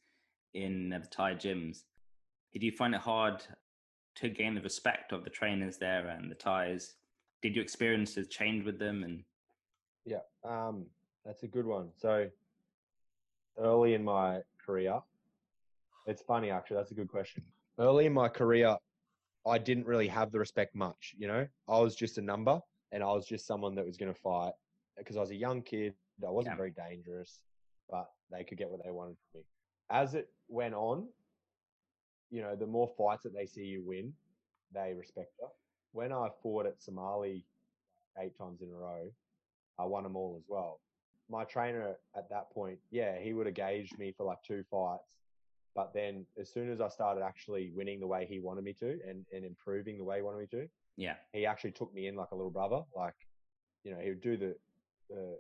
in 0.55 0.91
the 0.91 1.01
Thai 1.11 1.35
gyms, 1.35 1.83
did 2.53 2.63
you 2.63 2.73
find 2.73 2.95
it 2.95 3.01
hard 3.01 3.43
to 4.17 4.29
gain 4.29 4.55
the 4.55 4.61
respect 4.61 5.13
of 5.13 5.25
the 5.25 5.31
trainers 5.31 5.79
there 5.79 6.09
and 6.09 6.31
the 6.31 6.35
Thais? 6.35 6.95
Did 7.43 7.55
your 7.55 7.63
experiences 7.63 8.29
change 8.29 8.65
with 8.65 8.79
them? 8.79 9.05
And 9.05 9.25
Yeah, 10.05 10.19
um, 10.45 10.87
that's 11.25 11.43
a 11.43 11.49
good 11.49 11.67
one. 11.67 11.91
So 11.97 12.29
early 13.59 13.95
in 13.95 14.05
my 14.05 14.41
career, 14.65 15.01
it's 16.07 16.23
funny 16.23 16.51
actually. 16.51 16.79
That's 16.79 16.91
a 16.91 16.95
good 16.95 17.09
question. 17.09 17.45
Early 17.79 18.07
in 18.07 18.13
my 18.13 18.29
career, 18.29 18.77
I 19.47 19.59
didn't 19.59 19.87
really 19.87 20.09
have 20.09 20.33
the 20.33 20.39
respect 20.39 20.75
much. 20.75 21.15
You 21.17 21.29
know, 21.29 21.47
I 21.69 21.79
was 21.79 21.95
just 21.95 22.19
a 22.19 22.23
number, 22.23 22.61
and 22.93 23.03
I 23.03 23.13
was 23.13 23.27
just 23.27 23.47
someone 23.47 23.75
that 23.77 23.87
was 23.87 23.97
going 23.97 24.13
to 24.13 24.21
fight 24.21 24.53
because 24.97 25.17
I 25.17 25.21
was 25.21 25.31
a 25.31 25.37
young 25.37 25.63
kid. 25.63 25.95
I 26.27 26.31
wasn't 26.31 26.55
Yeah. 26.55 26.57
very 26.57 26.71
dangerous, 26.73 27.39
but 27.89 28.11
they 28.31 28.45
could 28.45 28.59
get 28.59 28.71
what 28.71 28.83
they 28.85 28.91
wanted 28.91 29.17
from 29.33 29.41
me. 29.41 29.47
As 29.91 30.15
it 30.15 30.29
went 30.49 30.75
on, 30.75 31.09
you 32.31 32.43
know, 32.43 32.57
the 32.57 32.67
more 32.67 32.91
fights 32.99 33.25
that 33.25 33.35
they 33.35 33.47
see 33.47 33.65
you 33.65 33.83
win, 33.85 34.13
they 34.75 34.95
respect 34.95 35.33
you. 35.41 35.49
When 35.93 36.13
I 36.13 36.29
fought 36.43 36.67
at 36.67 36.83
Somali 36.83 37.45
eight 38.21 38.37
times 38.37 38.63
in 38.63 38.71
a 38.71 38.77
row, 38.77 39.11
I 39.79 39.85
won 39.87 40.05
them 40.05 40.17
all 40.17 40.37
as 40.39 40.45
well. 40.49 40.81
My 41.31 41.45
trainer 41.45 41.97
at 42.17 42.29
that 42.31 42.51
point, 42.53 42.79
yeah, 42.91 43.19
he 43.21 43.33
would 43.35 43.47
have 43.47 43.55
gauged 43.55 43.99
me 43.99 44.13
for 44.17 44.25
like 44.25 44.43
two 44.47 44.65
fights 44.71 45.05
But 45.75 45.93
then 45.95 46.27
as 46.41 46.53
soon 46.53 46.71
as 46.71 46.81
I 46.81 46.89
started 46.89 47.23
actually 47.23 47.71
winning 47.75 48.01
the 48.01 48.07
way 48.07 48.27
he 48.29 48.41
wanted 48.41 48.65
me 48.65 48.75
to 48.75 48.99
and, 49.09 49.25
and 49.33 49.45
improving 49.45 49.99
the 49.99 50.05
way 50.05 50.17
he 50.17 50.23
wanted 50.23 50.39
me 50.41 50.47
to, 50.49 50.69
Yeah. 50.97 51.17
he 51.33 51.47
actually 51.47 51.73
took 51.73 51.95
me 51.95 52.09
in 52.09 52.17
like 52.17 52.33
a 52.33 52.37
little 52.37 52.51
brother. 52.51 52.83
Like, 52.97 53.15
you 53.85 53.93
know, 53.93 54.01
he 54.01 54.11
would 54.11 54.21
do 54.23 54.37
the, 54.37 54.57
the 55.11 55.39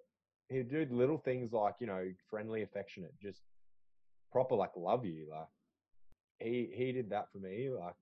he'd 0.48 0.70
do 0.70 0.86
little 0.90 1.18
things 1.18 1.52
like, 1.52 1.74
you 1.80 1.86
know, 1.86 2.04
friendly, 2.30 2.62
affectionate, 2.62 3.12
just 3.20 3.42
proper 4.32 4.54
like 4.54 4.70
love 4.76 5.04
you. 5.04 5.26
Like 5.30 5.48
he 6.40 6.70
he 6.72 6.92
did 6.92 7.10
that 7.10 7.30
for 7.32 7.38
me 7.38 7.70
like 7.70 7.96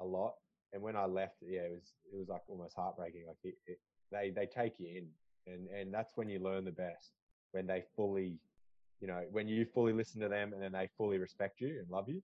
a 0.00 0.04
lot. 0.04 0.34
And 0.72 0.82
when 0.82 0.96
I 0.96 1.04
left, 1.04 1.36
yeah, 1.42 1.60
it 1.60 1.72
was 1.72 1.92
it 2.12 2.18
was 2.18 2.28
like 2.28 2.42
almost 2.48 2.74
heartbreaking. 2.76 3.24
Like 3.26 3.36
it, 3.44 3.54
it, 3.66 3.78
they 4.10 4.30
they 4.30 4.46
take 4.46 4.78
you 4.78 4.88
in, 4.88 5.52
and 5.52 5.68
and 5.68 5.92
that's 5.92 6.12
when 6.16 6.28
you 6.28 6.38
learn 6.38 6.64
the 6.64 6.72
best 6.72 7.12
when 7.52 7.66
they 7.66 7.82
fully, 7.94 8.38
you 9.00 9.06
know, 9.06 9.22
when 9.30 9.46
you 9.46 9.64
fully 9.64 9.92
listen 9.92 10.20
to 10.20 10.28
them 10.28 10.52
and 10.52 10.62
then 10.62 10.72
they 10.72 10.88
fully 10.96 11.18
respect 11.18 11.60
you 11.60 11.78
and 11.78 11.88
love 11.90 12.08
you. 12.08 12.20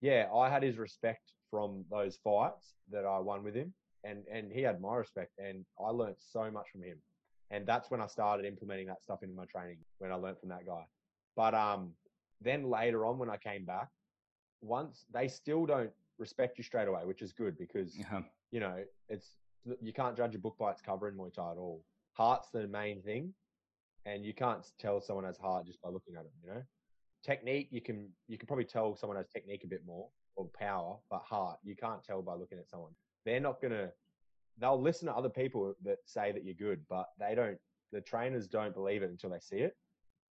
Yeah, 0.00 0.26
I 0.34 0.50
had 0.50 0.62
his 0.62 0.76
respect 0.76 1.32
from 1.50 1.84
those 1.90 2.18
fights 2.22 2.74
that 2.90 3.04
I 3.06 3.18
won 3.18 3.44
with 3.44 3.54
him, 3.54 3.72
and 4.04 4.24
and 4.30 4.52
he 4.52 4.62
had 4.62 4.80
my 4.80 4.96
respect, 4.96 5.32
and 5.38 5.64
I 5.80 5.90
learned 5.90 6.16
so 6.18 6.50
much 6.50 6.66
from 6.72 6.82
him. 6.82 6.98
And 7.52 7.66
that's 7.66 7.90
when 7.90 8.00
I 8.00 8.06
started 8.06 8.46
implementing 8.46 8.86
that 8.88 9.02
stuff 9.02 9.22
into 9.22 9.36
my 9.36 9.44
training 9.44 9.76
when 9.98 10.10
I 10.10 10.14
learned 10.16 10.38
from 10.40 10.48
that 10.48 10.66
guy. 10.66 10.84
But 11.36 11.54
um, 11.54 11.92
then 12.40 12.68
later 12.68 13.06
on 13.06 13.18
when 13.18 13.30
I 13.30 13.36
came 13.36 13.64
back, 13.64 13.88
once 14.62 15.04
they 15.12 15.28
still 15.28 15.66
don't 15.66 15.90
respect 16.18 16.58
you 16.58 16.64
straight 16.64 16.88
away, 16.88 17.02
which 17.04 17.22
is 17.22 17.32
good 17.32 17.56
because 17.58 17.96
you 18.50 18.60
know 18.60 18.76
it's 19.08 19.36
you 19.80 19.92
can't 19.92 20.16
judge 20.16 20.34
a 20.34 20.38
book 20.38 20.56
by 20.58 20.70
its 20.70 20.80
cover 20.80 21.08
in 21.08 21.14
Muay 21.14 21.32
Thai 21.32 21.52
at 21.52 21.58
all. 21.58 21.84
Heart's 22.14 22.48
the 22.50 22.66
main 22.66 23.02
thing, 23.02 23.32
and 24.06 24.24
you 24.24 24.34
can't 24.34 24.64
tell 24.78 25.00
someone 25.00 25.24
has 25.24 25.38
heart 25.38 25.66
just 25.66 25.80
by 25.82 25.90
looking 25.90 26.14
at 26.16 26.24
them. 26.24 26.32
You 26.42 26.54
know, 26.54 26.62
technique 27.22 27.68
you 27.70 27.80
can 27.80 28.08
you 28.28 28.38
can 28.38 28.46
probably 28.46 28.64
tell 28.64 28.96
someone 28.96 29.16
has 29.16 29.28
technique 29.28 29.64
a 29.64 29.68
bit 29.68 29.82
more 29.86 30.08
or 30.36 30.48
power, 30.58 30.96
but 31.10 31.20
heart 31.20 31.58
you 31.62 31.76
can't 31.76 32.02
tell 32.02 32.22
by 32.22 32.34
looking 32.34 32.58
at 32.58 32.68
someone. 32.68 32.92
They're 33.26 33.40
not 33.40 33.60
gonna. 33.60 33.90
They'll 34.58 34.80
listen 34.80 35.06
to 35.08 35.14
other 35.14 35.28
people 35.30 35.74
that 35.84 35.98
say 36.04 36.32
that 36.32 36.44
you're 36.44 36.54
good, 36.54 36.80
but 36.88 37.08
they 37.18 37.34
don't. 37.34 37.58
The 37.92 38.00
trainers 38.00 38.48
don't 38.48 38.74
believe 38.74 39.02
it 39.02 39.10
until 39.10 39.30
they 39.30 39.40
see 39.40 39.58
it. 39.58 39.76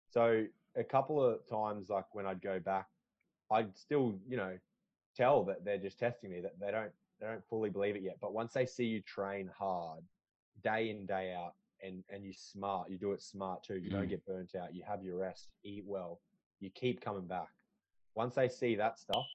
So 0.10 0.46
a 0.76 0.84
couple 0.84 1.24
of 1.24 1.48
times, 1.50 1.90
like 1.90 2.06
when 2.14 2.26
I'd 2.26 2.42
go 2.42 2.60
back, 2.60 2.88
I'd 3.52 3.76
still, 3.78 4.20
you 4.28 4.38
know, 4.38 4.58
tell 5.16 5.44
that 5.46 5.66
they're 5.66 5.78
just 5.78 6.00
testing 6.00 6.32
me. 6.32 6.42
That 6.42 6.60
they 6.60 6.72
don't 6.72 6.92
they 7.20 7.28
don't 7.28 7.44
fully 7.50 7.70
believe 7.70 7.96
it 7.96 8.02
yet. 8.04 8.18
But 8.22 8.34
once 8.34 8.54
they 8.54 8.66
see 8.66 8.86
you 8.86 9.02
train 9.02 9.50
hard, 9.58 10.04
day 10.64 10.90
in 10.90 11.06
day 11.06 11.34
out, 11.34 11.54
and 11.82 12.04
and 12.10 12.24
you 12.24 12.34
smart, 12.34 12.90
you 12.90 12.98
do 12.98 13.12
it 13.14 13.22
smart 13.22 13.64
too. 13.64 13.78
You 13.78 13.90
don't 13.90 14.06
Mm. 14.06 14.10
get 14.10 14.26
burnt 14.26 14.56
out. 14.56 14.74
You 14.74 14.84
have 14.84 15.04
your 15.04 15.18
rest, 15.18 15.50
eat 15.64 15.84
well. 15.86 16.22
You 16.60 16.70
keep 16.70 17.02
coming 17.02 17.26
back. 17.28 17.50
Once 18.16 18.36
they 18.36 18.50
see 18.50 18.76
that 18.76 19.00
stuff, 19.00 19.26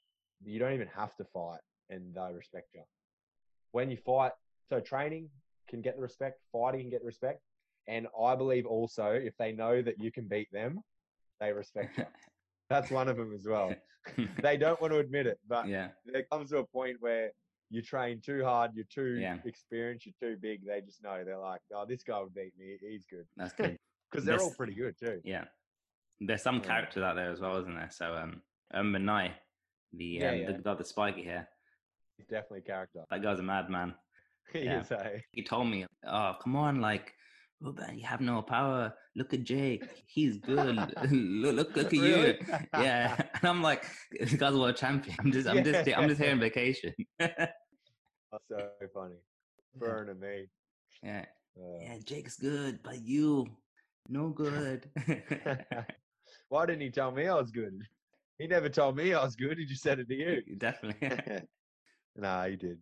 you 0.45 0.59
don't 0.59 0.75
even 0.75 0.89
have 0.89 1.15
to 1.17 1.25
fight, 1.25 1.61
and 1.89 2.15
they 2.15 2.33
respect 2.35 2.75
you. 2.75 2.83
When 3.73 3.91
you 3.91 3.97
fight, 3.97 4.33
so 4.69 4.81
training 4.81 5.29
can 5.69 5.81
get 5.81 5.97
the 5.97 6.03
respect, 6.03 6.41
fighting 6.53 6.81
can 6.83 6.91
get 6.91 7.01
the 7.01 7.07
respect, 7.07 7.41
and 7.89 8.07
I 8.21 8.35
believe 8.35 8.67
also 8.67 9.11
if 9.13 9.37
they 9.39 9.53
know 9.53 9.83
that 9.83 10.01
you 10.03 10.11
can 10.13 10.27
beat 10.29 10.51
them, 10.53 10.81
they 11.41 11.53
respect 11.53 11.99
you. 11.99 12.05
That's 12.71 12.91
one 12.91 13.09
of 13.09 13.17
them 13.17 13.33
as 13.35 13.47
well. 13.47 13.75
They 14.43 14.59
don't 14.59 14.79
want 14.83 14.93
to 14.93 14.99
admit 14.99 15.27
it, 15.27 15.39
but 15.49 15.67
yeah. 15.67 15.89
there 16.05 16.25
comes 16.31 16.51
to 16.51 16.59
a 16.59 16.65
point 16.67 16.99
where 17.01 17.31
you 17.71 17.81
train 17.81 18.21
too 18.21 18.45
hard, 18.45 18.73
you're 18.75 18.85
too 18.95 19.19
Yeah. 19.19 19.39
experienced, 19.47 20.05
you're 20.05 20.31
too 20.33 20.37
big. 20.39 20.63
They 20.67 20.83
just 20.83 21.03
know 21.03 21.25
they're 21.25 21.39
like, 21.39 21.63
oh, 21.75 21.87
this 21.89 22.03
guy 22.03 22.21
would 22.21 22.35
beat 22.35 22.53
me. 22.59 22.77
He's 22.83 23.07
good 23.11 23.25
That's 23.35 23.55
good. 23.55 23.79
because 24.11 24.27
they're 24.27 24.39
all 24.39 24.53
pretty 24.53 24.75
good 24.75 24.95
too. 24.99 25.23
Yeah. 25.25 25.45
There's 26.21 26.43
some 26.43 26.57
Yeah. 26.57 26.67
characters 26.67 27.03
out 27.03 27.17
there 27.17 27.31
as 27.31 27.41
well, 27.41 27.57
isn't 27.61 27.75
there? 27.75 27.89
So 27.91 28.15
um 28.15 28.43
Umbanai, 28.75 29.33
the 29.95 30.23
um 30.23 30.37
yeah. 30.39 30.47
the 30.53 30.59
guy 30.59 30.71
with 30.73 30.79
the 30.81 30.85
spiky 30.85 31.25
hair. 31.25 31.49
He's 32.19 32.27
definitely 32.27 32.59
a 32.59 32.63
character. 32.63 33.05
That 33.11 33.23
guy's 33.23 33.39
a 33.39 33.43
madman. 33.43 33.95
He 34.53 34.61
Yeah. 34.65 34.83
He 35.33 35.43
told 35.43 35.69
me, 35.69 35.87
Oh, 36.07 36.35
come 36.43 36.57
on, 36.57 36.81
like 36.81 37.13
Ruben, 37.61 37.99
you 37.99 38.05
have 38.07 38.21
no 38.21 38.43
power. 38.43 38.93
Look 39.17 39.33
at 39.33 39.45
Jake. 39.45 40.05
He's 40.07 40.39
good. 40.39 40.77
look, 41.11 41.57
look, 41.57 41.77
look 41.77 41.93
at 41.95 42.01
Really? 42.01 42.37
you. 42.41 42.47
Yeah. 42.75 43.17
And 43.19 43.45
I'm 43.49 43.63
like, 43.63 43.85
this 44.19 44.35
guy's 44.35 44.55
a 44.55 44.59
world 44.59 44.77
champion. 44.77 45.17
I'm 45.21 45.33
just 45.33 45.49
I'm 45.49 45.65
just 45.65 45.89
I'm 45.97 46.09
just 46.09 46.21
here 46.21 46.33
on 46.33 46.41
vacation. 46.41 46.93
That's 47.19 47.53
so 48.49 48.69
funny. 48.93 49.15
Burn 49.77 50.09
and 50.11 50.21
me. 50.21 50.47
yeah. 51.03 51.25
Uh, 51.57 51.79
Yeah, 51.81 51.97
Jake's 52.05 52.37
good, 52.37 52.81
but 52.83 53.01
you 53.03 53.47
no 54.09 54.29
good. 54.31 54.91
Why 56.49 56.67
didn't 56.67 56.83
he 56.83 56.91
tell 56.91 57.11
me 57.11 57.27
I 57.29 57.35
was 57.35 57.51
good? 57.51 57.79
He 58.39 58.47
never 58.47 58.69
told 58.69 58.97
me 58.97 59.15
I 59.15 59.25
was 59.25 59.37
good. 59.37 59.57
He 59.59 59.65
just 59.65 59.83
said 59.83 60.01
it 60.01 60.09
to 60.09 60.15
you. 60.15 60.43
Definitely. 60.59 61.43
nah, 62.17 62.47
he 62.47 62.57
did. 62.57 62.79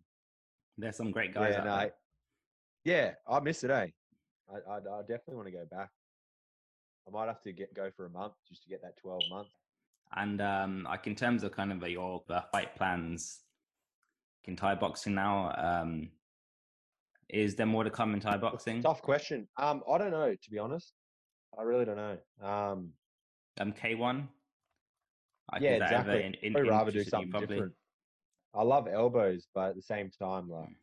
There's 0.77 0.95
some 0.97 1.11
great 1.11 1.33
guys 1.33 1.53
yeah, 1.53 1.59
out 1.59 1.65
no, 1.65 1.77
there. 1.77 1.93
yeah, 2.83 3.11
I 3.27 3.39
miss 3.39 3.63
it, 3.63 3.69
eh? 3.71 3.87
I, 4.51 4.71
I, 4.71 4.75
I 4.77 5.01
definitely 5.01 5.35
want 5.35 5.47
to 5.47 5.51
go 5.51 5.65
back. 5.69 5.89
I 7.07 7.11
might 7.11 7.27
have 7.27 7.41
to 7.41 7.51
get 7.51 7.73
go 7.73 7.91
for 7.95 8.05
a 8.05 8.09
month 8.09 8.33
just 8.47 8.63
to 8.63 8.69
get 8.69 8.81
that 8.81 8.97
12 8.97 9.21
month. 9.29 9.47
And 10.15 10.41
um, 10.41 10.83
like 10.83 11.07
in 11.07 11.15
terms 11.15 11.43
of 11.43 11.51
kind 11.51 11.71
of 11.71 11.87
your 11.89 12.23
uh, 12.29 12.41
fight 12.51 12.75
plans 12.75 13.41
in 14.45 14.55
Thai 14.55 14.75
boxing 14.75 15.15
now, 15.15 15.53
um, 15.57 16.09
is 17.29 17.55
there 17.55 17.65
more 17.65 17.83
to 17.83 17.89
come 17.89 18.13
in 18.13 18.19
Thai 18.19 18.37
boxing? 18.37 18.81
Tough 18.81 19.01
question. 19.01 19.47
Um, 19.57 19.81
I 19.91 19.97
don't 19.97 20.11
know, 20.11 20.31
to 20.33 20.51
be 20.51 20.59
honest. 20.59 20.93
I 21.57 21.63
really 21.63 21.85
don't 21.85 21.97
know. 21.97 22.17
Um, 22.41 22.91
Um, 23.59 23.73
K1. 23.73 24.27
Like, 25.51 25.61
yeah, 25.61 25.73
is 25.73 25.79
that 25.79 25.91
ever 25.91 26.11
exactly. 26.11 26.23
in- 26.43 26.55
in- 26.55 26.57
I'd 26.57 26.67
rather 26.69 26.91
do 26.91 27.03
something 27.03 27.29
probably? 27.31 27.47
different. 27.47 27.73
I 28.53 28.61
love 28.63 28.87
elbows, 28.87 29.47
but 29.53 29.69
at 29.69 29.75
the 29.75 29.81
same 29.81 30.11
time, 30.11 30.49
like, 30.49 30.69
Mm. 30.69 30.75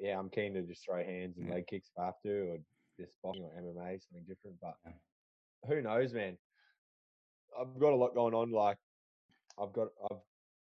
yeah, 0.00 0.18
I'm 0.18 0.30
keen 0.30 0.54
to 0.54 0.62
just 0.62 0.84
throw 0.84 1.02
hands 1.02 1.36
and 1.38 1.48
leg 1.50 1.66
kicks 1.66 1.88
if 1.88 1.98
I 1.98 2.06
have 2.06 2.20
to, 2.22 2.50
or 2.52 2.58
just 2.98 3.12
boxing 3.22 3.44
or 3.44 3.52
MMA, 3.56 3.98
something 3.98 4.24
different. 4.24 4.60
But 4.60 4.76
who 5.66 5.82
knows, 5.82 6.12
man? 6.12 6.38
I've 7.58 7.78
got 7.78 7.92
a 7.92 7.96
lot 7.96 8.14
going 8.14 8.34
on. 8.34 8.52
Like, 8.52 8.78
I've 9.58 9.72
got, 9.72 9.88
I've, 10.10 10.18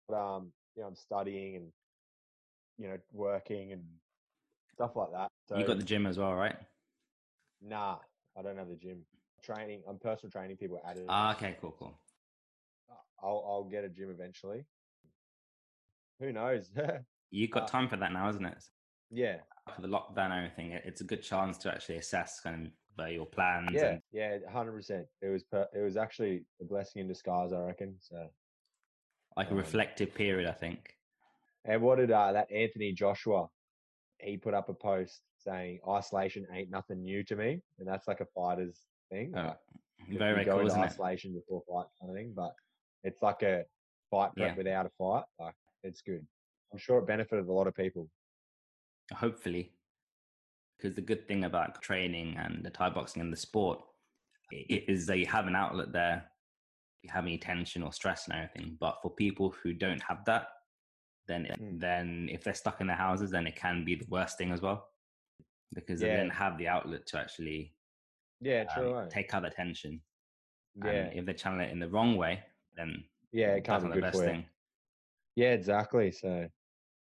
got, 0.08 0.36
um, 0.36 0.52
you 0.74 0.82
know, 0.82 0.88
I'm 0.88 0.96
studying 0.96 1.56
and, 1.56 1.72
you 2.78 2.88
know, 2.88 2.98
working 3.12 3.72
and 3.72 3.84
stuff 4.74 4.96
like 4.96 5.12
that. 5.12 5.30
So, 5.48 5.56
You 5.56 5.66
got 5.66 5.78
the 5.78 5.84
gym 5.84 6.06
as 6.06 6.18
well, 6.18 6.34
right? 6.34 6.56
nah, 7.60 7.98
I 8.36 8.42
don't 8.42 8.56
have 8.56 8.68
the 8.68 8.76
gym. 8.76 9.04
Training, 9.42 9.82
I'm 9.88 9.98
personal 9.98 10.30
training 10.30 10.56
people 10.56 10.80
added. 10.84 11.06
Ah, 11.08 11.34
okay, 11.34 11.56
cool, 11.60 11.74
cool. 11.78 11.94
I'll, 13.22 13.44
I'll 13.46 13.64
get 13.64 13.84
a 13.84 13.88
gym 13.88 14.10
eventually. 14.10 14.64
Who 16.20 16.32
knows? 16.32 16.70
You've 17.30 17.50
got 17.50 17.64
Uh, 17.64 17.66
time 17.66 17.88
for 17.88 17.96
that 17.96 18.12
now, 18.12 18.28
isn't 18.28 18.44
it? 18.44 18.62
yeah, 19.10 19.38
For 19.74 19.82
the 19.82 19.88
lockdown 19.88 20.30
and 20.30 20.44
everything, 20.44 20.72
it's 20.72 21.00
a 21.00 21.04
good 21.04 21.22
chance 21.22 21.58
to 21.58 21.72
actually 21.72 21.96
assess 21.98 22.40
kind 22.40 22.70
of 22.98 23.10
your 23.10 23.26
plans. 23.26 23.70
yeah, 23.72 23.86
And, 23.92 24.02
yeah, 24.12 24.38
hundred 24.52 24.72
percent. 24.72 25.06
It 25.22 25.28
was, 25.28 25.42
per- 25.44 25.68
it 25.74 25.80
was 25.80 25.96
actually 25.96 26.44
a 26.60 26.64
blessing 26.64 27.00
in 27.00 27.08
disguise, 27.08 27.52
I 27.52 27.60
reckon. 27.60 27.96
So, 28.00 28.28
like 29.36 29.48
a 29.48 29.52
Um, 29.52 29.56
reflective 29.58 30.14
period, 30.14 30.48
I 30.48 30.52
think. 30.52 30.96
and 31.64 31.80
what 31.82 31.96
did 31.96 32.10
uh, 32.10 32.32
that 32.32 32.52
Anthony 32.52 32.92
Joshua? 32.92 33.48
He 34.18 34.36
put 34.36 34.52
up 34.52 34.68
a 34.68 34.74
post 34.74 35.22
saying 35.38 35.80
isolation 35.88 36.46
ain't 36.52 36.68
nothing 36.70 37.00
new 37.02 37.24
to 37.24 37.36
me, 37.36 37.62
and 37.78 37.88
that's 37.88 38.06
like 38.06 38.20
a 38.20 38.26
fighter's 38.26 38.78
thing. 39.10 39.32
Oh, 39.34 39.42
like, 39.46 39.58
Very, 40.10 40.18
very 40.34 40.44
go 40.44 40.50
cool, 40.52 40.60
into 40.60 40.72
isn't 40.72 40.82
it? 40.82 40.86
isolation 40.86 41.32
before 41.32 41.62
fight 41.66 41.86
kind 41.98 42.10
of 42.10 42.16
thing, 42.16 42.32
but 42.36 42.52
it's 43.02 43.22
like 43.22 43.42
a 43.42 43.64
fight 44.10 44.34
prep 44.36 44.50
Yeah. 44.50 44.54
without 44.56 44.84
a 44.86 44.90
fight. 44.98 45.24
Like 45.38 45.54
it's 45.82 46.02
good. 46.02 46.26
I'm 46.72 46.78
sure 46.78 46.98
it 46.98 47.06
benefited 47.06 47.46
a 47.46 47.52
lot 47.52 47.66
of 47.66 47.74
people. 47.74 48.08
Hopefully, 49.12 49.72
because 50.78 50.94
the 50.94 51.00
good 51.02 51.26
thing 51.26 51.44
about 51.44 51.82
training 51.82 52.36
and 52.36 52.64
the 52.64 52.70
Thai 52.70 52.90
boxing 52.90 53.22
and 53.22 53.32
the 53.32 53.36
sport 53.36 53.80
is 54.52 55.06
that 55.06 55.18
you 55.18 55.26
have 55.26 55.46
an 55.46 55.56
outlet 55.56 55.92
there. 55.92 56.30
You 57.02 57.10
have 57.12 57.24
any 57.24 57.38
tension 57.38 57.82
or 57.82 57.92
stress 57.92 58.26
and 58.28 58.36
everything. 58.36 58.76
But 58.78 58.98
for 59.02 59.10
people 59.10 59.50
who 59.62 59.72
don't 59.72 60.02
have 60.02 60.24
that, 60.26 60.48
then 61.26 61.46
Mm. 61.60 61.80
then 61.80 62.28
if 62.30 62.44
they're 62.44 62.54
stuck 62.54 62.80
in 62.80 62.86
their 62.86 62.96
houses, 62.96 63.30
then 63.30 63.46
it 63.46 63.56
can 63.56 63.84
be 63.84 63.94
the 63.94 64.06
worst 64.08 64.36
thing 64.38 64.52
as 64.52 64.60
well, 64.60 64.88
because 65.74 66.00
they 66.00 66.08
Yeah. 66.08 66.16
don't 66.16 66.30
have 66.30 66.58
the 66.58 66.68
outlet 66.68 67.06
to 67.06 67.18
actually 67.18 67.74
Yeah, 68.40 68.64
um, 68.76 68.86
eh? 69.04 69.08
take 69.08 69.32
out 69.34 69.42
the 69.42 69.50
tension. 69.50 70.02
yeah, 70.76 70.90
And 70.90 71.12
if 71.18 71.26
they 71.26 71.34
channel 71.34 71.60
it 71.60 71.70
in 71.70 71.78
the 71.78 71.88
wrong 71.88 72.16
way, 72.16 72.44
then 72.74 73.08
yeah, 73.32 73.54
it 73.54 73.64
can't 73.64 73.82
be 73.82 73.88
not 73.88 73.94
the 73.96 74.00
best 74.02 74.20
thing. 74.20 74.48
Yeah, 75.34 75.52
exactly. 75.52 76.12
So 76.12 76.48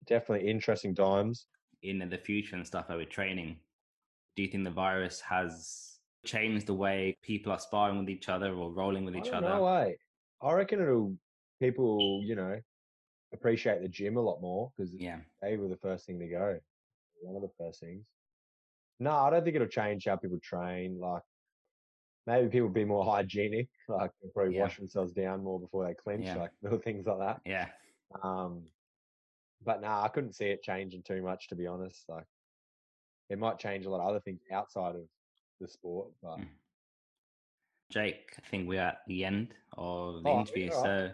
definitely 0.06 0.50
interesting 0.50 0.96
times. 0.96 1.48
in 1.82 1.98
the 2.10 2.18
future 2.18 2.56
and 2.56 2.66
stuff 2.66 2.90
over 2.90 3.06
training, 3.06 3.60
do 4.36 4.44
you 4.44 4.50
think 4.50 4.64
the 4.66 4.72
virus 4.72 5.22
has 5.22 6.00
changed 6.26 6.68
the 6.68 6.74
way 6.76 7.16
people 7.24 7.52
are 7.52 7.60
sparring 7.60 8.00
with 8.00 8.10
each 8.10 8.30
other 8.30 8.54
or 8.56 8.74
rolling 8.74 9.06
with 9.06 9.16
I 9.16 9.20
each 9.20 9.26
don't 9.26 9.34
other? 9.34 9.48
know, 9.48 9.68
eh? 9.68 9.94
I 10.42 10.54
reckon 10.54 10.82
it'll 10.82 11.18
people, 11.60 12.22
you 12.24 12.36
know, 12.36 12.60
appreciate 13.34 13.82
the 13.82 13.90
gym 13.90 14.18
a 14.18 14.22
lot 14.22 14.42
more 14.42 14.72
because 14.78 14.96
Yeah. 14.96 15.22
they 15.42 15.58
were 15.58 15.70
the 15.70 15.78
first 15.78 16.06
thing 16.06 16.20
to 16.20 16.28
go. 16.28 16.60
One 17.22 17.36
of 17.38 17.44
the 17.44 17.56
first 17.58 17.82
things. 17.82 18.06
No, 19.00 19.12
I 19.12 19.30
don't 19.32 19.44
think 19.44 19.56
it'll 19.58 19.68
change 19.68 20.06
how 20.06 20.18
people 20.18 20.40
train. 20.42 21.00
Like, 21.00 21.24
maybe 22.26 22.50
people 22.50 22.70
be 22.70 22.86
more 22.86 23.06
hygienic, 23.16 23.70
like 23.88 24.12
they'll 24.22 24.32
probably 24.32 24.54
Yeah. 24.54 24.62
wash 24.62 24.78
themselves 24.78 25.14
down 25.14 25.44
more 25.44 25.60
before 25.60 25.86
they 25.88 25.94
clinch, 25.94 26.26
Yeah. 26.26 26.36
like 26.36 26.52
little 26.62 26.80
things 26.80 27.06
like 27.06 27.20
that. 27.20 27.42
Yeah. 27.46 27.72
Um, 28.24 28.64
but 29.64 29.82
nah, 29.82 30.04
I 30.04 30.08
couldn't 30.08 30.34
see 30.34 30.46
it 30.46 30.64
changing 30.64 31.04
too 31.04 31.22
much, 31.22 31.48
to 31.50 31.56
be 31.56 31.68
honest. 31.68 32.04
Like, 32.10 32.26
it 33.30 33.40
might 33.40 33.60
change 33.60 33.86
a 33.86 33.90
lot 33.90 34.02
of 34.02 34.08
other 34.10 34.20
things 34.20 34.42
outside 34.52 34.96
of 34.96 35.04
the 35.60 35.68
sport, 35.68 36.10
but 36.22 36.38
Mm. 36.40 36.48
Jake, 37.92 38.34
I 38.38 38.48
think 38.48 38.68
we're 38.68 38.82
at 38.82 39.02
the 39.08 39.26
end 39.26 39.54
of 39.78 40.24
the 40.24 40.30
Oh, 40.30 40.40
interview. 40.40 40.68
yeah, 40.68 40.74
all 40.76 40.84
So 40.84 41.12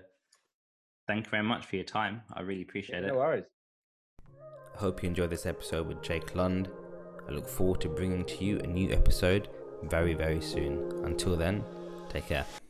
thank 1.08 1.26
you 1.26 1.32
very 1.32 1.44
much 1.44 1.66
for 1.66 1.76
your 1.76 1.86
time. 1.86 2.22
I 2.34 2.42
really 2.42 2.62
appreciate 2.62 3.02
no 3.02 3.08
it. 3.08 3.12
No 3.12 3.18
worries. 3.18 3.46
I 4.76 4.78
hope 4.78 5.02
you 5.02 5.10
enjoyed 5.10 5.32
this 5.32 5.46
episode 5.48 5.88
with 5.88 6.02
Jake 6.04 6.36
Lund. 6.36 6.70
I 7.28 7.32
look 7.32 7.48
forward 7.48 7.82
to 7.82 7.90
bringing 7.90 8.24
to 8.26 8.44
you 8.44 8.60
a 8.60 8.68
new 8.68 8.92
episode 8.92 9.50
very, 9.84 10.14
very 10.14 10.40
soon. 10.40 11.04
Until 11.04 11.36
then, 11.36 11.64
take 12.10 12.28
care. 12.28 12.46